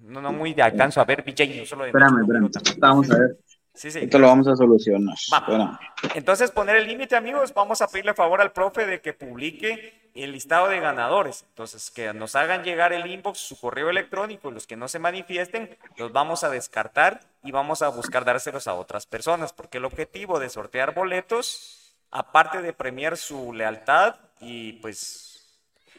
no, 0.00 0.20
no 0.20 0.32
muy 0.32 0.54
de 0.54 0.62
alcanzo 0.62 1.00
a 1.00 1.04
ver, 1.04 1.22
BJ, 1.22 1.60
no 1.60 1.66
solo 1.66 1.84
de 1.84 1.90
Espérame, 1.90 2.22
espérame. 2.22 2.50
Vamos 2.78 3.10
a 3.12 3.18
ver. 3.18 3.38
Sí, 3.72 3.92
sí. 3.92 4.00
Esto 4.00 4.18
lo 4.18 4.26
vamos 4.26 4.48
a 4.48 4.56
solucionar. 4.56 5.14
Espérame. 5.14 5.78
Entonces, 6.16 6.50
poner 6.50 6.74
el 6.74 6.88
límite, 6.88 7.14
amigos, 7.14 7.54
vamos 7.54 7.80
a 7.80 7.86
pedirle 7.86 8.12
favor 8.12 8.40
al 8.40 8.50
profe 8.50 8.86
de 8.86 9.00
que 9.00 9.12
publique 9.12 10.03
el 10.22 10.32
listado 10.32 10.68
de 10.68 10.78
ganadores. 10.78 11.44
Entonces, 11.48 11.90
que 11.90 12.12
nos 12.12 12.36
hagan 12.36 12.62
llegar 12.62 12.92
el 12.92 13.06
inbox, 13.06 13.38
su 13.38 13.58
correo 13.58 13.90
electrónico, 13.90 14.50
los 14.50 14.66
que 14.66 14.76
no 14.76 14.86
se 14.86 15.00
manifiesten, 15.00 15.76
los 15.96 16.12
vamos 16.12 16.44
a 16.44 16.50
descartar 16.50 17.20
y 17.42 17.50
vamos 17.50 17.82
a 17.82 17.88
buscar 17.88 18.24
dárselos 18.24 18.68
a 18.68 18.74
otras 18.74 19.06
personas, 19.06 19.52
porque 19.52 19.78
el 19.78 19.84
objetivo 19.84 20.38
de 20.38 20.48
sortear 20.50 20.94
boletos, 20.94 21.96
aparte 22.10 22.62
de 22.62 22.72
premiar 22.72 23.16
su 23.16 23.52
lealtad 23.52 24.16
y 24.40 24.74
pues 24.74 25.34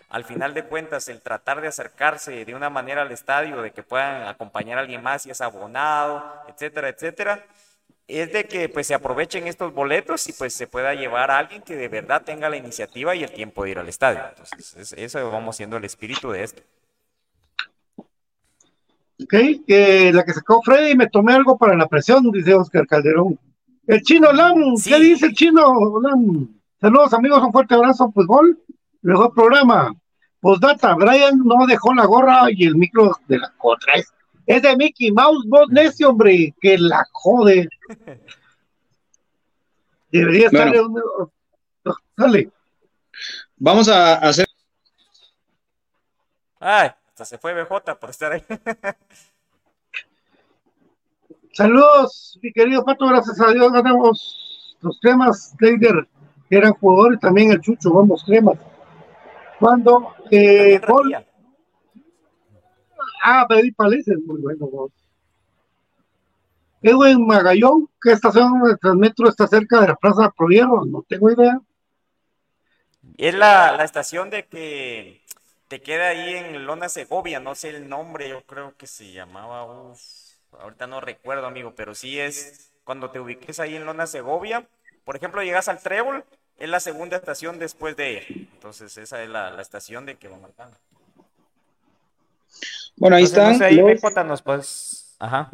al 0.10 0.24
final 0.24 0.54
de 0.54 0.64
cuentas 0.64 1.10
el 1.10 1.22
tratar 1.22 1.60
de 1.60 1.68
acercarse 1.68 2.46
de 2.46 2.56
una 2.56 2.70
manera 2.70 3.02
al 3.02 3.12
estadio, 3.12 3.62
de 3.62 3.72
que 3.72 3.84
puedan 3.84 4.28
acompañar 4.28 4.78
a 4.78 4.82
alguien 4.82 5.04
más 5.04 5.24
si 5.24 5.32
es 5.32 5.42
abonado, 5.42 6.24
etcétera, 6.48 6.88
etcétera, 6.88 7.44
es 8.08 8.32
de 8.32 8.46
que 8.46 8.70
pues 8.70 8.88
se 8.88 8.94
aprovechen 8.94 9.48
estos 9.48 9.74
boletos 9.74 10.28
y 10.30 10.34
pues 10.34 10.54
se 10.54 10.68
pueda 10.68 10.94
llevar 10.94 11.32
a 11.32 11.40
alguien 11.40 11.62
que 11.64 11.76
de 11.76 11.88
verdad 11.88 12.22
tenga 12.24 12.50
la 12.50 12.58
iniciativa 12.58 13.16
y 13.16 13.24
el 13.24 13.32
tiempo 13.32 13.64
de 13.64 13.72
ir 13.72 13.80
al 13.80 13.90
estadio. 13.90 14.22
Entonces, 14.30 14.76
es- 14.76 14.94
eso 14.94 15.32
vamos 15.32 15.56
siendo 15.56 15.78
el 15.78 15.86
espíritu 15.86 16.30
de 16.32 16.44
esto. 16.44 16.62
Ok, 19.24 19.34
que 19.66 20.12
la 20.14 20.24
que 20.26 20.34
sacó 20.34 20.62
Freddy, 20.62 20.96
me 20.96 21.08
tomé 21.08 21.34
algo 21.34 21.58
para 21.58 21.76
la 21.76 21.88
presión, 21.88 22.30
dice 22.32 22.54
Oscar 22.54 22.86
Calderón. 22.86 23.40
El 23.88 24.02
chino 24.02 24.32
Lam, 24.34 24.76
Sí. 24.76 24.90
¿qué 24.90 25.00
dice 25.00 25.28
el 25.28 25.34
chino 25.34 26.00
Lam? 26.02 26.50
Saludos 26.82 27.14
amigos, 27.14 27.42
un 27.42 27.52
fuerte 27.54 27.76
abrazo, 27.76 28.12
pues 28.14 28.28
gol, 28.28 28.60
mejor 29.02 29.34
programa. 29.34 29.94
Postdata, 30.42 30.94
Brian 30.96 31.40
no 31.44 31.66
dejó 31.66 31.94
la 31.94 32.06
gorra 32.06 32.42
y 32.52 32.66
el 32.66 32.76
micro 32.76 33.18
de 33.28 33.40
la 33.40 33.52
contra. 33.58 33.94
Es, 34.48 34.62
de 34.62 34.76
Mickey 34.76 35.12
Mouse, 35.12 35.46
vos 35.48 35.68
necio, 35.70 36.10
hombre, 36.10 36.54
que 36.62 36.78
la 36.78 37.06
jode. 37.12 37.68
Debería 40.12 40.48
estar 40.48 40.70
Bueno. 40.70 40.88
un- 40.88 41.96
Dale. 42.18 42.50
Vamos 43.58 43.88
a 43.90 44.16
hacer. 44.16 44.46
Ay, 46.60 46.90
hasta 47.10 47.26
se 47.26 47.38
fue 47.38 47.54
BJ 47.54 47.96
por 48.00 48.10
estar 48.10 48.32
ahí. 48.32 48.44
Saludos, 51.54 52.38
mi 52.42 52.52
querido 52.52 52.84
Pato, 52.84 53.08
gracias 53.08 53.40
a 53.40 53.52
Dios 53.54 53.72
ganamos 53.72 54.76
los 54.82 55.00
temas, 55.00 55.56
Leider, 55.60 56.06
que 56.50 56.58
eran 56.58 56.74
jugadores, 56.74 57.20
también 57.20 57.52
el 57.52 57.62
Chucho, 57.62 57.94
vamos, 57.94 58.24
cremas. 58.26 58.58
Cuando, 59.60 60.14
eh, 60.32 60.80
gol. 60.86 61.25
Ah, 63.24 63.46
Pedri 63.48 63.72
Palés 63.72 64.08
es 64.08 64.20
muy 64.26 64.42
bueno, 64.42 64.68
vos. 64.68 64.92
Edwin 66.82 67.28
Magallón, 67.28 67.90
¿qué 68.02 68.14
estación 68.14 68.64
de 68.64 68.78
Transmetro 68.78 69.28
está 69.28 69.46
cerca 69.46 69.82
de 69.82 69.88
la 69.90 69.96
Plaza 69.98 70.32
Provierro? 70.38 70.86
No 70.86 71.04
tengo 71.06 71.30
idea. 71.30 71.60
Es 73.18 73.34
la, 73.34 73.72
la 73.78 73.84
estación 73.84 74.30
de 74.30 74.46
que 74.48 75.22
te 75.68 75.82
queda 75.82 76.10
ahí 76.10 76.36
en 76.36 76.66
Lona 76.66 76.90
Segovia, 76.90 77.40
no 77.40 77.56
sé 77.56 77.70
el 77.70 77.88
nombre, 77.90 78.30
yo 78.30 78.44
creo 78.46 78.76
que 78.78 78.88
se 78.88 79.12
llamaba, 79.12 79.66
uf, 79.92 80.00
ahorita 80.60 80.88
no 80.88 81.02
recuerdo, 81.02 81.46
amigo, 81.48 81.74
pero 81.76 81.96
sí 81.96 82.20
es 82.20 82.72
cuando 82.84 83.12
te 83.12 83.20
ubiques 83.20 83.60
ahí 83.60 83.76
en 83.76 83.86
Lona 83.86 84.08
Segovia, 84.08 84.68
por 85.06 85.16
ejemplo, 85.16 85.42
llegas 85.44 85.68
al 85.70 85.82
Trébol, 85.82 86.26
es 86.58 86.70
la 86.70 86.80
segunda 86.80 87.18
estación 87.18 87.60
después 87.60 87.96
de 87.96 88.18
ella. 88.18 88.28
Entonces, 88.54 88.98
esa 88.98 89.24
es 89.24 89.30
la, 89.30 89.52
la 89.52 89.62
estación 89.62 90.06
de 90.06 90.18
que 90.18 90.28
va 90.28 90.38
marcando. 90.38 90.78
Bueno, 92.98 93.18
ahí 93.18 93.24
Entonces, 93.24 93.38
están 93.38 93.52
no 93.54 93.58
sé, 93.60 93.66
ahí 93.66 93.76
los, 93.76 94.02
BJ 94.02 94.24
nos 94.24 94.42
puedes... 94.42 95.16
Ajá. 95.20 95.52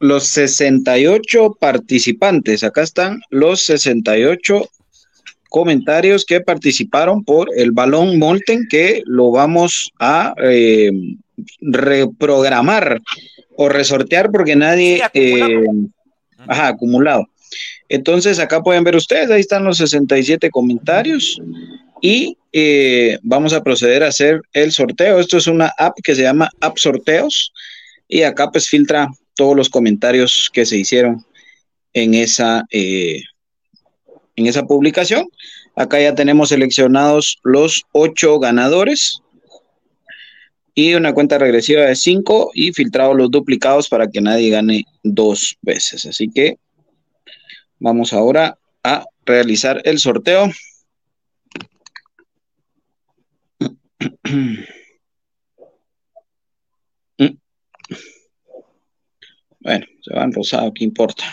los 0.00 0.24
68 0.24 1.56
participantes. 1.58 2.64
Acá 2.64 2.82
están 2.82 3.20
los 3.30 3.62
68 3.62 4.68
comentarios 5.48 6.24
que 6.24 6.40
participaron 6.40 7.24
por 7.24 7.48
el 7.56 7.72
balón 7.72 8.18
Molten, 8.18 8.66
que 8.68 9.02
lo 9.06 9.30
vamos 9.30 9.92
a 9.98 10.34
eh, 10.42 10.90
reprogramar 11.60 13.00
o 13.56 13.68
resortear 13.68 14.30
porque 14.30 14.56
nadie. 14.56 14.96
Sí, 14.96 15.02
acumulado. 15.02 15.50
eh, 15.52 15.88
ajá, 16.46 16.68
acumulado. 16.68 17.26
Entonces, 17.88 18.38
acá 18.38 18.62
pueden 18.62 18.84
ver 18.84 18.96
ustedes, 18.96 19.30
ahí 19.30 19.40
están 19.40 19.64
los 19.64 19.78
67 19.78 20.50
comentarios 20.50 21.40
y 22.00 22.36
eh, 22.52 23.18
vamos 23.22 23.52
a 23.52 23.62
proceder 23.62 24.02
a 24.02 24.08
hacer 24.08 24.40
el 24.52 24.72
sorteo. 24.72 25.20
Esto 25.20 25.36
es 25.36 25.46
una 25.46 25.72
app 25.78 25.96
que 26.02 26.14
se 26.14 26.22
llama 26.22 26.50
App 26.60 26.78
Sorteos 26.78 27.52
y 28.08 28.22
acá 28.22 28.50
pues 28.50 28.68
filtra 28.68 29.08
todos 29.34 29.56
los 29.56 29.68
comentarios 29.68 30.50
que 30.52 30.66
se 30.66 30.76
hicieron 30.76 31.24
en 31.92 32.14
esa, 32.14 32.64
eh, 32.70 33.22
en 34.36 34.46
esa 34.46 34.64
publicación. 34.64 35.28
Acá 35.76 36.00
ya 36.00 36.14
tenemos 36.14 36.48
seleccionados 36.48 37.38
los 37.44 37.84
ocho 37.92 38.38
ganadores 38.38 39.22
y 40.74 40.94
una 40.94 41.12
cuenta 41.12 41.38
regresiva 41.38 41.82
de 41.82 41.96
cinco 41.96 42.50
y 42.54 42.72
filtrados 42.72 43.16
los 43.16 43.30
duplicados 43.30 43.88
para 43.88 44.08
que 44.08 44.20
nadie 44.20 44.50
gane 44.50 44.84
dos 45.02 45.56
veces. 45.62 46.06
Así 46.06 46.28
que 46.28 46.56
vamos 47.78 48.12
ahora 48.12 48.58
a 48.82 49.04
realizar 49.24 49.82
el 49.84 49.98
sorteo. 49.98 50.50
Bueno, 59.60 59.86
se 60.02 60.14
van 60.14 60.32
rosado, 60.32 60.72
¿qué 60.72 60.84
importa? 60.84 61.24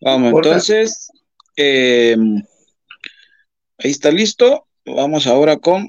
Vamos, 0.00 0.28
importa. 0.28 0.48
entonces, 0.48 1.08
eh, 1.56 2.16
ahí 3.78 3.90
está 3.90 4.10
listo. 4.10 4.66
Vamos 4.86 5.26
ahora 5.26 5.58
con 5.58 5.88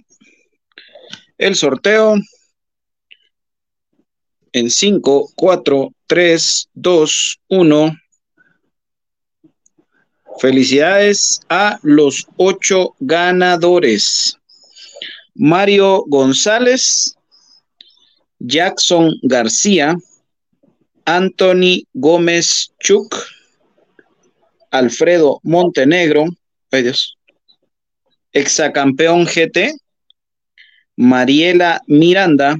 el 1.37 1.55
sorteo 1.55 2.15
en 4.51 4.69
5, 4.69 5.31
4, 5.35 5.93
3, 6.07 6.69
2, 6.73 7.39
1. 7.47 7.97
Felicidades 10.39 11.41
a 11.49 11.79
los 11.81 12.27
ocho 12.37 12.95
ganadores. 12.99 14.37
Mario 15.35 16.03
González, 16.07 17.15
Jackson 18.39 19.13
García, 19.21 19.97
Anthony 21.05 21.83
Gómez 21.93 22.71
Chuk, 22.79 23.15
Alfredo 24.71 25.39
Montenegro, 25.43 26.25
ay 26.71 26.83
Dios, 26.83 27.17
GT, 28.33 29.73
Mariela 30.95 31.81
Miranda, 31.87 32.57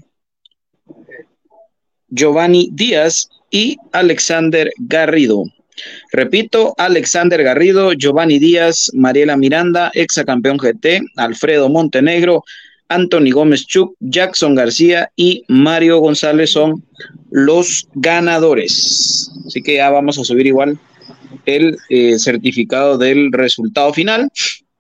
Giovanni 2.07 2.69
Díaz 2.71 3.29
y 3.51 3.77
Alexander 3.91 4.71
Garrido. 4.77 5.43
Repito, 6.11 6.73
Alexander 6.77 7.41
Garrido, 7.43 7.93
Giovanni 7.93 8.39
Díaz, 8.39 8.91
Mariela 8.93 9.37
Miranda, 9.37 9.91
exacampeón 9.93 10.57
GT, 10.57 11.01
Alfredo 11.15 11.69
Montenegro, 11.69 12.43
Anthony 12.89 13.31
Gómez 13.31 13.65
Chuk, 13.67 13.95
Jackson 13.99 14.55
García 14.55 15.11
y 15.15 15.43
Mario 15.47 15.99
González 15.99 16.51
son 16.51 16.83
los 17.29 17.87
ganadores. 17.93 19.31
Así 19.45 19.61
que 19.61 19.75
ya 19.75 19.89
vamos 19.89 20.17
a 20.17 20.23
subir 20.23 20.47
igual 20.47 20.79
el 21.45 21.77
eh, 21.89 22.17
certificado 22.17 22.97
del 22.97 23.31
resultado 23.31 23.93
final 23.93 24.31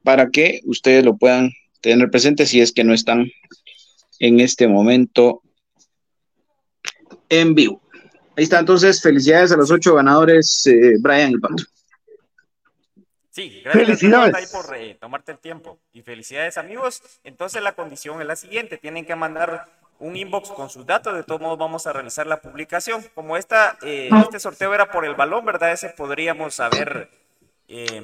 para 0.03 0.29
que 0.29 0.61
ustedes 0.65 1.05
lo 1.05 1.17
puedan 1.17 1.51
tener 1.81 2.09
presente 2.09 2.45
si 2.45 2.61
es 2.61 2.71
que 2.71 2.83
no 2.83 2.93
están 2.93 3.31
en 4.19 4.39
este 4.39 4.67
momento 4.67 5.41
en 7.29 7.55
vivo. 7.55 7.81
Ahí 8.35 8.43
está, 8.43 8.59
entonces, 8.59 9.01
felicidades 9.01 9.51
a 9.51 9.57
los 9.57 9.69
ocho 9.71 9.95
ganadores, 9.95 10.65
eh, 10.67 10.95
Brian 10.99 11.31
y 11.31 11.37
Pato. 11.37 11.63
Sí, 13.31 13.61
gracias 13.63 13.85
Felicidades. 13.85 14.35
ahí 14.35 14.45
por 14.51 14.75
eh, 14.75 14.97
tomarte 14.99 15.31
el 15.31 15.37
tiempo. 15.39 15.79
Y 15.93 16.01
felicidades, 16.01 16.57
amigos. 16.57 17.01
Entonces 17.23 17.61
la 17.61 17.73
condición 17.73 18.19
es 18.21 18.27
la 18.27 18.35
siguiente, 18.35 18.77
tienen 18.77 19.05
que 19.05 19.15
mandar 19.15 19.67
un 19.99 20.15
inbox 20.15 20.49
con 20.49 20.69
sus 20.69 20.85
datos, 20.85 21.13
de 21.13 21.23
todos 21.23 21.41
modos 21.41 21.57
vamos 21.57 21.85
a 21.85 21.93
realizar 21.93 22.25
la 22.25 22.41
publicación. 22.41 23.05
Como 23.13 23.37
esta, 23.37 23.77
eh, 23.81 24.09
este 24.21 24.39
sorteo 24.39 24.73
era 24.73 24.91
por 24.91 25.05
el 25.05 25.15
balón, 25.15 25.45
¿verdad? 25.45 25.71
Ese 25.71 25.89
podríamos 25.89 26.59
haber 26.59 27.09
eh, 27.71 28.01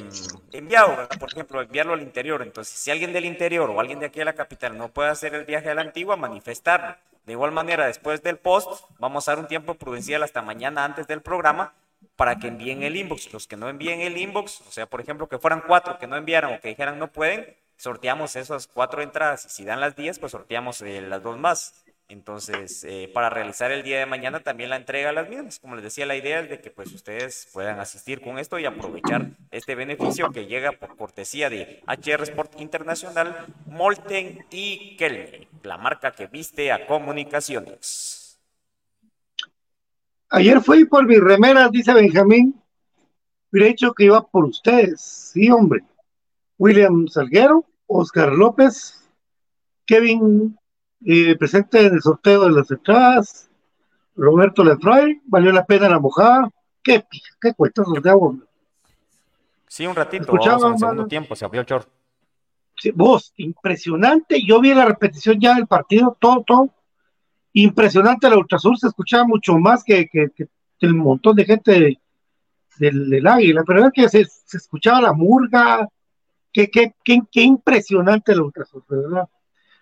enviado, 0.51 1.09
por 1.19 1.31
ejemplo, 1.31 1.59
enviarlo 1.59 1.93
al 1.93 2.01
interior. 2.03 2.43
Entonces, 2.43 2.77
si 2.77 2.91
alguien 2.91 3.11
del 3.11 3.25
interior 3.25 3.69
o 3.69 3.79
alguien 3.79 3.99
de 3.99 4.05
aquí 4.05 4.19
de 4.19 4.25
la 4.25 4.33
capital 4.33 4.77
no 4.77 4.89
puede 4.89 5.09
hacer 5.09 5.33
el 5.33 5.43
viaje 5.43 5.69
a 5.71 5.75
la 5.75 5.81
antigua, 5.81 6.15
manifestarlo. 6.15 6.95
De 7.25 7.31
igual 7.31 7.51
manera, 7.51 7.87
después 7.87 8.21
del 8.21 8.37
post, 8.37 8.83
vamos 8.99 9.27
a 9.27 9.31
dar 9.31 9.39
un 9.39 9.47
tiempo 9.47 9.73
prudencial 9.73 10.21
hasta 10.21 10.43
mañana 10.43 10.85
antes 10.85 11.07
del 11.07 11.21
programa 11.21 11.73
para 12.15 12.37
que 12.37 12.47
envíen 12.47 12.83
el 12.83 12.95
inbox. 12.95 13.33
Los 13.33 13.47
que 13.47 13.57
no 13.57 13.67
envíen 13.67 14.01
el 14.01 14.15
inbox, 14.17 14.61
o 14.61 14.71
sea, 14.71 14.85
por 14.85 15.01
ejemplo, 15.01 15.27
que 15.27 15.39
fueran 15.39 15.63
cuatro 15.65 15.97
que 15.97 16.05
no 16.05 16.15
enviaran 16.15 16.53
o 16.53 16.61
que 16.61 16.67
dijeran 16.67 16.99
no 16.99 17.11
pueden, 17.11 17.55
sorteamos 17.77 18.35
esas 18.35 18.67
cuatro 18.67 19.01
entradas 19.01 19.45
y 19.45 19.49
si 19.49 19.65
dan 19.65 19.81
las 19.81 19.95
10, 19.95 20.19
pues 20.19 20.31
sorteamos 20.31 20.81
eh, 20.81 21.01
las 21.01 21.23
dos 21.23 21.39
más. 21.39 21.84
Entonces, 22.07 22.83
eh, 22.83 23.09
para 23.11 23.31
realizar 23.31 23.71
el 23.71 23.81
día 23.81 23.97
de 23.97 24.05
mañana 24.05 24.39
también 24.39 24.69
la 24.69 24.75
entrega 24.75 25.09
a 25.09 25.13
las 25.13 25.27
mismas. 25.27 25.59
Como 25.59 25.75
les 25.75 25.83
decía, 25.83 26.05
la 26.05 26.15
idea 26.15 26.39
es 26.39 26.49
de 26.49 26.61
que 26.61 26.69
pues 26.69 26.93
ustedes 26.93 27.49
puedan 27.51 27.79
asistir 27.79 28.21
con 28.21 28.37
esto 28.37 28.59
y 28.59 28.65
aprovechar 28.65 29.31
este 29.49 29.73
beneficio 29.73 30.29
que 30.29 30.45
llega 30.45 30.71
por 30.73 30.95
cortesía 30.97 31.49
de 31.49 31.81
HR 31.87 32.23
Sport 32.23 32.61
Internacional, 32.61 33.47
Molten 33.65 34.45
y 34.51 34.95
Kelme, 34.97 35.47
la 35.63 35.77
marca 35.77 36.11
que 36.11 36.27
viste 36.27 36.71
a 36.71 36.85
comunicaciones. 36.85 38.39
Ayer 40.29 40.61
fui 40.61 40.85
por 40.85 41.07
mis 41.07 41.19
remeras, 41.19 41.71
dice 41.71 41.93
Benjamín. 41.93 42.61
Hubiera 43.51 43.69
dicho 43.69 43.93
que 43.93 44.05
iba 44.05 44.21
por 44.21 44.45
ustedes. 44.45 45.01
Sí, 45.01 45.49
hombre. 45.49 45.81
William 46.57 47.07
Salguero, 47.07 47.65
Oscar 47.87 48.31
López, 48.31 49.01
Kevin, 49.85 50.57
eh, 51.05 51.35
presente 51.37 51.85
en 51.85 51.95
el 51.95 52.01
sorteo 52.01 52.45
de 52.45 52.51
las 52.51 52.69
entradas, 52.71 53.49
Roberto 54.15 54.63
Lefray, 54.63 55.21
valió 55.25 55.51
la 55.51 55.65
pena 55.65 55.89
la 55.89 55.99
mojada. 55.99 56.49
Qué, 56.83 57.03
qué 57.41 57.53
cuentas 57.53 57.85
de 58.01 58.09
agua. 58.09 58.35
Sí, 59.67 59.85
un 59.87 59.95
ratito, 59.95 60.23
Escuchaba, 60.23 60.67
en 60.67 60.73
el 60.73 60.79
segundo 60.79 60.95
mano. 61.01 61.07
tiempo, 61.07 61.35
se 61.35 61.43
abrió 61.45 61.61
el 61.61 61.67
short. 61.67 61.87
Sí, 62.77 62.91
vos, 62.91 63.33
impresionante. 63.37 64.41
Yo 64.45 64.61
vi 64.61 64.73
la 64.73 64.85
repetición 64.85 65.39
ya 65.39 65.55
del 65.55 65.67
partido, 65.67 66.15
todo, 66.19 66.43
todo. 66.45 66.69
Impresionante 67.53 68.29
la 68.29 68.37
Ultrasur, 68.37 68.77
se 68.77 68.87
escuchaba 68.87 69.25
mucho 69.25 69.57
más 69.57 69.83
que, 69.83 70.07
que, 70.07 70.29
que 70.35 70.47
el 70.81 70.93
montón 70.93 71.35
de 71.35 71.45
gente 71.45 71.71
de- 71.71 71.99
del, 72.77 73.09
del 73.09 73.25
Águila, 73.25 73.63
pero 73.65 73.85
es 73.85 73.91
que 73.93 74.09
se, 74.09 74.25
se 74.25 74.57
escuchaba 74.57 75.01
la 75.01 75.13
murga. 75.13 75.87
Qué, 76.51 76.69
qué, 76.69 76.93
qué, 77.03 77.21
qué 77.31 77.41
impresionante 77.41 78.35
la 78.35 78.43
Ultrasur, 78.43 78.83
verdad. 78.87 79.27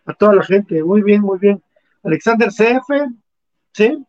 A 0.06 0.14
toda 0.14 0.34
la 0.34 0.44
gente, 0.44 0.84
muy 0.84 1.02
bien, 1.02 1.22
muy 1.22 1.40
bien. 1.40 1.64
Alexander 2.04 2.50
CF, 2.50 2.90
sí. 3.72 4.06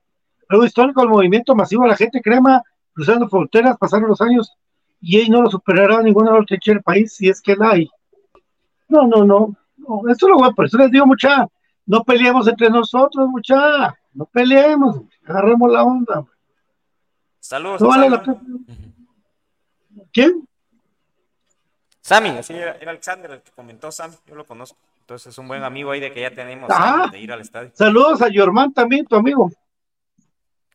Luego 0.48 0.64
histórico 0.64 1.02
el 1.02 1.08
movimiento 1.08 1.54
masivo 1.54 1.84
de 1.84 1.90
la 1.90 1.96
gente 1.96 2.20
crema, 2.20 2.62
cruzando 2.92 3.28
fronteras, 3.28 3.78
pasaron 3.78 4.08
los 4.08 4.20
años 4.20 4.52
y 5.00 5.18
ahí 5.18 5.28
no 5.28 5.42
lo 5.42 5.50
superará 5.50 6.02
ninguna 6.02 6.32
otra 6.32 6.56
del 6.64 6.82
país 6.82 7.14
si 7.14 7.28
es 7.28 7.40
que 7.40 7.56
la 7.56 7.70
hay. 7.70 7.90
No, 8.88 9.06
no, 9.06 9.24
no, 9.24 9.54
no, 9.76 10.02
eso 10.08 10.26
es 10.26 10.30
lo 10.30 10.38
bueno, 10.38 10.54
por 10.54 10.66
eso 10.66 10.78
les 10.78 10.90
digo 10.90 11.06
mucha, 11.06 11.46
no 11.86 12.02
peleemos 12.04 12.46
entre 12.48 12.70
nosotros, 12.70 13.28
mucha, 13.28 13.94
no 14.12 14.24
peleemos, 14.26 15.00
agarremos 15.26 15.70
la 15.70 15.82
onda. 15.84 16.24
Saludos. 17.40 17.80
No 17.80 17.88
vale 17.88 18.08
la. 18.08 18.22
¿Quién? 20.12 20.48
Sammy, 22.00 22.30
así 22.30 22.54
era, 22.54 22.76
era 22.76 22.90
Alexander 22.90 23.30
el 23.30 23.42
que 23.42 23.50
comentó 23.52 23.90
Sammy, 23.92 24.14
yo 24.26 24.34
lo 24.34 24.46
conozco. 24.46 24.78
Entonces 25.04 25.26
es 25.34 25.38
un 25.38 25.46
buen 25.48 25.62
amigo 25.62 25.90
ahí 25.90 26.00
de 26.00 26.10
que 26.10 26.22
ya 26.22 26.30
tenemos 26.30 26.70
Ah. 26.72 27.08
de 27.12 27.18
ir 27.20 27.30
al 27.30 27.42
estadio. 27.42 27.70
Saludos 27.74 28.22
a 28.22 28.28
Yorman 28.30 28.72
también, 28.72 29.04
tu 29.04 29.14
amigo. 29.16 29.50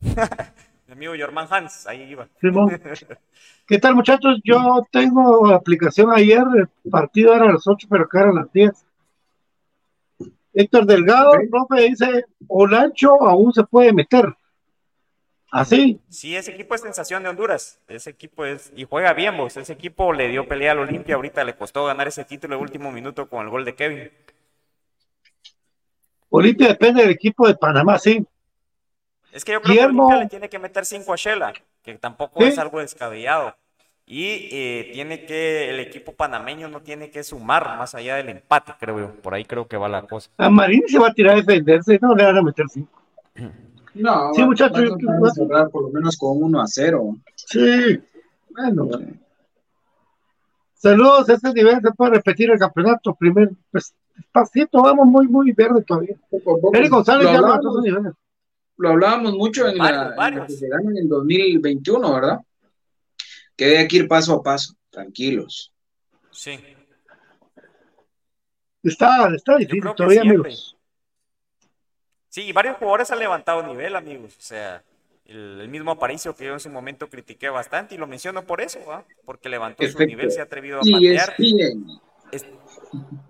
Mi 0.86 0.94
amigo 0.94 1.14
Jorman 1.20 1.48
Hans, 1.50 1.88
ahí 1.88 2.04
iba. 2.04 2.28
Simón. 2.40 2.70
¿Qué 3.68 3.80
tal, 3.80 3.96
muchachos? 3.96 4.40
Yo 4.44 4.86
tengo 4.92 5.48
aplicación 5.52 6.12
ayer, 6.14 6.44
el 6.54 6.68
partido 6.92 7.34
era 7.34 7.46
a 7.46 7.54
las 7.54 7.68
8, 7.68 7.88
pero 7.90 8.04
acá 8.04 8.20
eran 8.22 8.36
las 8.36 8.54
10. 8.54 8.86
Héctor 10.54 10.86
Delgado, 10.86 11.34
el 11.34 11.50
profe, 11.50 11.90
dice, 11.90 12.26
Olancho 12.48 13.20
aún 13.28 13.52
se 13.52 13.64
puede 13.64 13.94
meter. 13.94 14.36
Así, 15.52 16.00
Sí, 16.10 16.36
ese 16.36 16.52
equipo 16.52 16.76
es 16.76 16.82
sensación 16.82 17.24
de 17.24 17.30
Honduras. 17.30 17.80
Ese 17.88 18.12
equipo 18.12 18.46
es, 18.46 18.72
y 18.76 18.84
juega 18.86 19.14
bien, 19.14 19.36
vos. 19.36 19.58
Ese 19.58 19.74
equipo 19.74 20.14
le 20.14 20.28
dio 20.28 20.48
pelea 20.48 20.74
al 20.74 20.80
Olimpia. 20.80 21.16
Ahorita 21.16 21.44
le 21.44 21.56
costó 21.56 21.86
ganar 21.86 22.08
ese 22.08 22.24
título 22.26 22.56
de 22.56 22.62
último 22.62 22.92
minuto 22.92 23.28
con 23.28 23.44
el 23.44 23.50
gol 23.50 23.66
de 23.66 23.76
Kevin. 23.76 24.12
Olimpia 26.30 26.68
depende 26.68 27.02
del 27.02 27.12
equipo 27.12 27.48
de 27.48 27.56
Panamá, 27.56 27.98
sí. 27.98 28.26
Es 29.32 29.44
que 29.44 29.54
yo 29.54 29.62
creo 29.62 29.74
Guillermo. 29.76 30.08
que 30.10 30.14
Olimpia 30.16 30.24
le 30.26 30.30
tiene 30.30 30.50
que 30.50 30.60
meter 30.60 30.86
5 30.86 31.14
a 31.14 31.16
Shela, 31.16 31.54
que 31.84 31.96
tampoco 31.96 32.42
Sí. 32.42 32.48
es 32.50 32.58
algo 32.60 32.80
descabellado. 32.80 33.56
Y 34.06 34.50
eh, 34.52 34.90
tiene 34.94 35.26
que, 35.26 35.70
el 35.70 35.80
equipo 35.80 36.14
panameño 36.14 36.68
no 36.68 36.82
tiene 36.82 37.12
que 37.12 37.24
sumar 37.24 37.78
más 37.78 37.94
allá 37.94 38.16
del 38.16 38.30
empate, 38.30 38.74
creo 38.80 39.00
yo. 39.00 39.14
Por 39.22 39.34
ahí 39.36 39.46
creo 39.46 39.68
que 39.68 39.78
va 39.78 39.88
la 39.88 40.02
cosa. 40.04 40.32
A 40.38 40.50
Marín 40.50 40.84
se 40.88 40.98
va 40.98 41.10
a 41.10 41.14
tirar 41.14 41.34
a 41.34 41.38
defenderse, 41.38 42.00
no 42.02 42.16
le 42.16 42.24
van 42.26 42.38
a 42.38 42.42
meter 42.42 42.66
5. 42.70 43.02
No, 44.00 44.34
Sí, 44.34 44.44
muchachos, 44.44 44.92
va 44.92 45.28
a 45.28 45.32
cerrar 45.32 45.70
por 45.70 45.84
lo 45.84 45.90
menos 45.90 46.16
con 46.18 46.42
1 46.42 46.62
a 46.62 46.68
0. 46.68 47.18
Sí, 47.36 48.00
bueno. 48.52 48.88
Saludos, 50.74 51.28
este 51.28 51.54
nivel 51.54 51.82
se 51.82 51.92
puede 51.92 52.12
repetir 52.12 52.50
el 52.52 52.58
campeonato. 52.58 53.14
Primer, 53.16 53.52
pues, 53.70 53.94
despacito, 54.16 54.82
vamos 54.82 55.08
muy, 55.08 55.28
muy 55.28 55.52
verde 55.52 55.84
todavía. 55.84 56.16
A. 56.32 56.78
Eric 56.78 56.90
González 56.92 57.26
lo, 57.26 57.32
ya 57.32 57.38
hablábamos, 57.38 57.64
levantó 57.64 57.72
sus 57.74 57.84
niveles. 57.84 58.14
lo 58.78 58.90
hablábamos 58.90 59.34
mucho 59.34 59.68
en, 59.68 59.78
Varios, 59.78 60.02
la, 60.02 60.10
en 60.12 60.16
varios. 60.16 60.42
lo 60.42 60.48
que 60.48 60.54
se 60.54 60.68
gana 60.70 60.90
en 60.92 60.98
el 60.98 61.10
2021, 61.10 62.14
¿verdad? 62.14 62.40
Que 63.58 63.78
hay 63.80 63.88
que 63.90 63.98
ir 63.98 64.08
paso 64.08 64.36
a 64.36 64.42
paso, 64.42 64.74
tranquilos. 64.90 65.74
Sí. 66.32 66.58
Está, 68.82 69.28
está 69.36 69.54
Yo 69.54 69.58
difícil 69.60 69.92
todavía, 69.94 70.22
siempre. 70.22 70.40
amigos. 70.52 70.78
Sí, 72.30 72.44
y 72.44 72.52
varios 72.52 72.78
jugadores 72.78 73.12
han 73.12 73.20
levantado 73.20 73.64
nivel, 73.64 73.96
amigos. 73.96 74.36
O 74.38 74.42
sea, 74.42 74.84
el, 75.26 75.62
el 75.62 75.70
mismo 75.70 75.92
Aparicio 75.92 76.36
que 76.36 76.46
yo 76.46 76.54
en 76.54 76.60
su 76.60 76.70
momento 76.70 77.10
critiqué 77.10 77.50
bastante 77.50 77.96
y 77.96 77.98
lo 77.98 78.08
menciono 78.08 78.46
por 78.46 78.62
eso, 78.62 78.84
¿va? 78.86 79.06
porque 79.26 79.50
levantó 79.50 79.88
su 79.88 80.02
nivel, 80.04 80.32
se 80.32 80.42
ha 80.42 80.44
atrevido 80.44 80.82
a 80.82 80.86
Y 80.86 80.90
patear. 80.90 81.36
Es- 82.32 82.48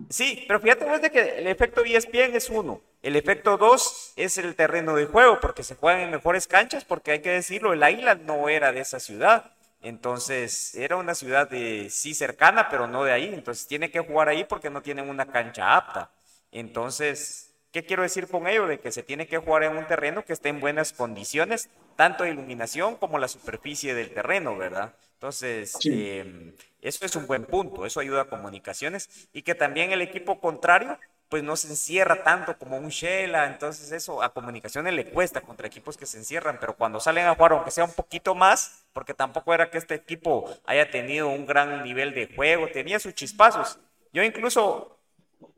Sí, 0.08 0.44
pero 0.48 0.60
fíjate 0.60 0.84
vos 0.86 1.00
de 1.02 1.10
que 1.10 1.38
el 1.38 1.46
efecto 1.46 1.84
ESPN 1.84 2.36
es 2.36 2.50
uno. 2.50 2.82
El 3.02 3.16
efecto 3.16 3.56
dos 3.58 4.12
es 4.16 4.38
el 4.38 4.56
terreno 4.56 4.96
de 4.96 5.06
juego, 5.06 5.40
porque 5.40 5.62
se 5.62 5.76
juegan 5.76 6.02
en 6.02 6.10
mejores 6.10 6.46
canchas, 6.48 6.84
porque 6.84 7.12
hay 7.12 7.20
que 7.22 7.30
decirlo, 7.30 7.72
el 7.72 7.82
Águila 7.82 8.16
no 8.16 8.48
era 8.48 8.72
de 8.72 8.80
esa 8.80 9.00
ciudad. 9.00 9.52
Entonces, 9.82 10.74
era 10.74 10.96
una 10.96 11.14
ciudad 11.14 11.48
de 11.48 11.88
sí 11.90 12.14
cercana, 12.14 12.68
pero 12.70 12.86
no 12.88 13.04
de 13.04 13.12
ahí. 13.12 13.32
Entonces, 13.32 13.66
tiene 13.66 13.90
que 13.90 14.00
jugar 14.00 14.28
ahí 14.28 14.44
porque 14.44 14.70
no 14.70 14.82
tienen 14.82 15.08
una 15.08 15.26
cancha 15.30 15.76
apta. 15.76 16.10
Entonces, 16.52 17.49
¿qué 17.72 17.84
quiero 17.84 18.02
decir 18.02 18.28
con 18.28 18.46
ello? 18.46 18.66
De 18.66 18.80
que 18.80 18.92
se 18.92 19.02
tiene 19.02 19.26
que 19.26 19.38
jugar 19.38 19.64
en 19.64 19.76
un 19.76 19.86
terreno 19.86 20.24
que 20.24 20.32
esté 20.32 20.48
en 20.48 20.60
buenas 20.60 20.92
condiciones, 20.92 21.70
tanto 21.96 22.24
de 22.24 22.30
iluminación 22.30 22.96
como 22.96 23.18
la 23.18 23.28
superficie 23.28 23.94
del 23.94 24.12
terreno, 24.12 24.56
¿verdad? 24.56 24.94
Entonces, 25.14 25.78
Sí. 25.80 25.90
eh, 25.92 26.54
eso 26.80 27.04
es 27.04 27.16
un 27.16 27.26
buen 27.26 27.44
punto, 27.44 27.86
eso 27.86 28.00
ayuda 28.00 28.22
a 28.22 28.28
comunicaciones 28.28 29.28
y 29.32 29.42
que 29.42 29.54
también 29.54 29.92
el 29.92 30.02
equipo 30.02 30.40
contrario 30.40 30.98
pues 31.28 31.44
no 31.44 31.54
se 31.54 31.68
encierra 31.68 32.24
tanto 32.24 32.58
como 32.58 32.76
un 32.76 32.88
Shela, 32.88 33.46
entonces 33.46 33.92
eso 33.92 34.20
a 34.20 34.32
comunicaciones 34.32 34.92
le 34.94 35.10
cuesta 35.10 35.40
contra 35.42 35.68
equipos 35.68 35.96
que 35.96 36.04
se 36.04 36.18
encierran, 36.18 36.58
pero 36.58 36.74
cuando 36.76 36.98
salen 36.98 37.26
a 37.26 37.36
jugar, 37.36 37.52
aunque 37.52 37.70
sea 37.70 37.84
un 37.84 37.92
poquito 37.92 38.34
más, 38.34 38.84
porque 38.92 39.14
tampoco 39.14 39.54
era 39.54 39.70
que 39.70 39.78
este 39.78 39.94
equipo 39.94 40.50
haya 40.66 40.90
tenido 40.90 41.28
un 41.28 41.46
gran 41.46 41.84
nivel 41.84 42.14
de 42.14 42.34
juego, 42.34 42.68
tenía 42.72 42.98
sus 42.98 43.14
chispazos. 43.14 43.78
Yo 44.12 44.24
incluso 44.24 44.99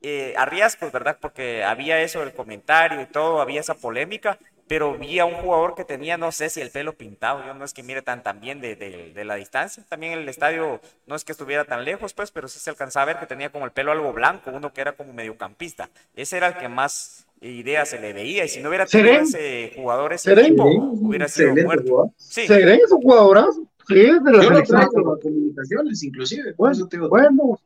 eh, 0.03 0.35
a 0.37 0.45
riesgos, 0.47 0.93
¿verdad? 0.93 1.19
Porque 1.21 1.65
había 1.65 2.01
eso 2.03 2.21
del 2.21 2.33
comentario 2.33 3.01
y 3.01 3.07
todo, 3.07 3.41
había 3.41 3.61
esa 3.61 3.75
polémica, 3.75 4.39
pero 4.69 4.97
vi 4.97 5.19
a 5.19 5.25
un 5.25 5.35
jugador 5.35 5.75
que 5.75 5.85
tenía, 5.85 6.17
no 6.17 6.33
sé 6.33 6.49
si 6.49 6.61
el 6.61 6.71
pelo 6.71 6.95
pintado, 6.95 7.45
yo 7.45 7.53
no 7.55 7.65
es 7.65 7.75
que 7.75 7.83
mire 7.83 8.01
tan, 8.03 8.23
tan 8.23 8.41
bien 8.41 8.61
de, 8.61 8.75
de- 8.77 9.13
de 9.13 9.25
la 9.25 9.35
distancia, 9.35 9.83
también 9.89 10.13
el 10.15 10.29
estadio 10.29 10.81
no 11.07 11.15
es 11.15 11.25
que 11.25 11.33
estuviera 11.33 11.65
tan 11.65 11.85
lejos, 11.85 12.15
pues, 12.15 12.31
pero 12.31 12.49
sí 12.49 12.59
se 12.59 12.71
alcanzaba 12.71 13.03
a 13.03 13.07
ver 13.07 13.19
que 13.19 13.27
tenía 13.27 13.51
como 13.51 13.65
el 13.67 13.73
pelo 13.73 13.93
algo 13.93 14.13
blanco, 14.13 14.51
uno 14.51 14.73
que 14.73 14.81
era 14.81 14.93
como 14.93 15.13
mediocampista, 15.13 15.91
ese 16.17 16.37
era 16.39 16.49
el 16.49 16.57
que 16.57 16.69
más 16.69 17.27
ideas 17.41 17.89
se 17.89 17.99
le 17.99 18.13
veía, 18.13 18.45
y 18.45 18.49
si 18.49 18.61
no 18.61 18.69
hubiera 18.69 18.87
tenido 18.87 19.15
ese 19.21 19.73
jugador, 19.75 20.13
ese 20.13 20.31
Serén. 20.31 20.47
equipo, 20.47 20.65
hubiera 20.65 21.29
sido 21.29 21.55
muerto. 21.57 21.89
jugador. 21.89 22.11
Sí, 22.17 22.47
Serén 22.47 22.81
es 22.85 22.93
un 22.93 23.03
jugadorazo. 23.03 23.67
Sí, 23.89 24.01
es 24.01 24.23
de 24.23 24.31
la 24.33 24.43
Yo 24.45 24.51
lo 24.51 24.63
traigo 24.63 25.13
a 25.13 25.19
comunicaciones, 25.21 26.03
inclusive. 26.05 26.55
por 26.55 26.57
Bueno, 26.57 26.73
eso 26.73 26.87
te 26.89 26.97
digo. 26.97 27.09
bueno, 27.09 27.59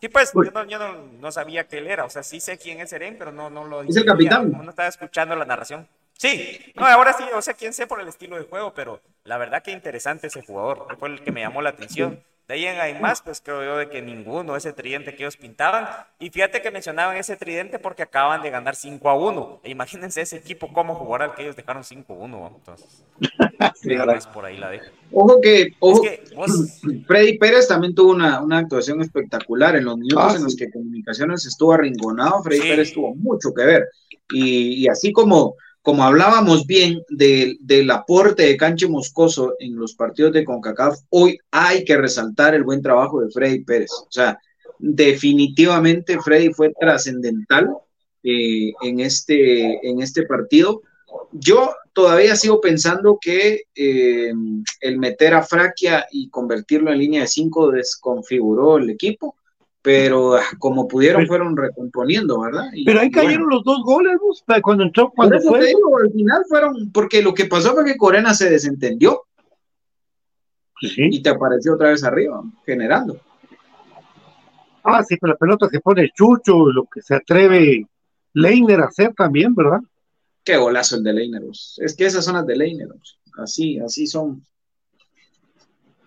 Sí, 0.00 0.08
pues 0.08 0.32
yo, 0.32 0.50
no, 0.50 0.64
yo 0.64 0.78
no, 0.78 0.94
no 1.20 1.30
sabía 1.30 1.68
que 1.68 1.78
él 1.78 1.86
era, 1.86 2.04
o 2.04 2.10
sea, 2.10 2.22
sí 2.22 2.40
sé 2.40 2.56
quién 2.56 2.80
es 2.80 2.88
Serén, 2.88 3.16
pero 3.18 3.32
no, 3.32 3.50
no 3.50 3.64
lo 3.64 3.82
Es 3.82 3.96
el 3.96 4.06
capitán. 4.06 4.50
No 4.50 4.70
estaba 4.70 4.88
escuchando 4.88 5.36
la 5.36 5.44
narración. 5.44 5.86
Sí, 6.14 6.58
no, 6.74 6.86
ahora 6.86 7.12
sí, 7.12 7.24
o 7.34 7.42
sea, 7.42 7.54
quién 7.54 7.72
sé 7.72 7.86
por 7.86 8.00
el 8.00 8.08
estilo 8.08 8.36
de 8.36 8.44
juego, 8.44 8.72
pero 8.74 9.00
la 9.24 9.38
verdad 9.38 9.62
que 9.62 9.72
interesante 9.72 10.26
ese 10.28 10.42
jugador, 10.42 10.86
fue 10.98 11.08
el 11.08 11.22
que 11.22 11.32
me 11.32 11.40
llamó 11.40 11.60
la 11.60 11.70
atención. 11.70 12.22
De 12.50 12.56
ahí 12.56 12.66
en 12.66 12.80
ahí 12.80 13.00
más, 13.00 13.22
pues 13.22 13.40
creo 13.40 13.62
yo 13.62 13.76
de 13.76 13.88
que 13.88 14.02
ninguno, 14.02 14.56
ese 14.56 14.72
tridente 14.72 15.14
que 15.14 15.22
ellos 15.22 15.36
pintaban. 15.36 15.86
Y 16.18 16.30
fíjate 16.30 16.60
que 16.60 16.72
mencionaban 16.72 17.16
ese 17.16 17.36
tridente 17.36 17.78
porque 17.78 18.02
acaban 18.02 18.42
de 18.42 18.50
ganar 18.50 18.74
5 18.74 19.08
a 19.08 19.14
1. 19.14 19.60
E 19.62 19.70
imagínense 19.70 20.20
ese 20.20 20.38
equipo 20.38 20.72
cómo 20.72 20.96
jugará 20.96 21.26
el 21.26 21.34
que 21.34 21.42
ellos 21.42 21.54
dejaron 21.54 21.84
5 21.84 22.12
a 22.12 22.16
1. 22.16 22.26
¿no? 22.26 22.56
Entonces, 22.56 23.04
por 24.34 24.44
ahí 24.46 24.56
la 24.56 24.68
dejo. 24.68 24.86
Ojo 25.12 25.40
que, 25.40 25.74
ojo, 25.78 26.04
Es 26.04 26.10
que 26.10 26.34
vos, 26.34 26.80
Freddy 27.06 27.38
Pérez 27.38 27.68
también 27.68 27.94
tuvo 27.94 28.10
una, 28.10 28.42
una 28.42 28.58
actuación 28.58 29.00
espectacular 29.00 29.76
en 29.76 29.84
los 29.84 29.96
minutos 29.96 30.34
Ah, 30.34 30.36
en 30.36 30.42
los 30.42 30.56
que 30.56 30.72
Comunicaciones 30.72 31.46
estuvo 31.46 31.72
arrinconado. 31.72 32.42
Freddy 32.42 32.62
Sí. 32.62 32.68
Pérez 32.68 32.92
tuvo 32.92 33.14
mucho 33.14 33.54
que 33.54 33.64
ver. 33.64 33.88
Y, 34.32 34.82
y 34.82 34.88
así 34.88 35.12
como, 35.12 35.54
como 35.82 36.04
hablábamos 36.04 36.66
bien 36.66 37.02
del- 37.08 37.90
aporte 37.90 38.42
de 38.44 38.56
Canche 38.56 38.86
Moscoso 38.86 39.54
en 39.58 39.76
los 39.76 39.94
partidos 39.94 40.32
de 40.32 40.44
CONCACAF, 40.44 40.98
hoy 41.10 41.38
hay 41.50 41.84
que 41.84 41.96
resaltar 41.96 42.54
el 42.54 42.64
buen 42.64 42.82
trabajo 42.82 43.20
de 43.20 43.30
Freddy 43.30 43.64
Pérez. 43.64 43.90
O 43.92 44.10
sea, 44.10 44.38
definitivamente 44.78 46.18
Freddy 46.20 46.52
fue 46.52 46.72
trascendental 46.78 47.70
eh, 48.22 48.72
en, 48.82 49.00
este, 49.00 49.86
en 49.88 50.02
este 50.02 50.24
partido. 50.24 50.82
Yo 51.32 51.74
todavía 51.92 52.36
sigo 52.36 52.60
pensando 52.60 53.18
que 53.20 53.62
eh, 53.74 54.32
el 54.80 54.98
meter 54.98 55.34
a 55.34 55.42
Fraquia 55.42 56.06
y 56.10 56.28
convertirlo 56.28 56.92
en 56.92 56.98
línea 56.98 57.22
de 57.22 57.26
cinco 57.28 57.70
desconfiguró 57.70 58.78
el 58.78 58.90
equipo, 58.90 59.36
pero 59.82 60.34
ah, 60.36 60.42
como 60.58 60.86
pudieron 60.86 61.20
Pero- 61.22 61.28
fueron 61.28 61.56
recomponiendo, 61.56 62.40
¿verdad? 62.40 62.66
Y- 62.74 62.84
pero 62.84 63.00
ahí 63.00 63.08
bueno, 63.10 63.22
cayeron 63.28 63.48
los 63.48 63.64
dos 63.64 63.82
goles, 63.82 64.16
¿no? 64.46 64.62
Cuando 64.62 64.84
entró, 64.84 65.04
por 65.06 65.14
cuando 65.14 65.36
eso 65.36 65.48
fue. 65.48 65.60
te 65.60 65.66
digo, 65.66 65.98
al 65.98 66.12
final 66.12 66.42
fueron, 66.48 66.90
porque 66.92 67.22
lo 67.22 67.32
que 67.34 67.46
pasó 67.46 67.72
fue 67.74 67.84
que 67.84 67.96
Corena 67.96 68.34
se 68.34 68.50
desentendió 68.50 69.22
Sí. 70.80 71.08
y 71.10 71.22
te 71.22 71.30
apareció 71.30 71.74
otra 71.74 71.90
vez 71.90 72.02
arriba, 72.04 72.42
generando. 72.64 73.20
Ah, 74.82 75.02
sí, 75.02 75.16
pero 75.20 75.34
la 75.34 75.38
pelota 75.38 75.68
se 75.68 75.80
pone 75.80 76.10
chucho, 76.14 76.66
lo 76.72 76.84
que 76.84 77.02
se 77.02 77.14
atreve 77.14 77.86
Leiner 78.32 78.80
a 78.80 78.86
hacer 78.86 79.12
también, 79.14 79.54
¿verdad? 79.54 79.80
Qué 80.42 80.56
golazo 80.56 80.96
el 80.96 81.02
de 81.04 81.12
Leiner, 81.12 81.42
es 81.50 81.94
que 81.96 82.06
esas 82.06 82.24
son 82.24 82.34
las 82.36 82.46
de 82.46 82.56
Leiner, 82.56 82.88
así, 83.36 83.78
así 83.78 84.06
son. 84.06 84.42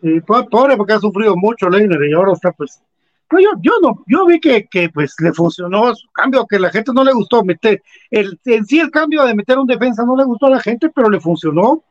Y 0.02 0.20
po- 0.22 0.48
pobre 0.50 0.76
porque 0.76 0.94
ha 0.94 1.00
sufrido 1.00 1.36
mucho 1.38 1.70
Leiner 1.70 2.00
y 2.10 2.14
ahora 2.14 2.34
está 2.34 2.52
pues. 2.52 2.82
No, 3.34 3.40
yo, 3.40 3.50
yo 3.62 3.72
no, 3.82 4.04
yo 4.06 4.28
vi 4.28 4.40
que, 4.40 4.68
que 4.68 4.90
pues 4.90 5.16
le 5.20 5.34
funcionó 5.34 5.96
su 5.96 6.08
cambio, 6.12 6.46
que 6.46 6.60
la 6.60 6.70
gente 6.70 6.92
no 6.94 7.04
le 7.04 7.14
gustó 7.14 7.44
meter, 7.44 7.82
el, 8.12 8.40
en 8.46 8.64
sí 8.66 8.80
el 8.80 8.92
cambio 8.92 9.24
de 9.24 9.34
meter 9.34 9.58
un 9.58 9.66
defensa 9.66 10.06
no 10.06 10.16
le 10.16 10.24
gustó 10.24 10.46
a 10.46 10.52
la 10.52 10.60
gente, 10.60 10.92
pero 10.94 11.10
le 11.10 11.20
funcionó 11.20 11.84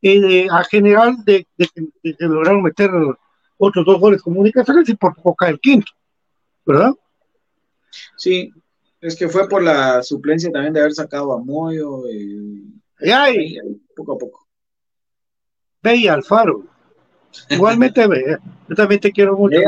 eh, 0.00 0.46
a 0.50 0.64
general 0.64 1.22
de, 1.26 1.46
de 1.58 2.14
lograron 2.20 2.62
meter 2.62 2.90
otros 3.58 3.84
dos 3.84 4.00
goles 4.00 4.22
comunicaciones 4.22 4.88
y 4.88 4.94
por 4.94 5.14
poco 5.14 5.34
cae 5.34 5.50
el 5.50 5.60
quinto, 5.60 5.92
¿verdad? 6.64 6.94
Sí, 8.16 8.50
es 9.00 9.14
que 9.14 9.28
fue 9.28 9.46
por 9.46 9.62
la 9.62 10.02
suplencia 10.02 10.50
también 10.50 10.72
de 10.72 10.80
haber 10.80 10.94
sacado 10.94 11.34
a 11.34 11.42
Moyo, 11.42 12.06
eh, 12.06 12.62
Y 13.00 13.10
ay, 13.10 13.12
ahí, 13.12 13.58
ahí, 13.58 13.82
poco 13.94 14.14
a 14.14 14.18
poco. 14.18 14.46
ve 15.82 15.96
y 15.96 16.08
Alfaro. 16.08 16.64
Igualmente, 17.50 18.06
ve, 18.08 18.38
yo 18.68 18.74
también 18.74 19.00
te 19.02 19.12
quiero 19.12 19.36
mucho. 19.36 19.58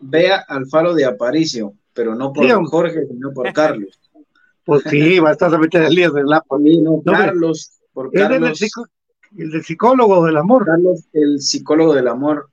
Vea 0.00 0.44
al 0.48 0.66
faro 0.66 0.94
de 0.94 1.04
Aparicio, 1.04 1.74
pero 1.92 2.14
no 2.14 2.32
por 2.32 2.44
Sí. 2.44 2.50
Jorge, 2.66 3.06
sino 3.06 3.32
por 3.32 3.52
Carlos. 3.52 3.98
Pues 4.64 4.82
sí, 4.88 5.18
a 5.54 5.58
meter 5.58 5.82
el 5.82 5.94
lío 5.94 6.10
del 6.10 6.26
Lapa. 6.26 6.58
Mí, 6.58 6.80
no, 6.80 7.02
Carlos, 7.04 7.72
por 7.92 8.06
el, 8.06 8.12
del 8.12 8.28
Carlos, 8.40 8.60
el 9.36 9.50
del 9.50 9.62
psicólogo 9.64 10.24
del 10.24 10.36
amor. 10.38 10.64
Carlos, 10.64 11.04
el 11.12 11.40
psicólogo 11.40 11.94
del 11.94 12.08
amor. 12.08 12.48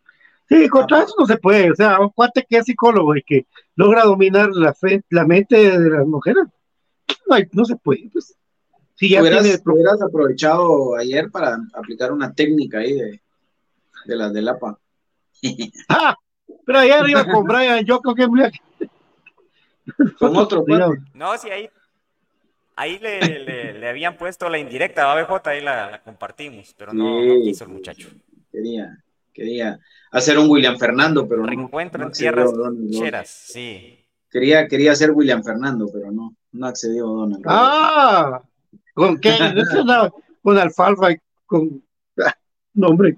Sí, 0.50 0.68
contra 0.68 1.04
eso 1.04 1.14
no 1.18 1.26
se 1.26 1.38
puede. 1.38 1.72
O 1.72 1.76
sea, 1.76 2.00
un 2.02 2.10
cuate 2.10 2.46
que 2.50 2.58
es 2.58 2.66
psicólogo 2.66 3.16
y 3.16 3.24
que 3.24 3.48
logra 3.76 4.04
dominar 4.04 4.50
la, 4.52 4.74
fe- 4.74 5.04
la 5.10 5.26
mente 5.26 5.56
de 5.80 5.89
las 5.89 6.06
mujeres, 6.06 6.44
no, 7.30 7.36
hay- 7.36 7.48
no 7.54 7.64
se 7.64 7.78
puede. 7.78 8.10
Pues. 8.12 8.36
Si 8.96 9.10
ya 9.10 9.22
hubieras, 9.22 9.44
tiene. 9.44 9.60
hubieras 9.66 10.02
aprovechado 10.02 10.96
ayer 10.98 11.32
para 11.32 11.58
aplicar 11.74 12.12
una 12.12 12.34
técnica 12.34 12.80
ahí 12.80 12.92
de, 12.94 13.22
de 14.06 14.16
las 14.18 14.34
de 14.34 14.42
Lapa. 14.42 14.78
¡Ah! 15.89 16.16
Pero 16.66 16.80
ayer 16.80 16.93
arriba 16.93 17.26
con 17.26 17.43
Brian, 17.45 17.84
yo 17.86 17.99
creo 17.99 18.16
que. 18.16 18.28
mira, 18.28 18.51
Con 20.20 20.36
otro. 20.38 20.64
No, 21.14 21.38
sí, 21.38 21.49
ahí, 21.49 21.70
ahí 22.76 22.99
le, 22.99 23.39
le- 23.39 23.74
le 23.80 23.89
habían 23.89 24.18
puesto 24.18 24.47
la 24.49 24.57
indirecta, 24.59 25.12
ABJ, 25.12 25.47
ahí 25.47 25.62
la, 25.62 25.91
la 25.91 26.01
compartimos, 26.01 26.74
pero 26.78 26.93
no, 26.93 27.24
no 27.26 27.34
Sí. 27.36 27.41
quiso 27.43 27.64
el 27.66 27.70
muchacho. 27.72 28.09
Quería, 28.51 28.97
quería 29.34 29.80
hacer 30.12 30.38
un 30.38 30.49
William 30.49 30.78
Fernando, 30.78 31.28
pero 31.28 31.41
no. 31.41 31.47
Reencuentro 31.47 31.99
no 32.01 32.07
en 32.07 32.12
tierras 32.14 32.51
cheras, 32.91 33.30
sí. 33.30 33.97
Quería, 34.30 34.68
quería 34.68 34.95
ser 34.95 35.12
William 35.12 35.43
Fernando, 35.43 35.88
pero 35.91 36.12
no, 36.12 36.34
no 36.53 36.68
accedió 36.68 37.05
Donald. 37.05 37.43
¡Ah! 37.47 38.41
¿Con 38.93 39.20
qué? 39.20 39.34
Con 40.43 40.57
alfalfa 40.57 41.12
y 41.12 41.18
con. 41.45 41.84
ah, 42.26 42.34
No, 42.74 42.88
hombre. 42.88 43.18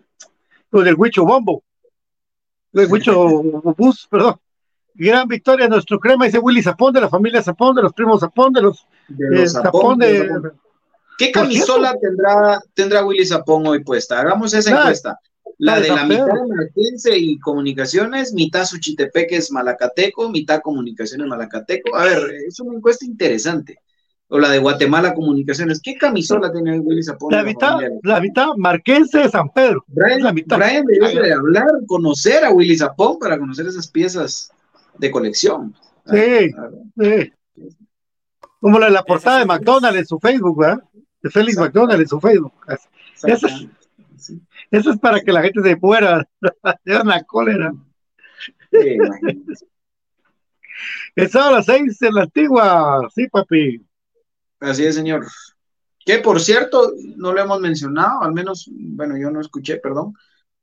Con 0.70 0.86
el 0.88 0.96
Huicho 0.96 1.24
Bombo. 1.24 1.64
Huicho 2.74 3.44
Bus, 3.78 4.08
perdón. 4.10 4.36
Gran 4.96 5.28
victoria, 5.28 5.68
nuestro 5.68 6.00
crema, 6.00 6.26
dice 6.26 6.40
Willy 6.40 6.62
Zapón, 6.62 6.94
de 6.94 7.02
la 7.02 7.10
familia 7.10 7.42
Zapón, 7.42 7.76
de 7.76 7.82
los 7.82 7.94
primos 7.94 8.20
Zapón, 8.20 8.54
de 8.54 8.62
los 8.62 8.86
De 9.08 9.44
eh, 9.44 9.48
Zapón 9.48 9.64
Zapón, 9.64 10.00
de. 10.00 10.52
¿Qué 11.18 11.32
camisola 11.32 11.96
tendrá, 12.00 12.60
tendrá 12.74 13.06
Willy 13.06 13.26
Zapón 13.26 13.66
hoy 13.68 13.84
puesta? 13.84 14.20
Hagamos 14.20 14.54
esa 14.54 14.72
encuesta. 14.72 15.20
La 15.60 15.80
de 15.80 15.90
la 15.90 16.04
mitad 16.06 16.26
de 16.26 16.48
Marquense 16.48 17.18
y 17.18 17.40
Comunicaciones, 17.40 18.34
mitad 18.34 18.66
Suchitepeques 18.66 19.52
Malacateco, 19.52 20.30
mitad 20.30 20.62
Comunicaciones 20.62 21.28
Malacateco. 21.28 21.96
A 21.96 22.06
ver, 22.06 22.32
es 22.48 22.60
una 22.60 22.76
encuesta 22.76 23.06
interesante. 23.06 23.80
O 24.30 24.40
la 24.40 24.50
de 24.50 24.60
Guatemala 24.60 25.14
Comunicaciones. 25.14 25.80
¿Qué 25.84 25.96
camisola 25.96 26.52
tiene 26.52 26.72
hoy 26.74 26.80
Willy 26.80 27.04
Zapón? 27.04 27.32
La 27.34 27.44
mitad, 27.44 27.74
familia? 27.74 28.00
la 28.04 28.20
mitad 28.22 28.48
marquense 28.58 29.20
de 29.20 29.30
San 29.30 29.50
Pedro. 29.50 29.84
Brian, 29.88 30.24
la 30.24 30.34
mitad. 30.34 30.58
Brian 30.58 30.86
debió 30.86 31.22
de 31.22 31.34
hablar, 31.34 31.68
conocer 31.88 32.44
a 32.44 32.52
Willy 32.52 32.76
Zapón 32.78 33.20
para 33.20 33.38
conocer 33.38 33.68
esas 33.68 33.88
piezas 33.88 34.52
de 34.98 35.12
colección. 35.12 35.76
Sí, 36.08 36.52
Ah, 36.58 36.70
sí. 37.00 37.34
Como 38.60 38.80
la 38.80 38.88
de 38.88 38.92
la 38.94 39.04
portada 39.04 39.38
de 39.38 39.44
sí. 39.44 39.48
McDonald's 39.48 40.00
en 40.00 40.06
su 40.06 40.20
Facebook, 40.20 40.60
¿verdad? 40.60 40.84
de 41.22 41.30
Félix 41.30 41.58
McDonald 41.58 42.02
en 42.02 42.08
su 42.08 42.20
Facebook. 42.20 42.54
Eso 43.24 43.48
es, 43.48 43.68
Sí, 44.18 44.42
eso 44.72 44.92
es 44.92 45.00
para 45.00 45.20
que 45.22 45.32
la 45.34 45.42
gente 45.42 45.62
se 45.62 45.76
muera 45.76 46.26
de 46.86 46.98
una 47.02 47.22
cólera. 47.24 47.74
imagínate. 48.72 49.66
El 51.16 51.30
sábado 51.30 51.52
a 51.52 51.58
las 51.58 51.66
seis 51.66 52.02
en 52.02 52.14
la 52.16 52.22
antigua, 52.24 53.08
sí, 53.14 53.28
papi. 53.28 53.86
Así 54.64 54.86
es, 54.86 54.96
señor. 54.96 55.26
Que 56.06 56.20
por 56.20 56.40
cierto, 56.42 56.94
no 57.18 57.34
lo 57.34 57.42
hemos 57.42 57.60
mencionado, 57.60 58.22
al 58.24 58.34
menos, 58.34 58.70
bueno, 58.72 59.18
yo 59.18 59.30
no 59.32 59.42
escuché, 59.42 59.78
perdón, 59.78 60.14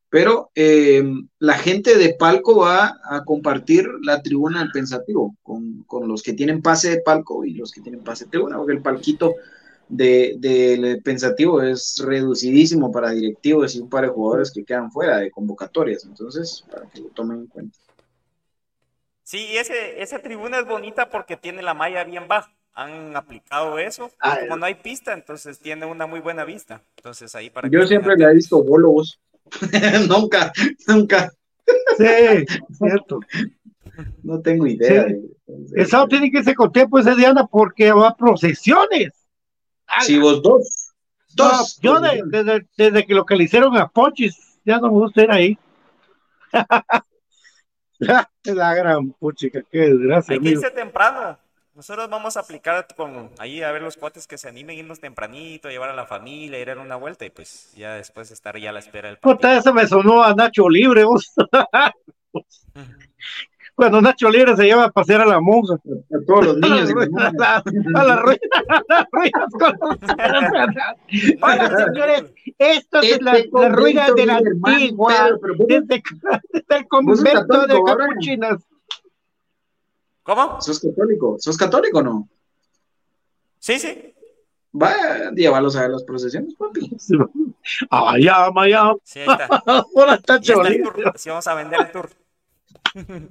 pero 0.09 0.51
eh, 0.55 1.03
la 1.39 1.55
gente 1.55 1.97
de 1.97 2.15
Palco 2.15 2.57
va 2.61 2.99
a 3.05 3.25
compartir 3.25 3.87
la 4.03 4.23
tribuna 4.23 4.61
del 4.61 4.73
Pensativo 4.73 5.37
con, 5.43 5.85
con 5.85 6.09
los 6.09 6.23
que 6.23 6.33
tienen 6.33 6.63
pase 6.63 6.91
de 6.91 7.03
Palco 7.03 7.45
y 7.45 7.55
los 7.55 7.73
que 7.73 7.81
tienen 7.81 8.03
pase 8.03 8.25
de 8.25 8.31
tribuna, 8.33 8.57
porque 8.57 8.73
el 8.73 8.83
palquito 8.83 9.35
de- 9.89 10.37
del 10.39 11.03
Pensativo 11.03 11.63
es 11.63 12.03
reducidísimo 12.05 12.91
para 12.91 13.11
directivos 13.11 13.75
y 13.75 13.81
un 13.81 13.89
par 13.91 14.05
de 14.05 14.11
jugadores 14.11 14.53
que 14.53 14.65
quedan 14.65 14.91
fuera 14.91 15.19
de 15.19 15.31
convocatorias, 15.31 16.05
entonces, 16.05 16.65
para 16.71 16.89
que 16.89 17.01
lo 17.01 17.09
tomen 17.09 17.39
en 17.41 17.47
cuenta. 17.47 17.79
Sí, 19.23 19.57
ese, 19.57 20.03
esa 20.03 20.21
tribuna 20.21 20.59
es 20.59 20.67
bonita 20.67 21.09
porque 21.09 21.37
tiene 21.37 21.63
la 21.63 21.75
malla 21.75 22.05
bien 22.05 22.27
baja. 22.27 22.53
Han 22.81 23.15
aplicado 23.15 23.79
eso. 23.79 24.11
Ah, 24.21 24.39
Como 24.41 24.57
no 24.57 24.65
hay 24.67 24.75
pista, 24.75 25.13
entonces 25.13 25.59
tiene 25.59 25.85
una 25.85 26.07
muy 26.07 26.21
buena 26.21 26.45
vista. 26.45 26.83
Entonces 26.97 27.35
ahí 27.35 27.51
para 27.51 27.69
Yo 27.69 27.81
que 27.81 27.87
siempre 27.89 28.17
le 28.17 28.25
he 28.25 28.35
visto 28.35 28.63
bólogos. 28.65 29.21
nunca, 30.09 30.51
nunca, 30.87 31.31
Sí, 31.99 32.47
cierto. 32.79 33.21
no 34.23 34.41
tengo 34.41 34.67
idea. 34.67 35.07
Sí. 35.09 35.13
de- 35.15 35.81
El 35.83 35.87
sábado 35.89 36.09
tiene 36.09 36.31
que 36.31 36.39
irse 36.39 36.55
con 36.55 36.73
tiempo 36.73 36.99
ese 36.99 37.15
Diana 37.17 37.47
porque 37.47 37.93
va 37.93 38.09
a 38.09 38.17
procesiones. 38.17 39.13
Si 40.01 40.19
vos 40.19 40.41
dos. 40.43 40.93
No, 41.37 41.49
Dos. 41.49 41.79
yo 41.83 42.01
de- 42.01 42.23
desde, 42.27 42.67
desde 42.77 43.05
que 43.07 43.15
localicieron 43.15 43.77
a 43.77 43.89
Ponchis, 43.89 44.59
ya 44.65 44.79
no 44.79 44.87
me 44.89 44.95
gusta 45.01 45.23
ir 45.23 45.31
ahí. 45.31 45.59
La 48.45 48.75
gran 48.75 49.13
puchica, 49.13 49.63
qué 49.71 49.79
desgracia, 49.79 50.33
Hay 50.35 50.41
que 50.41 50.49
irse 50.51 50.71
temprano. 50.71 51.39
Nosotros 51.75 52.11
vamos 52.11 52.37
a 52.37 52.41
aplicar 52.41 52.85
con 52.97 53.31
ahí 53.39 53.63
a 53.63 53.71
ver 53.71 53.81
los 53.83 53.97
cuates 53.97 54.27
que 54.27 54.37
se 54.37 54.49
animen, 54.49 54.77
irnos 54.77 54.99
tempranito, 55.01 55.69
llevar 55.71 55.91
a 55.91 55.95
la 55.95 56.05
familia, 56.07 56.59
ir 56.59 56.69
a 56.71 56.75
dar 56.75 56.85
una 56.85 56.97
vuelta 56.97 57.25
y 57.25 57.31
pues 57.31 57.73
ya 57.77 57.95
después 57.95 58.31
estar 58.33 58.59
ya 58.59 58.71
a 58.71 58.73
la 58.73 58.81
espera 58.81 59.09
del 59.09 59.19
Puta, 59.19 59.37
partido. 59.41 59.61
eso 59.61 59.73
me 59.75 59.87
sonó 59.87 60.23
a 60.23 60.35
Nacho 60.35 60.69
Libre, 60.69 61.05
vos. 61.05 61.33
Cuando 63.77 64.01
Nacho 64.03 64.29
Libre 64.29 64.57
se 64.57 64.65
lleva 64.65 64.85
a 64.87 64.91
pasear 64.91 65.21
a 65.23 65.27
la 65.27 65.41
monja. 65.41 65.75
A 65.75 65.79
todos 66.27 66.45
los 66.47 66.57
la 66.59 66.69
niños. 66.69 66.91
a 67.17 67.33
la, 67.33 67.63
a 67.95 68.05
la 68.05 68.17
ruina, 68.17 68.41
a 68.69 68.83
las 68.89 69.07
ruinas 69.11 69.47
con 69.53 69.73
los- 69.81 69.99
Hola, 71.41 71.85
señores, 71.87 72.25
esto 72.59 72.99
es 73.01 73.13
Este 73.13 73.25
la, 73.25 73.39
la 73.53 73.69
ruina 73.71 74.07
convento 74.09 74.15
de 74.17 74.27
la 74.27 74.37
antigua, 74.37 75.31
desde, 75.67 76.03
desde 76.53 76.77
el 76.77 76.89
convento 76.89 77.67
de 77.67 77.81
capuchinas. 77.87 78.59
¿Cómo? 80.31 80.61
¿Sos 80.61 80.79
católico? 80.79 81.37
¿Sos 81.41 81.57
católico 81.57 81.99
o 81.99 82.03
no? 82.05 82.29
Sí, 83.59 83.81
sí. 83.81 84.15
Va, 84.81 84.95
llévalos 85.35 85.75
a 85.75 85.81
ver 85.81 85.91
las 85.91 86.05
procesiones, 86.05 86.55
papi. 86.55 86.89
Allá, 87.91 88.47
allá. 88.55 88.93
Sí, 89.03 89.19
ahí 89.19 89.27
está. 89.29 89.49
Hola, 89.93 90.15
está. 90.15 90.41
Sí, 90.41 91.29
vamos 91.31 91.47
a 91.49 91.55
vender 91.55 91.81
el 91.81 91.91
tour. 91.91 92.11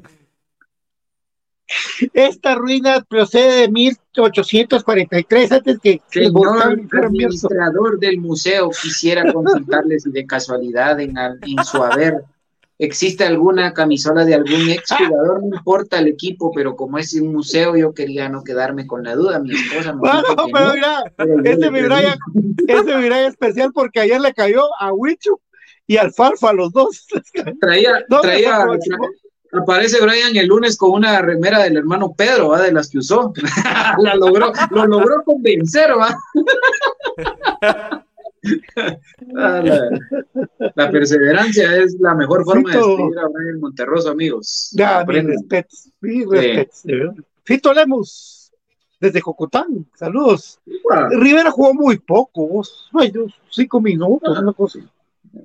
Esta 2.14 2.56
ruina 2.56 3.00
procede 3.08 3.62
de 3.62 3.70
1843, 3.70 5.52
antes 5.54 5.80
que 5.80 6.02
el 6.16 6.34
administrador 6.92 7.98
del 7.98 8.18
museo, 8.20 8.72
quisiera 8.72 9.32
consultarle 9.32 9.98
si 10.02 10.12
de 10.12 10.26
casualidad 10.28 11.00
en, 11.00 11.18
al- 11.18 11.40
en 11.44 11.64
su 11.64 11.82
haber 11.82 12.26
existe 12.80 13.26
alguna 13.26 13.74
camisola 13.74 14.24
de 14.24 14.36
algún 14.36 14.70
ex 14.70 14.90
jugador, 14.98 15.44
no 15.44 15.58
importa 15.58 16.00
el 16.00 16.08
equipo, 16.08 16.52
pero 16.54 16.78
como 16.78 16.98
es 16.98 17.14
un 17.14 17.34
museo, 17.34 17.76
yo 17.76 17.94
quería 17.94 18.30
no 18.30 18.44
quedarme 18.44 18.88
con 18.88 19.04
la 19.04 19.16
duda. 19.16 19.40
Mi 19.40 19.52
esposa 19.52 19.94
me 19.94 20.00
Bueno, 20.00 20.22
dijo 20.30 20.46
que 20.46 20.52
pero 20.54 20.68
no, 20.68 20.74
mira, 20.74 21.04
pero 21.18 21.44
yo 21.44 21.52
ese 21.52 21.60
le 21.60 21.72
mi 21.72 21.82
Brian, 21.82 22.18
ese 22.68 22.96
mi 22.96 23.08
Brian 23.08 23.26
especial 23.26 23.72
porque 23.74 24.00
ayer 24.00 24.22
le 24.22 24.34
cayó 24.34 24.64
a 24.80 24.94
Huicho 24.94 25.42
y 25.86 25.98
al 25.98 26.14
Farfa, 26.14 26.54
los 26.54 26.72
dos. 26.72 27.06
traía, 27.62 28.06
aparece 29.52 30.00
Brian 30.02 30.36
el 30.38 30.48
lunes 30.48 30.78
con 30.78 30.92
una 30.92 31.22
remera 31.22 31.60
del 31.60 31.78
hermano 31.78 32.14
Pedro, 32.14 32.50
¿va? 32.50 32.62
de 32.62 32.72
las 32.72 32.90
que 32.90 33.00
usó. 33.00 33.34
La 34.00 34.16
logró, 34.16 34.54
lo 34.72 34.86
logró 34.88 35.22
convencer, 35.26 35.92
¿va? 35.98 36.18
Ah, 39.36 39.62
la, 39.64 40.72
la 40.76 40.92
perseverancia 40.92 41.76
es 41.78 41.96
la 42.00 42.16
mejor 42.16 42.44
forma 42.46 42.72
de 42.72 42.78
despedir 42.78 43.20
a 43.20 43.28
Brian 43.28 43.60
Monterroso, 43.60 44.10
amigos. 44.10 44.70
Ya, 44.74 45.04
mi 45.06 45.20
respeto, 45.22 45.76
mi 46.02 46.26
respeto. 46.26 47.16
Fito 47.44 47.74
Lemos, 47.74 48.52
desde 49.00 49.22
Jocotán, 49.22 49.86
saludos. 49.96 50.60
Ah, 50.92 51.08
Rivera 51.12 51.52
jugó 51.52 51.74
muy 51.74 52.00
poco, 52.00 52.62
cinco 53.50 53.82
minutos, 53.82 54.38
una 54.40 54.54
cosa. 54.54 54.80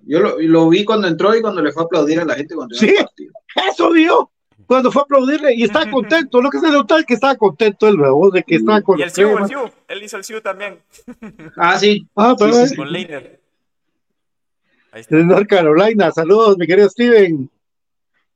Yo 0.07 0.21
lo, 0.21 0.39
lo 0.41 0.69
vi 0.69 0.85
cuando 0.85 1.09
entró 1.09 1.35
y 1.35 1.43
cuando 1.43 1.61
le 1.63 1.73
fue 1.73 1.83
a 1.83 1.87
aplaudir 1.87 2.21
a 2.21 2.25
la 2.25 2.35
gente 2.35 2.55
cuando 2.55 2.75
Sí. 2.75 2.95
partido. 2.99 3.33
Eso 3.71 3.91
vio 3.91 4.31
cuando 4.67 4.91
fue 4.93 5.03
a 5.03 5.05
aplaudirle 5.05 5.55
y 5.55 5.65
estaba 5.65 5.91
contento. 5.91 6.41
Lo 6.43 6.51
que 6.51 6.59
se 6.59 6.71
notó 6.71 6.97
es 6.99 7.05
que 7.05 7.15
estaba 7.15 7.35
contento 7.37 7.87
el 7.89 8.01
huevo 8.01 8.31
de 8.31 8.43
que 8.43 8.57
estaba 8.57 8.81
con 8.83 8.99
Y 8.99 9.03
el 9.03 9.11
Siu, 9.11 9.39
el. 9.39 9.47
Siu. 9.49 9.71
Él 9.89 10.03
hizo 10.03 10.17
el 10.17 10.25
Siu 10.25 10.41
también. 10.41 10.79
Ah, 11.57 11.79
sí. 11.79 12.07
Ah, 12.17 12.35
pero 12.39 12.53
Sí, 12.55 12.69
sí, 12.69 12.77
Con 12.77 12.91
Leiner. 12.93 13.41
Ahí 14.93 15.01
está. 15.01 15.17
de 15.17 15.25
North 15.25 15.49
Carolina, 15.49 16.11
saludos, 16.13 16.57
mi 16.57 16.67
querido 16.67 16.89
Steven. 16.89 17.51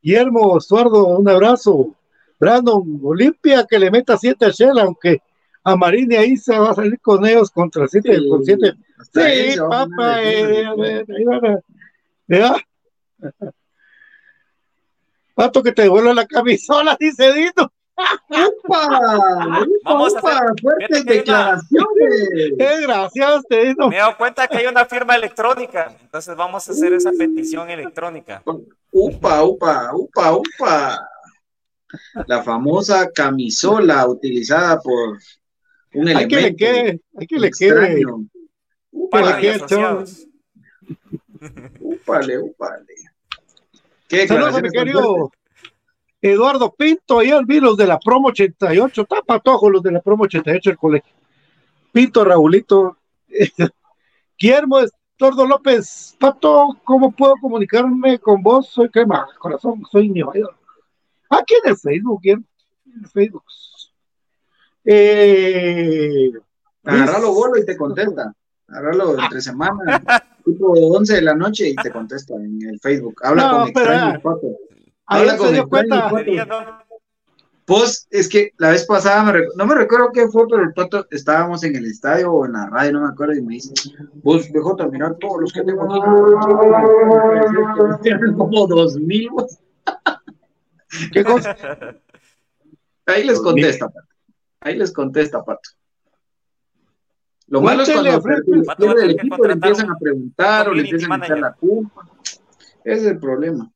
Guillermo, 0.02 0.58
Estuardo, 0.58 1.06
un 1.06 1.28
abrazo. 1.28 1.94
Brandon, 2.40 3.00
Olimpia 3.02 3.64
que 3.68 3.78
le 3.78 3.90
meta 3.90 4.16
siete 4.16 4.44
a 4.46 4.50
Shell, 4.50 4.78
aunque 4.78 5.20
a 5.64 5.76
Marín 5.76 6.10
y 6.12 6.16
ahí 6.16 6.36
se 6.36 6.56
va 6.58 6.70
a 6.70 6.74
salir 6.74 6.98
con 7.00 7.26
ellos 7.26 7.50
contra 7.50 7.86
siete, 7.88 8.16
Sí. 8.16 8.28
con 8.28 8.44
siete. 8.44 8.74
Hasta 8.98 9.32
él 9.32 9.52
Sí, 9.52 9.58
papá, 9.58 10.22
eh, 10.22 10.66
acuerdo. 10.66 10.84
eh, 10.84 11.04
ahí 11.16 11.24
van 11.24 11.46
a- 11.46 11.60
Vea. 12.26 12.54
Pato 15.38 15.62
que 15.62 15.70
te 15.70 15.82
devuelva 15.82 16.12
la 16.14 16.26
camisola, 16.26 16.96
dice 17.00 17.32
Dito. 17.32 17.72
¡Upa! 18.28 18.88
Vamos 19.84 20.16
a 20.16 20.18
¡Upa! 20.18 20.32
hacer- 20.32 20.52
¡Fuertes 20.60 21.04
declaraciones! 21.04 22.52
Eh, 22.58 22.78
gracias, 22.82 23.44
te 23.48 23.66
Dito. 23.66 23.88
Me 23.88 23.94
he 23.94 23.98
dado 24.00 24.16
cuenta 24.16 24.48
que 24.48 24.56
hay 24.58 24.66
una 24.66 24.84
firma 24.84 25.14
electrónica. 25.14 25.94
Entonces 26.00 26.34
vamos 26.34 26.68
a 26.68 26.72
hacer 26.72 26.92
esa 26.92 27.12
petición 27.12 27.70
electrónica. 27.70 28.42
Upa, 28.90 29.44
upa, 29.44 29.90
upa, 29.94 30.32
upa. 30.32 31.08
La 32.26 32.42
famosa 32.42 33.08
camisola 33.12 34.08
utilizada 34.08 34.80
por 34.80 35.18
un 35.94 36.08
Hay 36.08 36.26
que 36.26 36.34
le 36.36 36.48
elemento 36.48 36.58
quede, 36.58 37.00
hay 37.16 37.26
que 37.28 37.38
le 37.38 37.50
quede. 37.52 38.04
Upale, 41.80 42.38
upale. 42.38 42.94
¿Qué 44.08 44.26
Saludos 44.26 44.62
mi 44.62 44.70
querido? 44.70 45.30
Eduardo 46.20 46.74
Pinto, 46.74 47.20
ayer 47.20 47.44
vi 47.44 47.60
los 47.60 47.76
de 47.76 47.86
la 47.86 47.98
promo 47.98 48.28
88, 48.28 49.04
tapa 49.04 49.38
todos 49.38 49.70
los 49.70 49.82
de 49.82 49.92
la 49.92 50.00
promo 50.00 50.24
88 50.24 50.70
del 50.70 50.78
colegio. 50.78 51.14
Pinto, 51.92 52.24
Raulito, 52.24 52.96
Guillermo 54.38 54.80
Tordo 55.16 55.46
López, 55.46 56.16
Pato, 56.18 56.78
¿cómo 56.84 57.10
puedo 57.10 57.34
comunicarme 57.40 58.18
con 58.18 58.42
vos? 58.42 58.68
Soy 58.68 58.88
crema, 58.88 59.28
corazón, 59.38 59.82
soy 59.90 60.08
Nueva 60.08 60.32
York. 60.34 60.56
Aquí 61.28 61.54
en 61.62 61.70
el 61.70 61.76
Facebook, 61.76 62.20
Guillermo, 62.22 62.44
en 62.86 63.04
el 63.04 63.10
Facebook. 63.10 63.44
Eh, 64.84 66.32
Agárralo 66.84 67.32
bolo 67.32 67.58
y 67.58 67.66
te 67.66 67.76
contesta. 67.76 68.32
Agárralo 68.68 69.18
entre 69.18 69.40
semana, 69.40 70.02
tipo 70.52 70.72
11 70.72 71.14
de 71.14 71.22
la 71.22 71.34
noche 71.34 71.68
y 71.68 71.76
te 71.76 71.90
contesta 71.90 72.34
en 72.34 72.58
el 72.68 72.80
Facebook. 72.80 73.20
Habla 73.22 73.42
No, 73.42 73.50
con 73.64 73.72
pero, 73.72 73.92
extraños, 73.92 74.22
Habla 75.06 75.36
con 75.36 75.46
extraños, 75.54 75.68
cuenta. 75.68 76.02
Pato. 76.04 76.16
Sería, 76.16 76.44
¿no? 76.44 76.88
Pues 77.68 78.08
es 78.10 78.28
que 78.30 78.52
la 78.56 78.70
vez 78.70 78.86
pasada, 78.86 79.30
me 79.30 79.42
no 79.54 79.66
me 79.66 79.74
recuerdo 79.74 80.10
qué 80.10 80.26
fue, 80.28 80.48
pero 80.48 80.62
el 80.62 80.72
pato 80.72 81.06
estábamos 81.10 81.62
en 81.64 81.76
el 81.76 81.84
estadio 81.84 82.32
o 82.32 82.46
en 82.46 82.54
la 82.54 82.66
radio, 82.70 82.92
no 82.92 83.02
me 83.02 83.08
acuerdo, 83.08 83.34
y 83.34 83.42
me 83.42 83.56
dice, 83.56 83.74
vos 84.22 84.50
dejó 84.50 84.74
terminar 84.74 85.16
todos 85.20 85.42
los 85.42 85.52
que 85.52 85.62
tengo 85.62 85.82
aquí. 85.84 86.00
Tienen 88.02 88.32
como 88.38 88.66
dos 88.66 88.96
mil. 88.96 89.28
vos. 89.28 89.58
¿Qué 91.12 91.22
cosa? 91.22 91.54
Ahí 93.04 93.24
les 93.24 93.38
contesta, 93.38 93.88
Pato. 93.88 94.08
Ahí 94.60 94.74
les 94.78 94.90
contesta, 94.90 95.44
Pato. 95.44 95.68
Lo 97.48 97.60
malo 97.62 97.82
es 97.82 97.90
cuando 97.90 98.10
a 98.12 98.20
Fred, 98.20 98.44
pierde 98.44 98.60
el 98.60 98.64
Pato 98.64 98.86
va 98.86 98.92
a 98.92 98.94
tener 98.94 99.06
que 99.08 99.20
equipo 99.22 99.36
le 99.36 99.40
contratar 99.40 99.68
empiezan 99.70 99.86
un 99.86 99.92
a 99.92 99.98
preguntar 99.98 100.68
o 100.68 100.74
le 100.74 100.82
empiezan 100.82 101.12
a 101.12 101.24
echar 101.24 101.38
la 101.38 101.52
culpa. 101.54 102.08
Ese 102.84 103.00
es 103.00 103.04
el 103.06 103.18
problema. 103.18 103.70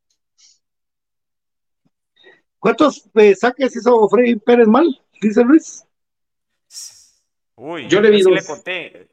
¿Cuántos 2.59 3.09
eh, 3.15 3.35
saques 3.35 3.75
hizo 3.75 4.09
Freddy 4.09 4.37
Pérez 4.37 4.69
mal? 4.69 4.87
Dice 5.21 5.43
Luis. 5.45 5.85
Uy, 7.57 7.89
Yo 7.89 8.01
le 8.01 8.11
vi 8.11 8.23
dos. 8.23 8.33
le 8.33 8.45
conté. 8.45 9.09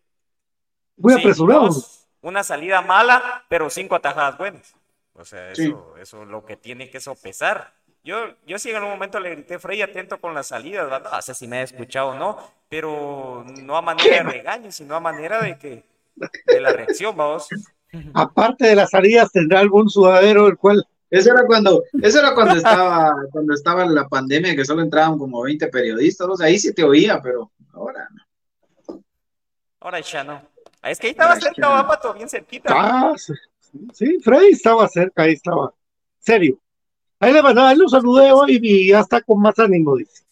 Muy 0.97 1.14
Sí, 1.14 1.20
apresurado. 1.20 1.66
dos, 1.68 2.07
una 2.22 2.43
salida 2.43 2.82
mala, 2.82 3.45
pero 3.49 3.70
cinco 3.70 3.95
atajadas 3.95 4.38
buenas. 4.38 4.74
O 5.14 5.24
sea, 5.26 5.51
eso, 5.51 5.62
Sí. 5.62 5.76
eso 6.01 6.24
es 6.24 6.28
lo 6.30 6.45
que 6.45 6.57
tiene 6.57 6.89
que 6.89 6.99
sopesar. 6.99 7.74
Yo, 8.03 8.33
yo 8.47 8.57
sí 8.57 8.69
en 8.69 8.77
algún 8.77 8.91
momento 8.91 9.19
le 9.19 9.31
grité, 9.31 9.59
Frey, 9.59 9.81
atento 9.81 10.19
con 10.19 10.33
las 10.33 10.47
salidas, 10.47 10.89
¿verdad? 10.89 11.11
No 11.11 11.21
sé 11.21 11.33
si 11.33 11.47
me 11.47 11.57
ha 11.57 11.63
escuchado 11.63 12.09
o 12.09 12.15
no, 12.15 12.37
pero 12.69 13.45
no 13.63 13.75
a 13.75 13.81
manera 13.81 14.23
de 14.23 14.23
regaño, 14.23 14.71
sino 14.71 14.95
a 14.95 14.99
manera 14.99 15.41
de 15.41 15.57
que 15.57 15.83
de 16.45 16.59
la 16.59 16.71
reacción, 16.71 17.15
vamos. 17.15 17.47
Aparte 18.13 18.67
de 18.67 18.75
las 18.75 18.91
salidas, 18.91 19.31
tendrá 19.31 19.59
algún 19.59 19.89
sudadero 19.89 20.47
el 20.47 20.57
cual 20.57 20.85
Eso 21.09 21.31
era 21.31 21.45
cuando, 21.45 21.83
eso 22.01 22.19
era 22.19 22.35
cuando 22.35 22.55
estaba, 22.55 23.13
cuando 23.31 23.53
estaba 23.53 23.85
la 23.85 24.07
pandemia, 24.07 24.55
que 24.55 24.63
solo 24.63 24.81
entraban 24.81 25.17
como 25.17 25.41
20 25.41 25.67
periodistas, 25.67 26.27
o 26.27 26.37
sea, 26.37 26.47
ahí 26.47 26.59
sí 26.59 26.73
te 26.73 26.83
oía, 26.83 27.19
pero 27.21 27.51
ahora 27.73 28.07
no. 28.13 28.23
Ahora 29.79 29.99
ya 30.01 30.23
no. 30.23 30.41
Es 30.83 30.99
que 30.99 31.07
ahí 31.07 31.11
estaba 31.11 31.31
Ahora 31.31 31.41
cerca, 31.41 31.61
ya 31.61 31.67
no. 31.67 31.69
va, 31.71 31.87
Pato, 31.87 32.13
bien 32.13 32.29
cerquita. 32.29 32.69
Ah, 32.77 33.13
sí, 33.17 33.33
sí, 33.93 34.19
Freddy 34.23 34.51
estaba 34.51 34.87
cerca, 34.87 35.23
ahí 35.23 35.33
estaba. 35.33 35.73
Serio. 36.19 36.59
Ahí 37.20 37.34
le 37.34 37.41
mandaba, 37.41 37.70
ahí 37.70 37.78
lo 37.78 37.88
saludé 37.89 38.32
hoy 38.32 38.59
y 38.61 38.89
ya 38.89 39.01
está 39.01 39.22
con 39.22 39.41
más 39.41 39.57
ánimo, 39.59 39.95
dice. 39.97 40.24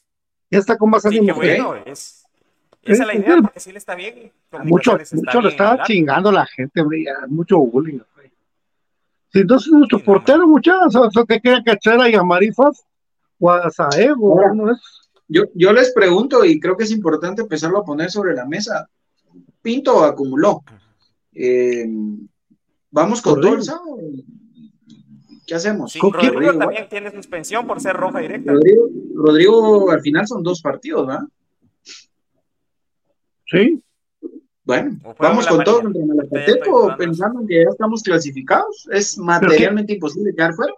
Ya 0.50 0.60
está 0.60 0.78
con 0.78 0.90
más 0.90 1.04
Sí, 1.04 1.10
qué 1.10 1.18
ánimo. 1.20 1.36
bueno, 1.36 1.76
es, 1.86 2.26
esa 2.84 3.04
es 3.04 3.08
la 3.08 3.16
idea, 3.16 3.38
porque 3.42 3.60
sí 3.60 3.72
le 3.72 3.78
está 3.78 3.96
bien. 3.96 4.32
Mucho, 4.64 4.98
está 4.98 5.16
mucho 5.18 5.42
lo 5.42 5.50
estaba 5.50 5.84
chingando 5.84 6.32
la 6.32 6.46
gente, 6.46 6.82
hombre, 6.82 7.04
ya, 7.04 7.28
mucho 7.28 7.60
bullying. 7.60 8.00
hombre. 8.00 8.32
Sí, 9.34 9.40
entonces 9.40 9.72
nuestro 9.74 9.98
Sí, 9.98 10.04
no, 10.08 10.14
portero, 10.14 10.48
muchachos, 10.48 11.08
eso 11.10 11.26
que 11.26 11.42
quería 11.42 11.62
cachar 11.64 12.00
a 12.00 12.10
Yamarifas 12.10 12.86
o 13.40 13.52
a 13.52 13.58
Ahora. 13.58 14.52
uno 14.54 14.68
de 14.68 14.72
esos. 14.74 15.12
Yo, 15.28 15.44
yo 15.54 15.74
les 15.74 15.92
pregunto, 15.92 16.46
y 16.46 16.58
creo 16.58 16.78
que 16.78 16.86
es 16.86 16.92
importante 16.92 17.42
empezarlo 17.42 17.80
a 17.80 17.84
poner 17.86 18.10
sobre 18.10 18.34
la 18.34 18.46
mesa. 18.46 18.90
Pinto 19.62 20.04
acumuló. 20.06 20.64
Eh, 21.34 21.86
Vamos 22.90 23.22
con 23.22 23.36
Rodrigo. 23.44 23.58
¿Qué 25.48 25.56
hacemos? 25.56 25.94
Sí, 25.94 26.00
¿Con 26.00 26.12
quién? 26.12 26.34
Rodrigo 26.34 26.52
Rodrigo, 26.52 26.60
también 26.66 26.90
tiene 26.90 27.10
suspensión 27.12 27.66
por 27.66 27.80
ser 27.82 27.96
roja 27.96 28.20
directa. 28.20 28.52
Rodrigo, 28.52 28.90
Rodrigo, 29.16 29.92
al 29.92 30.02
final 30.02 30.28
son 30.28 30.44
dos 30.44 30.62
partidos, 30.62 31.08
¿verdad? 31.08 31.24
Sí, 33.46 33.82
Bueno, 34.66 34.98
vamos 35.18 35.48
con 35.48 35.64
todo 35.64 35.82
contra 35.84 36.06
Malacateco, 36.06 36.94
pensando 36.98 37.40
en 37.42 37.48
que 37.48 37.64
ya 37.64 37.70
estamos 37.70 38.04
clasificados. 38.04 38.88
Es 38.92 39.18
materialmente 39.18 39.94
imposible 39.94 40.36
quedar 40.36 40.54
fuera. 40.54 40.74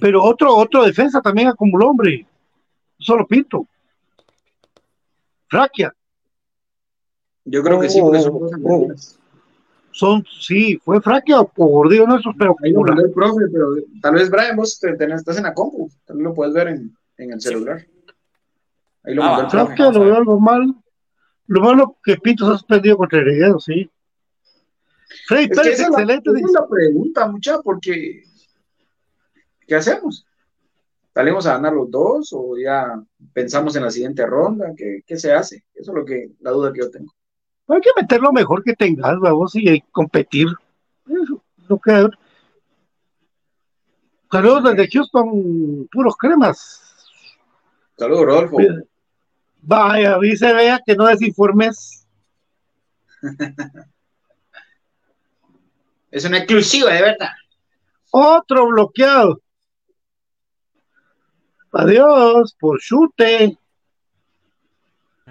pero 0.00 0.24
otro, 0.24 0.56
otro 0.56 0.84
defensa 0.84 1.20
también 1.20 1.48
acumuló, 1.48 1.90
hombre. 1.90 2.26
Solo 2.98 3.26
Pinto. 3.26 3.66
Fraquia. 5.48 5.94
Yo 7.44 7.62
creo 7.62 7.78
que 7.80 7.90
sí, 7.90 8.00
porque 8.00 8.20
son 8.20 8.32
Oh, 8.64 8.88
cosas. 8.88 9.17
Son, 9.90 10.24
sí, 10.40 10.78
fue 10.84 11.00
Fraquia 11.00 11.40
o 11.40 11.50
Gordillo, 11.56 12.06
no 12.06 12.18
esos, 12.18 12.34
pero 12.38 12.54
Ahí 12.62 12.70
lo 12.72 12.80
acumula. 12.82 12.94
mandó 12.94 13.06
el 13.08 13.12
profe, 13.12 13.44
pero 13.52 13.66
tal 14.00 14.14
vez 14.14 14.30
Brian, 14.30 14.56
vos 14.56 14.78
te, 14.78 14.92
estás 14.92 15.38
en 15.38 15.42
la 15.44 15.54
compu, 15.54 15.90
tal 16.04 16.16
vez 16.18 16.24
lo 16.24 16.34
puedes 16.34 16.54
ver 16.54 16.68
en, 16.68 16.96
en 17.16 17.32
el 17.32 17.40
celular. 17.40 17.84
Ahí 19.04 19.14
lo 19.14 19.22
Ah, 19.24 19.26
mandó 19.42 19.42
el 19.62 19.74
profe. 19.76 19.92
Lo 19.98 20.04
veo 20.04 20.14
algo 20.16 20.38
mal. 20.40 20.74
Lo 21.46 21.60
malo 21.62 21.96
que 22.04 22.16
Pinto 22.18 22.44
se 22.46 22.52
ha 22.52 22.58
suspendido 22.58 22.96
contra 22.98 23.18
Heredero, 23.20 23.58
sí. 23.58 23.90
Freddy 25.26 25.44
Es 25.44 25.48
que 25.50 25.56
Pérez, 25.56 25.80
excelente. 25.80 26.30
es 26.30 26.36
dice. 26.36 26.52
la 26.52 26.68
pregunta, 26.68 27.26
mucha, 27.26 27.58
porque 27.62 28.22
¿qué 29.66 29.74
hacemos? 29.74 30.26
¿Salimos 31.14 31.46
a 31.46 31.54
ganar 31.54 31.72
los 31.72 31.90
dos 31.90 32.30
o 32.32 32.56
ya 32.56 33.02
pensamos 33.32 33.74
en 33.74 33.82
la 33.84 33.90
siguiente 33.90 34.24
ronda? 34.26 34.72
¿Qué, 34.76 35.02
qué 35.06 35.16
se 35.16 35.32
hace? 35.32 35.64
Eso 35.74 35.90
es 35.92 35.96
lo 35.98 36.04
que, 36.04 36.30
la 36.40 36.50
duda 36.52 36.72
que 36.72 36.80
yo 36.80 36.90
tengo. 36.90 37.12
Hay 37.68 37.80
que 37.80 37.90
meter 38.00 38.20
lo 38.20 38.32
mejor 38.32 38.64
que 38.64 38.74
tengas, 38.74 39.18
vamos, 39.20 39.54
y 39.54 39.68
hay 39.68 39.80
que 39.80 39.90
competir. 39.92 40.48
Eso, 41.06 41.42
lo 41.68 41.78
que... 41.78 42.08
Saludos 44.30 44.64
desde 44.64 44.90
Houston, 44.90 45.88
puros 45.90 46.16
cremas. 46.16 46.82
Saludos, 47.96 48.24
Rodolfo. 48.24 48.56
Vaya, 49.62 50.18
dice 50.18 50.52
vea 50.52 50.80
que 50.84 50.94
no 50.94 51.06
desinformes. 51.06 52.06
Es 56.10 56.24
una 56.24 56.38
exclusiva, 56.38 56.90
de 56.92 57.02
verdad. 57.02 57.32
Otro 58.10 58.66
bloqueado. 58.68 59.42
Adiós, 61.70 62.56
por 62.58 62.80
chute. 62.80 63.58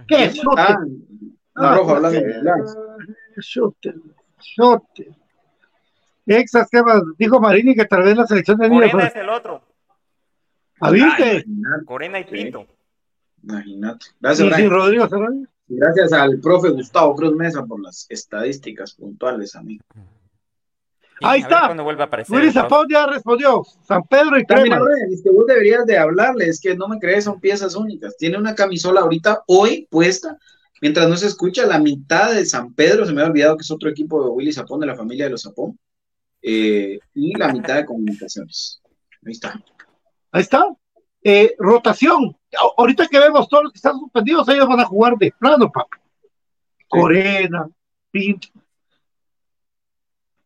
¿Qué 0.08 0.32
chute? 0.32 0.78
Ah, 1.58 1.72
un 1.72 1.78
rojo 1.78 1.96
hablando 1.96 2.20
inglés. 2.20 2.78
Chute, 3.40 3.94
chute. 4.40 5.12
Exas, 6.26 6.68
¿qué 6.70 6.84
más? 6.84 7.02
Dijo 7.18 7.40
Marini 7.40 7.74
que 7.76 7.86
tal 7.86 8.04
vez 8.04 8.16
la 8.18 8.28
selección 8.28 8.58
de 8.58 8.70
niños. 8.70 8.92
Corena 8.92 9.10
es 9.10 9.16
el 9.16 9.30
otro. 9.30 9.62
¿Ah, 10.80 10.92
viste? 10.92 11.46
Corena 11.86 12.20
y 12.20 12.26
Pinto. 12.26 12.66
imagínate. 13.44 14.06
Y 14.10 14.14
Gracias, 14.22 14.48
sin 14.48 14.56
Brian. 14.56 14.70
Rodrigo 14.72 15.08
Serrano. 15.08 15.44
Gracias 15.70 16.14
al 16.14 16.40
profe 16.40 16.70
Gustavo 16.70 17.16
Cruz 17.16 17.34
Mesa 17.36 17.66
por 17.66 17.82
las 17.82 18.06
estadísticas 18.10 18.94
puntuales, 18.94 19.56
amigo. 19.56 19.84
Sí, 19.94 21.26
Ahí 21.26 21.42
a 21.42 21.44
está. 21.44 21.74
vuelve 21.82 22.04
a 22.04 22.06
aparecer. 22.06 22.36
Profe. 22.36 22.52
Zapón 22.52 22.88
ya 22.90 23.08
respondió. 23.08 23.64
San 23.84 24.04
Pedro 24.04 24.38
y 24.38 24.46
También, 24.46 24.76
Crema. 24.78 24.86
Es 25.12 25.24
que 25.24 25.32
vos 25.32 25.46
deberías 25.48 25.86
de 25.86 25.98
hablarle, 25.98 26.48
es 26.48 26.62
que 26.62 26.76
no 26.76 26.88
me 26.88 27.00
crees, 27.00 27.24
son 27.24 27.40
piezas 27.40 27.76
únicas. 27.76 28.16
Tiene 28.18 28.38
una 28.38 28.54
camisola 28.54 29.02
ahorita, 29.02 29.44
hoy 29.48 29.88
puesta, 29.90 30.38
mientras 30.82 31.08
no 31.10 31.18
se 31.18 31.28
escucha 31.28 31.66
la 31.66 31.80
mitad 31.80 32.34
de 32.34 32.46
San 32.46 32.74
Pedro, 32.74 33.06
se 33.06 33.14
me 33.14 33.22
ha 33.22 33.26
olvidado 33.26 33.58
que 33.58 33.62
es 33.62 33.72
otro 33.72 33.90
equipo 33.90 34.24
de 34.24 34.30
Willy 34.30 34.54
Zapón, 34.54 34.80
de 34.80 34.88
la 34.88 34.96
familia 34.96 35.26
de 35.26 35.32
los 35.32 35.42
Zapón, 35.44 35.78
eh, 36.42 37.00
y 37.14 37.38
la 37.38 37.52
mitad 37.52 37.76
de 37.76 37.86
comunicaciones. 37.86 38.82
Ahí 39.26 39.32
está. 39.32 39.62
Ahí 40.32 40.42
está. 40.42 40.66
Eh, 41.24 41.56
rotación. 41.58 42.38
Ahorita 42.78 43.08
que 43.08 43.20
vemos 43.20 43.50
todos 43.50 43.66
los 43.66 43.74
que 43.74 43.78
están 43.78 44.00
suspendidos, 44.00 44.48
ellos 44.50 44.68
van 44.68 44.80
a 44.80 44.86
jugar 44.86 45.18
de 45.18 45.34
plano, 45.38 45.72
papi. 45.72 45.98
Corena, 46.88 47.68
Pinto. 48.12 48.48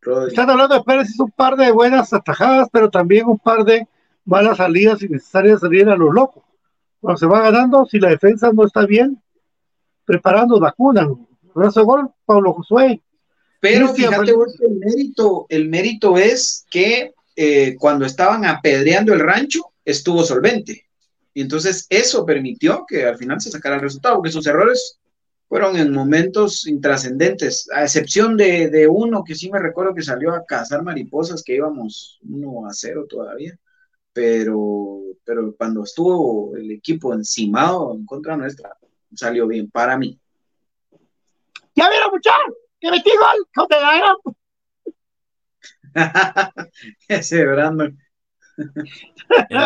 Rodri. 0.00 0.30
Están 0.30 0.50
hablando 0.50 0.74
de 0.74 0.82
Pérez, 0.82 1.10
hizo 1.10 1.24
un 1.24 1.30
par 1.30 1.56
de 1.56 1.70
buenas 1.70 2.12
atajadas, 2.12 2.68
pero 2.72 2.90
también 2.90 3.26
un 3.26 3.38
par 3.38 3.64
de 3.64 3.86
malas 4.24 4.56
salidas 4.56 5.00
innecesarias 5.02 5.60
salir 5.60 5.88
a 5.88 5.96
lo 5.96 6.10
loco. 6.12 6.44
Cuando 7.00 7.18
se 7.18 7.26
va 7.26 7.40
ganando, 7.40 7.86
si 7.86 8.00
la 8.00 8.08
defensa 8.08 8.50
no 8.52 8.66
está 8.66 8.84
bien, 8.84 9.21
preparando 10.12 10.60
vacunan. 10.60 11.26
Brazo 11.54 11.86
gol, 11.86 12.10
Pablo 12.26 12.52
Josué. 12.52 13.00
Pero 13.60 13.94
fíjate 13.94 14.26
que 14.26 14.66
el 14.66 14.78
mérito, 14.78 15.46
el 15.48 15.68
mérito 15.70 16.18
es 16.18 16.66
que 16.70 17.14
eh, 17.34 17.76
cuando 17.78 18.04
estaban 18.04 18.44
apedreando 18.44 19.14
el 19.14 19.20
rancho, 19.20 19.72
estuvo 19.82 20.22
solvente. 20.22 20.84
Y 21.32 21.40
entonces 21.40 21.86
eso 21.88 22.26
permitió 22.26 22.84
que 22.86 23.06
al 23.06 23.16
final 23.16 23.40
se 23.40 23.50
sacara 23.50 23.76
el 23.76 23.80
resultado, 23.80 24.16
porque 24.16 24.32
sus 24.32 24.46
errores 24.46 24.98
fueron 25.48 25.78
en 25.78 25.92
momentos 25.92 26.66
intrascendentes, 26.66 27.70
a 27.74 27.84
excepción 27.84 28.36
de, 28.36 28.68
de 28.68 28.86
uno 28.86 29.24
que 29.24 29.34
sí 29.34 29.50
me 29.50 29.60
recuerdo 29.60 29.94
que 29.94 30.02
salió 30.02 30.32
a 30.34 30.44
cazar 30.44 30.82
mariposas, 30.82 31.42
que 31.42 31.54
íbamos 31.54 32.18
1 32.28 32.66
a 32.66 32.72
0 32.74 33.06
todavía, 33.08 33.58
pero, 34.12 35.00
pero 35.24 35.54
cuando 35.56 35.84
estuvo 35.84 36.54
el 36.54 36.70
equipo 36.70 37.14
encimado 37.14 37.94
en 37.94 38.04
contra 38.04 38.36
nuestra, 38.36 38.76
salió 39.14 39.46
bien 39.46 39.70
para 39.70 39.96
mí. 39.96 40.18
¡Ya 41.74 41.88
vieron, 41.88 42.10
muchachos! 42.10 42.54
¡Que 42.80 42.90
metí 42.90 43.10
gol! 43.10 43.46
¡Con 43.54 43.66
de 43.68 43.80
la 43.80 43.96
gran 43.96 44.16
Ese 47.08 47.44
Brandon. 47.46 47.98
El. 49.48 49.58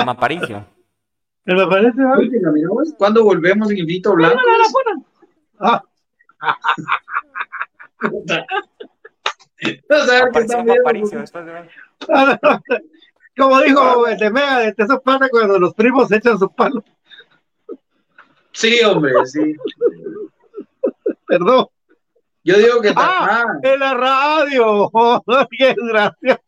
Oye, 2.18 2.30
mira, 2.52 2.68
vos, 2.68 2.94
¿Cuándo 2.98 3.24
volvemos 3.24 3.70
en 3.70 3.78
Invito 3.78 4.14
Blanco? 4.14 4.40
Ah, 5.60 5.82
No 9.88 10.04
saber 10.06 10.30
qué 10.32 10.72
Apareció 10.80 11.20
después 11.20 11.46
de 11.46 11.52
ver. 11.52 11.70
Como 13.36 13.60
dijo 13.60 14.06
el 14.06 14.18
de 14.18 14.30
Mega, 14.30 14.58
de 14.60 14.74
eso 14.76 15.00
pasa 15.02 15.28
cuando 15.28 15.58
los 15.58 15.74
primos 15.74 16.10
echan 16.10 16.38
su 16.38 16.50
palo. 16.50 16.82
Sí, 18.56 18.80
hombre, 18.84 19.12
sí. 19.26 19.54
Perdón. 21.26 21.66
Yo 22.44 22.56
digo 22.58 22.80
que 22.80 22.92
Ah, 22.96 23.44
en 23.62 23.80
la 23.80 23.92
radio. 23.94 24.90
¡Qué 25.58 25.74
gracia! 25.76 26.40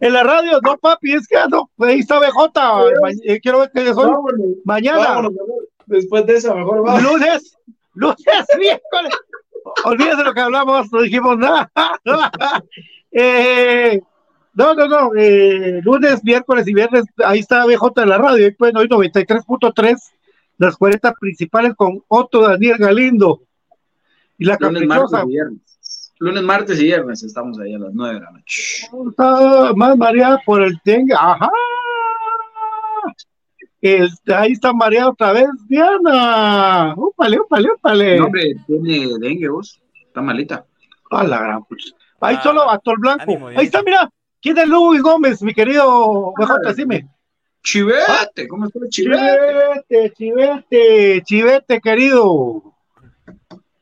En 0.00 0.12
la 0.12 0.22
radio, 0.22 0.60
no, 0.62 0.76
papi, 0.78 1.14
es 1.14 1.26
que 1.26 1.36
no. 1.50 1.70
Ahí 1.78 2.00
está 2.00 2.18
BJ. 2.18 2.50
Ma- 2.54 3.10
eh, 3.24 3.40
Quiero 3.40 3.60
ver 3.60 3.70
que 3.72 3.92
soy 3.92 4.04
vámonos, 4.10 4.40
mañana. 4.64 4.98
vámonos. 4.98 5.32
Después 5.86 6.24
de 6.26 6.36
eso, 6.36 6.54
mejor 6.54 6.82
vamos. 6.82 7.02
Lunes, 7.02 7.56
lunes, 7.94 8.16
miércoles. 8.58 9.14
Olvídate 9.84 10.24
lo 10.24 10.32
que 10.34 10.40
hablamos, 10.40 10.92
no 10.92 11.02
dijimos 11.02 11.36
nada. 11.38 11.70
Eh, 13.18 14.00
no, 14.56 14.74
no, 14.74 14.86
no. 14.88 15.10
eh, 15.16 15.80
lunes, 15.84 16.24
miércoles 16.24 16.66
y 16.66 16.74
viernes, 16.74 17.04
ahí 17.24 17.38
está 17.40 17.64
BJ 17.64 18.02
en 18.02 18.08
la 18.08 18.18
radio. 18.18 18.44
Ahí 18.46 18.50
pueden 18.52 18.76
oír 18.76 18.88
93.3, 18.88 19.96
las 20.58 20.76
40 20.76 21.12
principales 21.14 21.74
con 21.76 22.02
Otto 22.08 22.40
Daniel 22.42 22.76
Galindo. 22.78 23.42
Y 24.38 24.44
la 24.46 24.56
Lunes, 24.60 24.82
caprichosa 24.82 24.98
martes 25.18 25.24
y 25.24 25.28
viernes. 25.32 26.12
Lunes, 26.18 26.42
martes 26.42 26.80
y 26.80 26.84
viernes 26.84 27.22
estamos 27.22 27.58
ahí 27.58 27.74
a 27.74 27.78
las 27.78 27.92
9 27.94 28.14
de 28.14 28.20
la 28.20 28.30
noche. 28.30 28.86
está 29.10 29.72
más 29.74 29.96
mareada 29.96 30.40
por 30.44 30.62
el 30.62 30.78
dengue. 30.84 31.14
Ajá. 31.14 31.48
El- 33.80 34.10
ahí 34.34 34.52
está 34.52 34.72
mareada 34.72 35.10
otra 35.10 35.32
vez, 35.32 35.46
Diana. 35.68 36.94
Úpale, 36.96 37.38
úpale, 37.40 37.68
úpale. 37.76 38.18
No, 38.18 38.26
hombre, 38.26 38.54
tiene 38.66 39.06
dengue 39.20 39.48
vos. 39.48 39.80
Está 40.06 40.22
malita. 40.22 40.64
A 41.10 41.22
la 41.22 41.38
gran 41.40 41.64
pucha. 41.64 41.94
Ahí 42.20 42.36
Ah, 42.38 42.42
solo 42.42 42.68
Actor 42.70 42.98
Blanco. 42.98 43.22
ánimo, 43.22 43.48
Ahí 43.48 43.66
está, 43.66 43.82
mira. 43.82 44.10
¿Quién 44.46 44.58
es 44.58 44.68
Luis 44.68 45.02
Gómez, 45.02 45.42
mi 45.42 45.52
querido 45.52 46.32
BJ? 46.38 46.58
Decime. 46.68 47.08
Chivete, 47.64 48.46
¿cómo 48.46 48.66
está 48.66 48.78
chivete? 48.88 49.20
Chivete, 49.88 50.12
chivete, 50.16 51.22
chivete, 51.24 51.80
querido. 51.80 52.62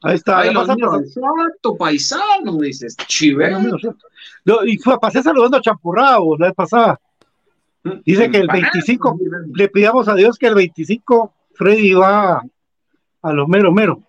Ahí 0.00 0.14
está. 0.14 0.38
Ay, 0.38 0.54
los 0.54 0.66
míos, 0.74 1.02
exacto, 1.04 1.76
paisano, 1.76 2.56
dices. 2.56 2.96
Chivete. 3.06 3.60
No, 4.46 4.64
y 4.64 4.78
fue, 4.78 4.98
pasé 4.98 5.22
saludando 5.22 5.58
a 5.58 5.60
Champurrado 5.60 6.34
la 6.38 6.46
vez 6.46 6.54
pasada. 6.54 6.98
Dice 8.06 8.30
que 8.30 8.38
el 8.38 8.48
25, 8.48 9.18
le 9.52 9.68
pidamos 9.68 10.08
a 10.08 10.14
Dios 10.14 10.38
que 10.38 10.46
el 10.46 10.54
25 10.54 11.30
Freddy 11.52 11.92
va 11.92 12.42
a 13.20 13.32
lo 13.34 13.46
mero 13.46 13.70
mero. 13.70 14.00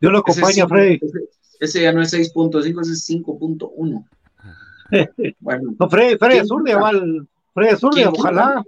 Dios 0.00 0.12
lo 0.12 0.24
Ese, 0.26 0.40
acompaña, 0.40 0.64
es 0.64 0.68
Freddy. 0.68 0.94
ese- 1.00 1.28
ese 1.60 1.82
ya 1.82 1.92
no 1.92 2.02
es 2.02 2.12
6.5, 2.12 2.80
ese 2.80 2.92
es 2.94 3.04
5.1. 3.08 4.04
Bueno, 5.40 5.74
No, 5.78 5.88
Freddy, 5.88 6.16
Freddy 6.16 6.34
¿Quién 6.34 6.46
Zurdia 6.46 6.78
va 6.78 6.88
al 6.88 7.26
Freddy 7.54 7.76
Zurdia, 7.76 8.10
¿Quién 8.10 8.20
ojalá. 8.20 8.64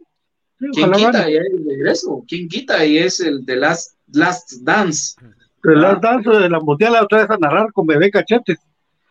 Sí, 0.58 0.66
¿quién 0.72 0.90
ojalá 0.90 1.06
quita? 1.06 1.30
Y 1.30 1.36
ahí 1.36 1.64
regreso. 1.68 2.24
¿Quién 2.26 2.48
quita? 2.48 2.84
Y 2.84 2.98
es 2.98 3.20
el 3.20 3.44
de 3.44 3.56
Last, 3.56 3.96
Last 4.12 4.52
Dance. 4.62 5.14
De 5.62 5.76
la 5.76 5.94
danza 5.94 6.30
de 6.32 6.48
la 6.48 6.60
mundial 6.60 6.94
la 6.94 7.04
otra 7.04 7.18
vez 7.18 7.30
a 7.30 7.36
narrar 7.36 7.72
con 7.72 7.86
bebé 7.86 8.10
cachetes. 8.10 8.58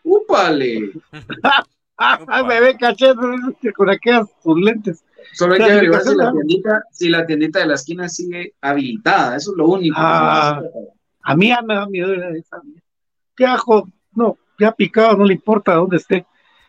¡Úpale! 0.04 0.92
Ah, 2.04 2.42
bebé 2.42 2.76
cachetes 2.78 3.16
con 3.76 3.88
aquellas 3.88 4.28
sus 4.42 4.60
lentes. 4.60 5.04
Solo 5.34 5.54
hay 5.54 5.60
que 5.60 5.72
averiguar 5.72 6.02
si 6.02 6.16
la, 6.16 6.32
tiendita, 6.32 6.84
si 6.92 7.10
la 7.10 7.26
tiendita 7.28 7.60
de 7.60 7.68
la 7.68 7.76
esquina 7.76 8.10
sigue 8.10 8.54
habilitada. 8.60 9.36
Eso 9.36 9.52
es 9.52 9.58
lo 9.58 9.68
único. 9.68 9.96
Ah. 10.00 10.64
A 11.22 11.36
mí 11.36 11.50
ya 11.50 11.62
me 11.62 11.76
da 11.76 11.86
miedo 11.86 12.12
esa. 12.14 12.60
¿Qué 13.36 13.46
ajo? 13.46 13.88
No, 14.14 14.38
ya 14.60 14.72
picado, 14.72 15.16
no 15.16 15.26
le 15.26 15.36
importa 15.36 15.76
dónde 15.76 15.98
esté. 15.98 16.26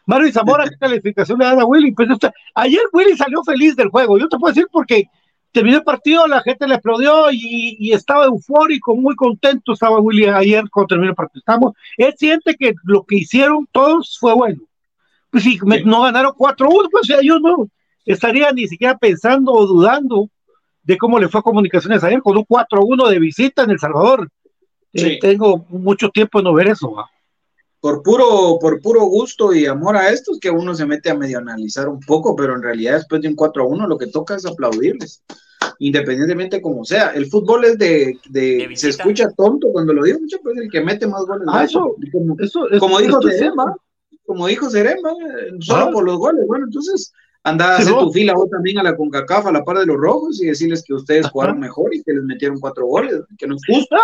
Mario 0.07 0.33
Zamora, 0.33 0.65
¿qué 0.71 0.77
calificación 0.79 1.39
le 1.39 1.45
dan 1.45 1.61
a 1.61 1.65
Willy? 1.65 1.93
Pues 1.93 2.11
está- 2.11 2.33
ayer 2.55 2.83
Willy 2.93 3.17
salió 3.17 3.43
feliz 3.45 3.77
del 3.77 3.89
juego. 3.89 4.19
Yo 4.19 4.29
te 4.29 4.39
puedo 4.39 4.53
decir 4.53 4.69
porque 4.73 5.05
terminó 5.53 5.77
el 5.79 5.85
partido, 5.85 6.27
la 6.27 6.41
gente 6.43 6.67
le 6.67 6.75
aplaudió 6.75 7.31
y, 7.31 7.77
y 7.79 7.93
estaba 7.93 8.25
eufórico, 8.25 8.97
muy 8.97 9.15
contento 9.15 9.73
estaba 9.75 10.01
Willy 10.01 10.25
ayer 10.27 10.65
cuando 10.71 10.89
terminó 10.89 11.11
el 11.11 11.17
partido. 11.17 11.41
Estamos, 11.41 11.73
él 11.97 12.15
siente 12.17 12.55
que 12.55 12.73
lo 12.85 13.05
que 13.05 13.17
hicieron 13.17 13.69
todos 13.71 14.17
fue 14.19 14.35
bueno. 14.35 14.61
Pues 15.31 15.45
si 15.45 15.53
Sí. 15.59 15.61
no 15.85 16.03
ganaron 16.03 16.33
4-1, 16.33 16.89
pues 16.91 17.09
yo 17.23 17.39
no 17.39 17.69
estaría 18.05 18.51
ni 18.53 18.67
siquiera 18.69 18.97
pensando 18.99 19.53
o 19.53 19.67
dudando 19.67 20.29
de 20.83 20.99
cómo 20.99 21.19
le 21.19 21.29
fue 21.29 21.41
a 21.41 21.43
Comunicaciones 21.45 22.03
ayer 22.03 22.21
con 22.21 22.37
un 22.37 22.45
4-1 22.45 23.09
de 23.09 23.19
visita 23.19 23.63
en 23.63 23.71
El 23.71 23.79
Salvador. 23.79 24.29
Eh, 24.93 25.01
Sí. 25.01 25.19
tengo 25.21 25.65
mucho 25.69 26.11
tiempo 26.11 26.39
de 26.39 26.45
no 26.45 26.53
ver 26.55 26.69
eso. 26.69 26.93
¿va? 26.93 27.09
Por 27.83 28.01
puro, 28.05 28.59
por 28.61 28.80
puro 28.80 29.01
gusto 29.07 29.53
y 29.53 29.66
amor 29.66 29.97
a 29.97 30.09
estos, 30.11 30.39
que 30.39 30.51
uno 30.51 30.72
se 30.72 30.87
mete 30.87 31.11
a 31.11 31.16
medio 31.16 31.39
analizar 31.39 31.89
un 31.89 31.99
poco, 31.99 32.37
pero 32.37 32.55
en 32.55 32.62
realidad 32.62 32.95
después 32.95 33.20
de 33.20 33.26
un 33.28 33.35
4 33.35 33.64
a 33.64 33.66
1 33.66 33.89
lo 33.89 33.99
que 33.99 34.07
toca 34.07 34.37
es 34.37 34.47
aplaudirles, 34.47 35.24
independientemente 35.80 36.62
como 36.62 36.85
sea. 36.85 37.09
El 37.09 37.26
fútbol 37.26 37.64
es 37.64 37.76
de, 37.78 38.16
de- 38.30 38.68
De 38.68 38.76
se 38.76 38.91
escucha 38.91 39.28
tonto 39.37 39.66
cuando 39.72 39.93
lo 39.93 40.05
digo 40.05 40.20
mucho, 40.20 40.39
pues 40.45 40.57
el 40.59 40.70
que 40.70 40.80
mete 40.80 41.09
más 41.09 41.24
goles. 41.26 41.49
Ah, 41.51 41.64
eso- 41.64 41.97
como, 42.12 42.37
Eso, 42.39 42.70
es- 42.70 42.78
como 42.78 43.01
dijo 43.01 43.20
Serema, 43.20 43.74
como 44.26 44.47
dijo 44.47 44.70
Serema, 44.70 45.11
solo 45.59 45.85
Ah. 45.87 45.91
por 45.93 46.05
los 46.05 46.18
goles. 46.18 46.47
Bueno, 46.47 46.66
entonces 46.66 47.12
anda 47.45 47.74
a 47.74 47.78
hacer 47.78 47.93
tu 47.93 48.12
fila 48.12 48.34
vos 48.34 48.49
también 48.51 48.78
a 48.78 48.82
la 48.82 48.97
CONCACAF 48.97 49.47
a 49.47 49.53
la 49.53 49.64
par 49.64 49.78
de 49.78 49.86
los 49.86 49.97
rojos 49.97 50.40
y 50.40 50.47
decirles 50.47 50.84
que 50.86 50.95
ustedes 50.95 51.28
jugaron 51.28 51.59
mejor 51.59 51.95
y 51.95 52.03
que 52.03 52.12
les 52.12 52.22
metieron 52.22 52.61
cuatro 52.61 52.86
goles, 52.86 53.20
que 53.36 53.47
no 53.47 53.57
es 53.57 53.62
justo. 53.66 53.97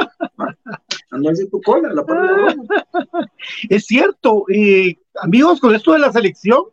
Anda 1.11 1.31
a 1.31 1.33
hacer 1.33 1.49
tu 1.49 1.61
cola 1.63 1.91
a 1.91 1.95
la 1.95 2.05
par 2.05 2.23
de 2.23 2.29
los 2.29 2.39
rojos. 2.39 2.67
Es 3.69 3.87
cierto, 3.87 4.45
eh, 4.49 4.97
amigos, 5.23 5.61
con 5.61 5.75
esto 5.75 5.93
de 5.93 6.01
la 6.01 6.13
selección, 6.13 6.65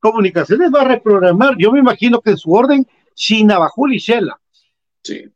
Comunicaciones 0.00 0.70
va 0.72 0.82
a 0.82 0.88
reprogramar. 0.88 1.56
Yo 1.58 1.72
me 1.72 1.80
imagino 1.80 2.20
que 2.20 2.30
en 2.30 2.36
su 2.36 2.52
orden, 2.52 2.86
Chinabajul 3.14 3.94
y 3.94 3.98
Shela. 3.98 4.40
Sí. 5.02 5.28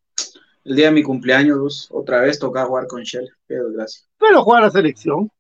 El 0.64 0.76
día 0.76 0.86
de 0.86 0.92
mi 0.92 1.02
cumpleaños, 1.02 1.88
otra 1.90 2.20
vez 2.20 2.38
toca 2.38 2.64
jugar 2.64 2.86
con 2.86 3.02
Shell. 3.02 3.28
Qué 3.48 3.54
desgracia. 3.54 4.06
Pero 4.18 4.42
juega 4.44 4.62
la 4.62 4.70
selección. 4.70 5.30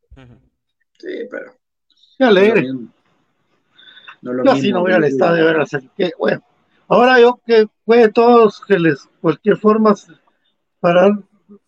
Sí, 0.98 1.28
pero. 1.30 1.54
Qué 2.18 2.24
alegre. 2.24 2.68
No 4.22 4.32
lo 4.32 4.44
Yo 4.44 4.52
así 4.52 4.62
mismo, 4.62 4.78
no 4.78 4.84
voy 4.84 4.92
al 4.92 5.04
estadio 5.04 5.48
a 5.48 5.52
ver. 5.52 5.66
Qué 5.96 6.12
bueno. 6.18 6.42
Ahora 6.88 7.20
yo 7.20 7.40
que 7.46 7.66
puede 7.84 8.08
todos 8.10 8.60
que 8.66 8.78
les, 8.78 9.08
cualquier 9.20 9.56
forma, 9.56 9.94
parar. 10.80 11.12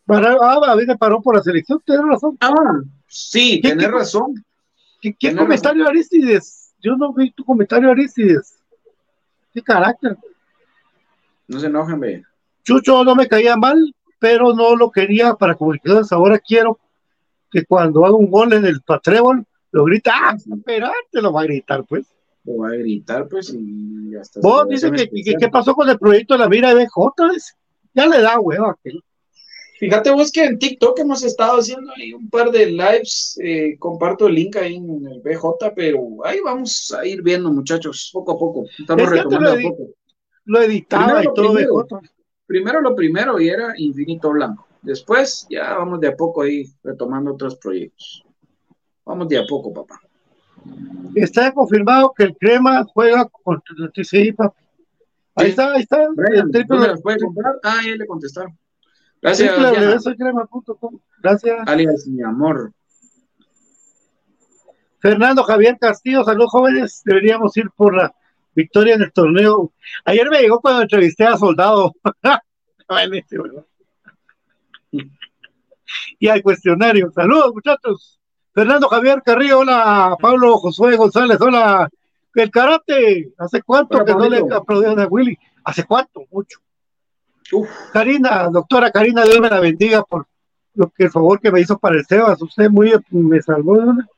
parar 0.07 0.37
ah, 0.41 0.61
a 0.69 0.75
ver, 0.75 0.97
paró 0.99 1.21
por 1.21 1.37
la 1.37 1.43
selección, 1.43 1.81
tienes 1.85 2.05
razón. 2.07 2.37
Ah, 2.41 2.53
sí, 3.07 3.61
¿Qué- 3.61 3.71
tenés 3.71 3.87
qué- 3.87 3.93
razón. 3.93 4.35
¿Qué, 5.01 5.11
qué 5.13 5.17
Tienes 5.19 5.39
comentario, 5.39 5.87
Aristides? 5.89 6.73
Yo 6.81 6.97
no 6.97 7.13
vi 7.13 7.31
tu 7.33 7.45
comentario, 7.45 7.91
Aristides. 7.91 8.57
Qué 9.53 9.63
carácter. 9.63 10.17
No 11.49 11.61
se 11.61 11.67
enojen, 11.67 12.01
ve. 12.01 12.23
Chucho 12.63 13.05
no 13.05 13.15
me 13.15 13.29
caía 13.29 13.57
mal, 13.57 13.95
pero 14.19 14.55
no 14.55 14.75
lo 14.77 14.91
quería 14.91 15.35
para 15.35 15.55
comunicaciones. 15.55 16.11
Ahora 16.13 16.39
quiero 16.39 16.79
que 17.51 17.65
cuando 17.67 18.05
haga 18.07 18.15
un 18.15 18.31
gol 18.31 18.53
en 18.55 18.65
el 18.65 18.81
patrébol, 18.83 19.45
lo 19.73 19.85
grita, 19.85 20.13
ah, 20.15 20.37
espérate, 20.37 21.21
lo 21.21 21.33
va 21.33 21.43
a 21.43 21.45
gritar, 21.45 21.85
pues. 21.85 22.07
Lo 22.45 22.59
va 22.59 22.69
a 22.69 22.73
gritar, 22.73 23.29
pues, 23.29 23.55
y 23.55 24.15
hasta. 24.17 24.41
Vos 24.41 24.69
dice 24.69 24.91
que, 24.91 25.09
qué 25.39 25.49
pasó 25.49 25.75
con 25.75 25.89
el 25.89 25.99
proyecto 25.99 26.35
de 26.35 26.41
la 26.41 26.49
mira 26.49 26.75
de 26.75 26.85
BJ, 26.85 27.55
ya 27.95 28.07
le 28.07 28.21
da 28.21 28.39
hueva 28.39 28.73
aquel. 28.73 29.03
Fíjate 29.79 30.11
vos 30.11 30.31
que 30.31 30.45
en 30.45 30.59
TikTok 30.59 30.99
hemos 31.01 31.23
estado 31.25 31.59
haciendo 31.59 31.93
ahí 31.97 32.13
un 32.13 32.31
par 32.31 32.51
de 32.51 32.67
lives, 32.67 33.39
eh, 33.43 33.77
comparto 33.79 34.29
el 34.29 34.35
link 34.35 34.57
ahí 34.57 34.77
en 34.77 35.07
el 35.07 35.21
BJ, 35.21 35.75
pero 35.75 36.25
ahí 36.25 36.41
vamos 36.41 36.95
a 36.97 37.05
ir 37.05 37.23
viendo 37.23 37.53
muchachos, 37.53 38.11
poco 38.13 38.33
a 38.33 38.39
poco, 38.39 38.67
estamos 38.79 39.03
Es 39.03 39.11
que 39.11 39.17
retomando 39.17 39.57
lo 39.57 39.69
poco. 39.71 39.89
Lo 40.47 40.63
editaba 40.63 41.05
Primero 41.05 41.21
y 41.21 41.25
lo 41.25 41.33
todo 41.33 41.55
primero. 41.55 41.75
BJ. 41.75 42.01
Primero 42.47 42.81
lo 42.83 42.95
primero 42.95 43.41
y 43.41 43.49
era 43.49 43.75
Infinito 43.77 44.31
Blanco, 44.31 44.67
después 44.81 45.47
ya 45.51 45.75
vamos 45.77 46.01
de 46.01 46.09
a 46.09 46.17
poco 46.17 46.43
ahí 46.43 46.65
retomando 46.83 47.33
otros 47.33 47.57
proyectos. 47.57 48.25
Vamos 49.05 49.29
de 49.29 49.39
a 49.39 49.45
poco, 49.47 49.73
papá. 49.73 50.01
Está 51.15 51.53
confirmado 51.53 52.13
que 52.17 52.25
el 52.25 52.37
crema 52.37 52.85
juega 52.85 53.29
contra 53.29 53.75
el 53.79 53.93
TCI, 53.93 54.33
papi. 54.33 54.61
Ahí 55.37 55.47
Sí. 55.47 55.51
está, 55.51 55.73
ahí 55.73 55.83
está. 55.83 56.09
Brian, 56.15 56.47
el 56.47 56.53
triple- 56.53 56.67
¿dónde 56.77 56.89
las 56.89 57.03
puede 57.03 57.19
comprar? 57.21 57.55
Ah, 57.63 57.81
ya 57.85 57.95
le 57.97 58.07
contestaron. 58.07 58.59
Gracias, 59.23 59.57
www.soycrema.com. 59.57 61.01
Gracias. 61.23 61.67
alias 61.67 62.07
mi 62.07 62.23
amor. 62.23 62.73
Fernando 65.01 65.43
Javier 65.43 65.77
Castillo, 65.79 66.25
saludos 66.25 66.51
jóvenes. 66.51 67.03
Deberíamos 67.05 67.57
ir 67.57 67.71
por 67.77 67.95
la 67.95 68.15
victoria 68.55 68.95
en 68.95 69.03
el 69.03 69.13
torneo. 69.13 69.73
Ayer 70.05 70.29
me 70.31 70.41
llegó 70.41 70.61
cuando 70.61 70.83
entrevisté 70.83 71.25
a 71.25 71.37
Soldado. 71.37 71.93
¿no? 72.23 73.67
y 76.19 76.29
al 76.29 76.43
cuestionario. 76.43 77.11
Saludos, 77.13 77.53
muchachos. 77.55 78.21
Fernando 78.55 78.89
Javier 78.89 79.21
Carrillo, 79.25 79.59
hola. 79.59 80.17
Pablo 80.21 80.57
Josué 80.59 80.97
González, 80.97 81.41
hola. 81.41 81.91
El 82.35 82.51
karate, 82.51 83.33
¿hace 83.37 83.63
cuánto 83.63 83.97
Hola, 83.97 84.05
que 84.05 84.13
no 84.13 84.29
le 84.29 84.55
aplaudieron 84.55 85.01
a 85.01 85.07
Willy? 85.07 85.37
¿Hace 85.65 85.85
cuánto? 85.85 86.25
Mucho. 86.31 86.61
Uf, 87.53 87.69
Karina, 87.93 88.49
doctora 88.49 88.91
Karina, 88.91 89.23
Dios 89.23 89.41
me 89.41 89.51
la 89.51 89.61
bendiga 89.61 90.03
por 90.03 90.27
lo 90.75 90.89
que 90.91 91.05
el 91.05 91.11
favor 91.11 91.41
que 91.41 91.51
me 91.51 91.61
hizo 91.61 91.79
para 91.79 91.97
el 91.97 92.07
Sebas. 92.07 92.41
Usted 92.43 92.71
muy 92.71 92.93
me 93.11 93.43
salvó 93.43 93.77
de 93.77 93.85
una. 93.85 94.09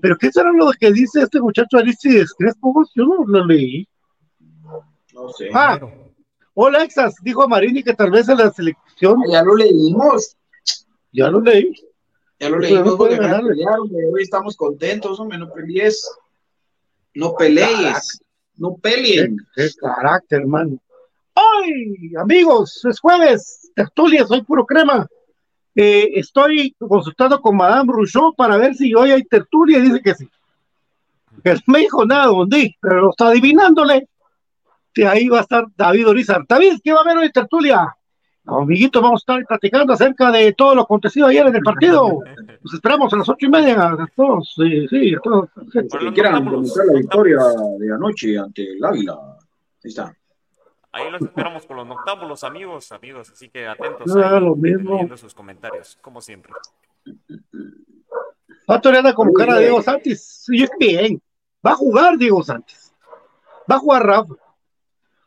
Pero 0.00 0.16
¿qué 0.18 0.32
será 0.32 0.52
lo 0.52 0.70
que 0.72 0.90
dice 0.90 1.22
este 1.22 1.40
muchacho 1.40 1.78
Aristides 1.78 2.34
Crespo? 2.36 2.84
Yo 2.94 3.04
no 3.04 3.24
lo 3.26 3.46
leí. 3.46 3.86
no 5.12 5.28
sé. 5.30 5.48
Ah, 5.52 5.78
hola 6.54 6.82
Exas, 6.82 7.14
dijo 7.22 7.46
Marini 7.46 7.82
que 7.82 7.94
tal 7.94 8.10
vez 8.10 8.28
en 8.28 8.38
la 8.38 8.50
selección, 8.50 9.22
Ya 9.30 9.42
lo 9.42 9.54
leímos. 9.54 10.36
Ya 11.14 11.30
lo 11.30 11.40
leí. 11.40 11.72
Ya 12.40 12.50
lo 12.50 12.58
leímos, 12.58 12.84
no 12.84 12.96
puede 12.96 13.16
porque 13.16 13.48
pelearon, 13.48 13.80
hombre, 13.82 14.06
hoy 14.12 14.22
estamos 14.22 14.56
contentos, 14.56 15.18
hombre, 15.20 15.38
no 15.38 15.50
pelees. 15.52 16.10
No 17.14 17.34
pelees. 17.34 18.20
No 18.56 18.76
peleen. 18.76 19.36
qué 19.54 19.68
carácter, 19.80 20.40
hermano. 20.40 20.78
¡Ay, 21.34 22.12
amigos! 22.20 22.84
Es 22.84 23.00
jueves, 23.00 23.70
tertulia, 23.74 24.26
soy 24.26 24.42
puro 24.42 24.66
crema. 24.66 25.06
Eh, 25.74 26.10
estoy 26.14 26.74
consultando 26.78 27.40
con 27.40 27.56
Madame 27.56 27.92
Rouchot 27.92 28.36
para 28.36 28.56
ver 28.56 28.74
si 28.74 28.94
hoy 28.94 29.10
hay 29.10 29.24
tertulia 29.24 29.80
dice 29.80 30.00
que 30.00 30.14
sí. 30.14 30.28
Que 31.42 31.54
no 31.54 31.60
me 31.66 31.80
dijo 31.80 32.04
nada, 32.04 32.28
Bondi, 32.28 32.76
pero 32.80 33.00
lo 33.00 33.10
está 33.10 33.28
adivinándole. 33.28 34.08
Que 34.92 35.06
ahí 35.06 35.28
va 35.28 35.38
a 35.38 35.42
estar 35.42 35.64
David 35.76 36.08
Orizar. 36.08 36.44
David, 36.48 36.78
¿qué 36.82 36.92
va 36.92 37.00
a 37.00 37.02
haber 37.02 37.18
hoy 37.18 37.32
tertulia? 37.32 37.96
Amiguitos, 38.46 39.00
vamos 39.02 39.20
a 39.20 39.22
estar 39.22 39.46
platicando 39.46 39.94
acerca 39.94 40.30
de 40.30 40.52
todo 40.52 40.74
lo 40.74 40.82
acontecido 40.82 41.26
ayer 41.26 41.46
en 41.46 41.56
el 41.56 41.62
partido. 41.62 42.18
Nos 42.62 42.74
esperamos 42.74 43.12
a 43.12 43.16
las 43.16 43.28
ocho 43.28 43.46
y 43.46 43.48
media 43.48 43.86
a 43.92 44.06
todos. 44.14 44.52
Sí, 44.54 44.86
sí, 44.88 45.14
a 45.14 45.20
todos. 45.20 45.48
Si 45.72 46.10
quieran 46.12 46.44
comentar 46.44 46.86
la 46.86 46.92
victoria 46.92 47.38
de 47.78 47.92
anoche 47.94 48.38
ante 48.38 48.62
el 48.72 48.84
Águila. 48.84 49.14
Ahí 49.14 49.88
está. 49.90 50.14
Ahí 50.92 51.10
los 51.10 51.22
esperamos 51.22 51.64
con 51.66 51.76
los 51.78 51.86
noctámbulos, 51.86 52.44
amigos, 52.44 52.92
amigos. 52.92 53.30
Así 53.30 53.48
que 53.48 53.66
atentos 53.66 54.14
Ah, 54.16 54.36
ahí, 54.36 54.40
lo 54.40 54.54
mismo. 54.54 54.92
leyendo 54.92 55.16
sus 55.16 55.34
comentarios, 55.34 55.98
como 56.02 56.20
siempre. 56.20 56.52
Pato 58.66 58.92
le 58.92 58.98
anda 58.98 59.12
como 59.14 59.32
cara 59.32 59.54
a 59.54 59.58
Diego 59.58 59.82
Santis. 59.82 60.22
Sí, 60.46 60.66
bien. 60.78 61.20
Va 61.66 61.72
a 61.72 61.76
jugar 61.76 62.16
Diego 62.18 62.42
Santis. 62.42 62.94
Va 63.70 63.76
a 63.76 63.78
jugar 63.78 64.06
Rafa. 64.06 64.34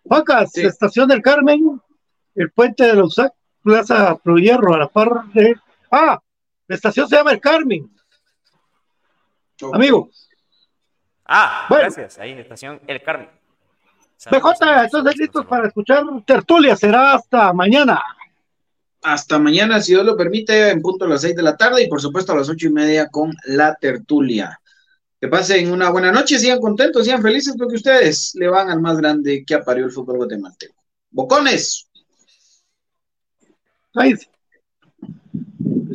Juancas, 0.03 0.51
Sí. 0.53 0.61
Estación 0.61 1.07
del 1.09 1.21
Carmen, 1.21 1.81
el 2.37 2.51
puente 2.51 2.85
de 2.85 2.93
los 2.93 3.15
Plaza 3.61 4.15
Prohierro, 4.15 4.73
a 4.73 4.77
la 4.77 4.87
par 4.87 5.25
de. 5.33 5.55
Ah, 5.91 6.19
la 6.67 6.75
estación 6.75 7.07
se 7.09 7.15
llama 7.17 7.31
el 7.31 7.41
Carmen, 7.41 7.89
amigo. 9.73 10.09
Ah, 11.25 11.65
Bueno. 11.67 11.83
gracias. 11.83 12.17
Ahí, 12.19 12.31
estación 12.31 12.79
El 12.87 13.01
Carmen. 13.01 13.29
PJ, 14.29 14.83
entonces 14.85 15.17
listos 15.17 15.45
para 15.45 15.67
escuchar 15.67 16.03
tertulia. 16.25 16.75
Será 16.75 17.13
hasta 17.13 17.53
mañana. 17.53 18.01
Hasta 19.03 19.37
mañana, 19.37 19.79
si 19.81 19.91
Dios 19.93 20.05
lo 20.05 20.17
permite, 20.17 20.69
en 20.71 20.81
punto 20.81 21.05
a 21.05 21.07
las 21.07 21.21
seis 21.21 21.35
de 21.35 21.43
la 21.43 21.55
tarde 21.55 21.83
y 21.83 21.87
por 21.87 22.01
supuesto 22.01 22.31
a 22.31 22.35
las 22.35 22.49
ocho 22.49 22.67
y 22.67 22.71
media 22.71 23.09
con 23.09 23.33
la 23.45 23.75
tertulia. 23.75 24.59
Que 25.19 25.27
pasen 25.27 25.71
una 25.71 25.89
buena 25.89 26.11
noche, 26.11 26.39
sigan 26.39 26.59
contentos, 26.59 27.03
sigan 27.05 27.21
felices 27.21 27.55
porque 27.57 27.75
ustedes 27.75 28.33
le 28.35 28.47
van 28.47 28.69
al 28.69 28.81
más 28.81 28.97
grande 28.97 29.43
que 29.45 29.55
aparió 29.55 29.85
el 29.85 29.91
fútbol 29.91 30.17
guatemalteco. 30.17 30.75
Bocones. 31.11 31.86
Ahí 33.97 34.15
sí. 34.15 34.27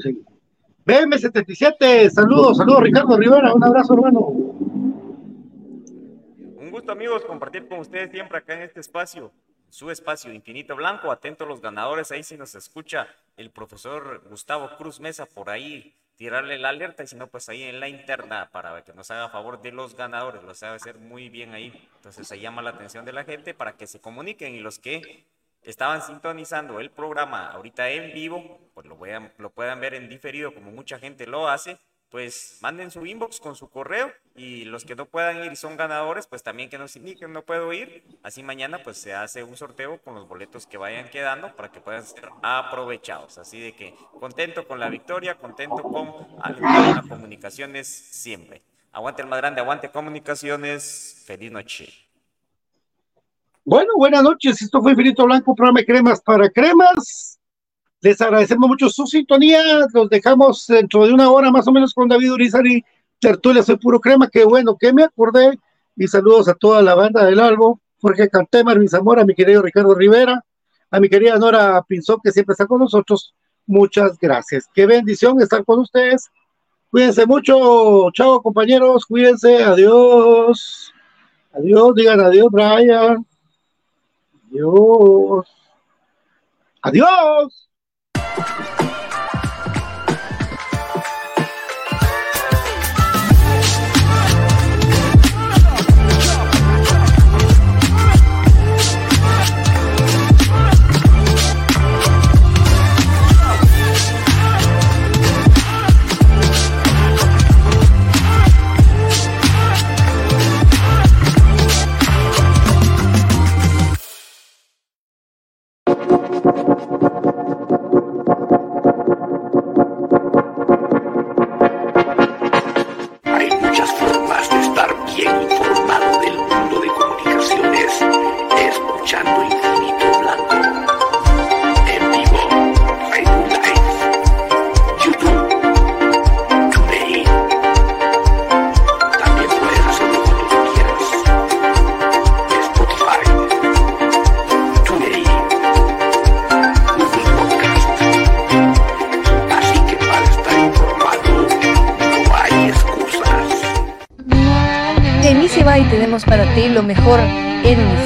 Sí. 0.02 0.24
BM77, 0.84 2.10
saludos, 2.10 2.56
saludos 2.56 2.82
Ricardo 2.82 3.16
Rivera, 3.16 3.54
un 3.54 3.62
abrazo 3.62 3.94
hermano. 3.94 4.18
Un 6.58 6.70
gusto, 6.70 6.90
amigos, 6.90 7.24
compartir 7.24 7.68
con 7.68 7.78
ustedes 7.78 8.10
siempre 8.10 8.38
acá 8.38 8.54
en 8.54 8.62
este 8.62 8.80
espacio, 8.80 9.30
su 9.68 9.90
espacio 9.90 10.32
Infinito 10.32 10.74
Blanco. 10.74 11.12
Atento 11.12 11.44
a 11.44 11.46
los 11.46 11.60
ganadores, 11.60 12.10
ahí 12.10 12.24
si 12.24 12.36
nos 12.36 12.56
escucha 12.56 13.06
el 13.36 13.50
profesor 13.50 14.22
Gustavo 14.28 14.70
Cruz 14.76 14.98
Mesa 14.98 15.26
por 15.26 15.50
ahí, 15.50 15.94
tirarle 16.16 16.58
la 16.58 16.70
alerta 16.70 17.04
y 17.04 17.06
si 17.06 17.14
no, 17.14 17.28
pues 17.28 17.48
ahí 17.48 17.62
en 17.62 17.78
la 17.78 17.88
interna 17.88 18.50
para 18.50 18.82
que 18.82 18.92
nos 18.92 19.10
haga 19.12 19.28
favor 19.28 19.62
de 19.62 19.70
los 19.70 19.96
ganadores, 19.96 20.42
lo 20.42 20.54
sabe 20.54 20.76
hacer 20.76 20.98
muy 20.98 21.28
bien 21.28 21.52
ahí. 21.52 21.72
Entonces 21.96 22.26
se 22.26 22.40
llama 22.40 22.62
la 22.62 22.70
atención 22.70 23.04
de 23.04 23.12
la 23.12 23.22
gente 23.24 23.54
para 23.54 23.76
que 23.76 23.86
se 23.86 24.00
comuniquen 24.00 24.54
y 24.54 24.60
los 24.60 24.80
que 24.80 25.26
estaban 25.64 26.02
sintonizando 26.02 26.80
el 26.80 26.90
programa 26.90 27.50
ahorita 27.50 27.90
en 27.90 28.12
vivo, 28.12 28.60
pues 28.74 28.86
lo, 28.86 28.98
vean, 28.98 29.32
lo 29.38 29.50
puedan 29.50 29.80
ver 29.80 29.94
en 29.94 30.08
diferido 30.08 30.54
como 30.54 30.70
mucha 30.70 30.98
gente 30.98 31.26
lo 31.26 31.48
hace, 31.48 31.78
pues 32.12 32.58
manden 32.60 32.90
su 32.90 33.06
inbox 33.06 33.40
con 33.40 33.56
su 33.56 33.70
correo 33.70 34.12
y 34.34 34.64
los 34.66 34.84
que 34.84 34.94
no 34.94 35.06
puedan 35.06 35.42
ir 35.44 35.50
y 35.50 35.56
son 35.56 35.78
ganadores, 35.78 36.26
pues 36.26 36.42
también 36.42 36.68
que 36.68 36.76
nos 36.76 36.94
indiquen, 36.94 37.32
no 37.32 37.42
puedo 37.42 37.72
ir. 37.72 38.04
Así 38.22 38.42
mañana 38.42 38.82
pues 38.82 38.98
se 38.98 39.14
hace 39.14 39.42
un 39.42 39.56
sorteo 39.56 39.98
con 40.02 40.14
los 40.14 40.28
boletos 40.28 40.66
que 40.66 40.76
vayan 40.76 41.08
quedando 41.08 41.56
para 41.56 41.72
que 41.72 41.80
puedan 41.80 42.04
ser 42.04 42.28
aprovechados. 42.42 43.38
Así 43.38 43.60
de 43.60 43.74
que 43.74 43.94
contento 44.20 44.68
con 44.68 44.78
la 44.78 44.90
victoria, 44.90 45.36
contento 45.36 45.82
con 45.82 46.26
comunicaciones 47.08 47.88
siempre. 47.88 48.62
Aguante 48.92 49.22
el 49.22 49.28
más 49.28 49.38
grande, 49.38 49.62
aguante 49.62 49.90
comunicaciones. 49.90 51.22
Feliz 51.26 51.50
noche. 51.50 52.01
Bueno, 53.64 53.92
buenas 53.96 54.24
noches. 54.24 54.60
Esto 54.60 54.82
fue 54.82 54.90
Infinito 54.90 55.24
Blanco, 55.24 55.54
programa 55.54 55.80
de 55.80 55.86
cremas 55.86 56.20
para 56.20 56.50
cremas. 56.50 57.38
Les 58.00 58.20
agradecemos 58.20 58.68
mucho 58.68 58.88
su 58.88 59.06
sintonía. 59.06 59.62
Los 59.94 60.10
dejamos 60.10 60.66
dentro 60.66 61.06
de 61.06 61.12
una 61.12 61.30
hora 61.30 61.52
más 61.52 61.68
o 61.68 61.72
menos 61.72 61.94
con 61.94 62.08
David 62.08 62.32
Urizari. 62.32 62.84
Tertulia, 63.20 63.62
soy 63.62 63.76
puro 63.76 64.00
crema. 64.00 64.28
Qué 64.28 64.44
bueno 64.44 64.76
que 64.76 64.92
me 64.92 65.04
acordé. 65.04 65.60
Y 65.94 66.08
saludos 66.08 66.48
a 66.48 66.54
toda 66.54 66.82
la 66.82 66.96
banda 66.96 67.24
del 67.24 67.38
Albo. 67.38 67.80
Jorge 68.00 68.28
Marvin 68.64 68.88
Zamora, 68.88 69.22
a 69.22 69.24
mi 69.24 69.32
querido 69.32 69.62
Ricardo 69.62 69.94
Rivera, 69.94 70.44
a 70.90 70.98
mi 70.98 71.08
querida 71.08 71.38
Nora 71.38 71.80
Pinzón, 71.82 72.18
que 72.20 72.32
siempre 72.32 72.54
está 72.54 72.66
con 72.66 72.80
nosotros. 72.80 73.32
Muchas 73.64 74.18
gracias. 74.18 74.68
Qué 74.74 74.86
bendición 74.86 75.40
estar 75.40 75.64
con 75.64 75.78
ustedes. 75.78 76.28
Cuídense 76.90 77.26
mucho. 77.26 78.10
Chao, 78.12 78.42
compañeros. 78.42 79.06
Cuídense. 79.06 79.62
Adiós. 79.62 80.92
Adiós. 81.52 81.94
Digan 81.94 82.18
adiós, 82.18 82.48
Brian. 82.50 83.24
Adiós. 84.52 85.46
Adiós. 86.82 87.68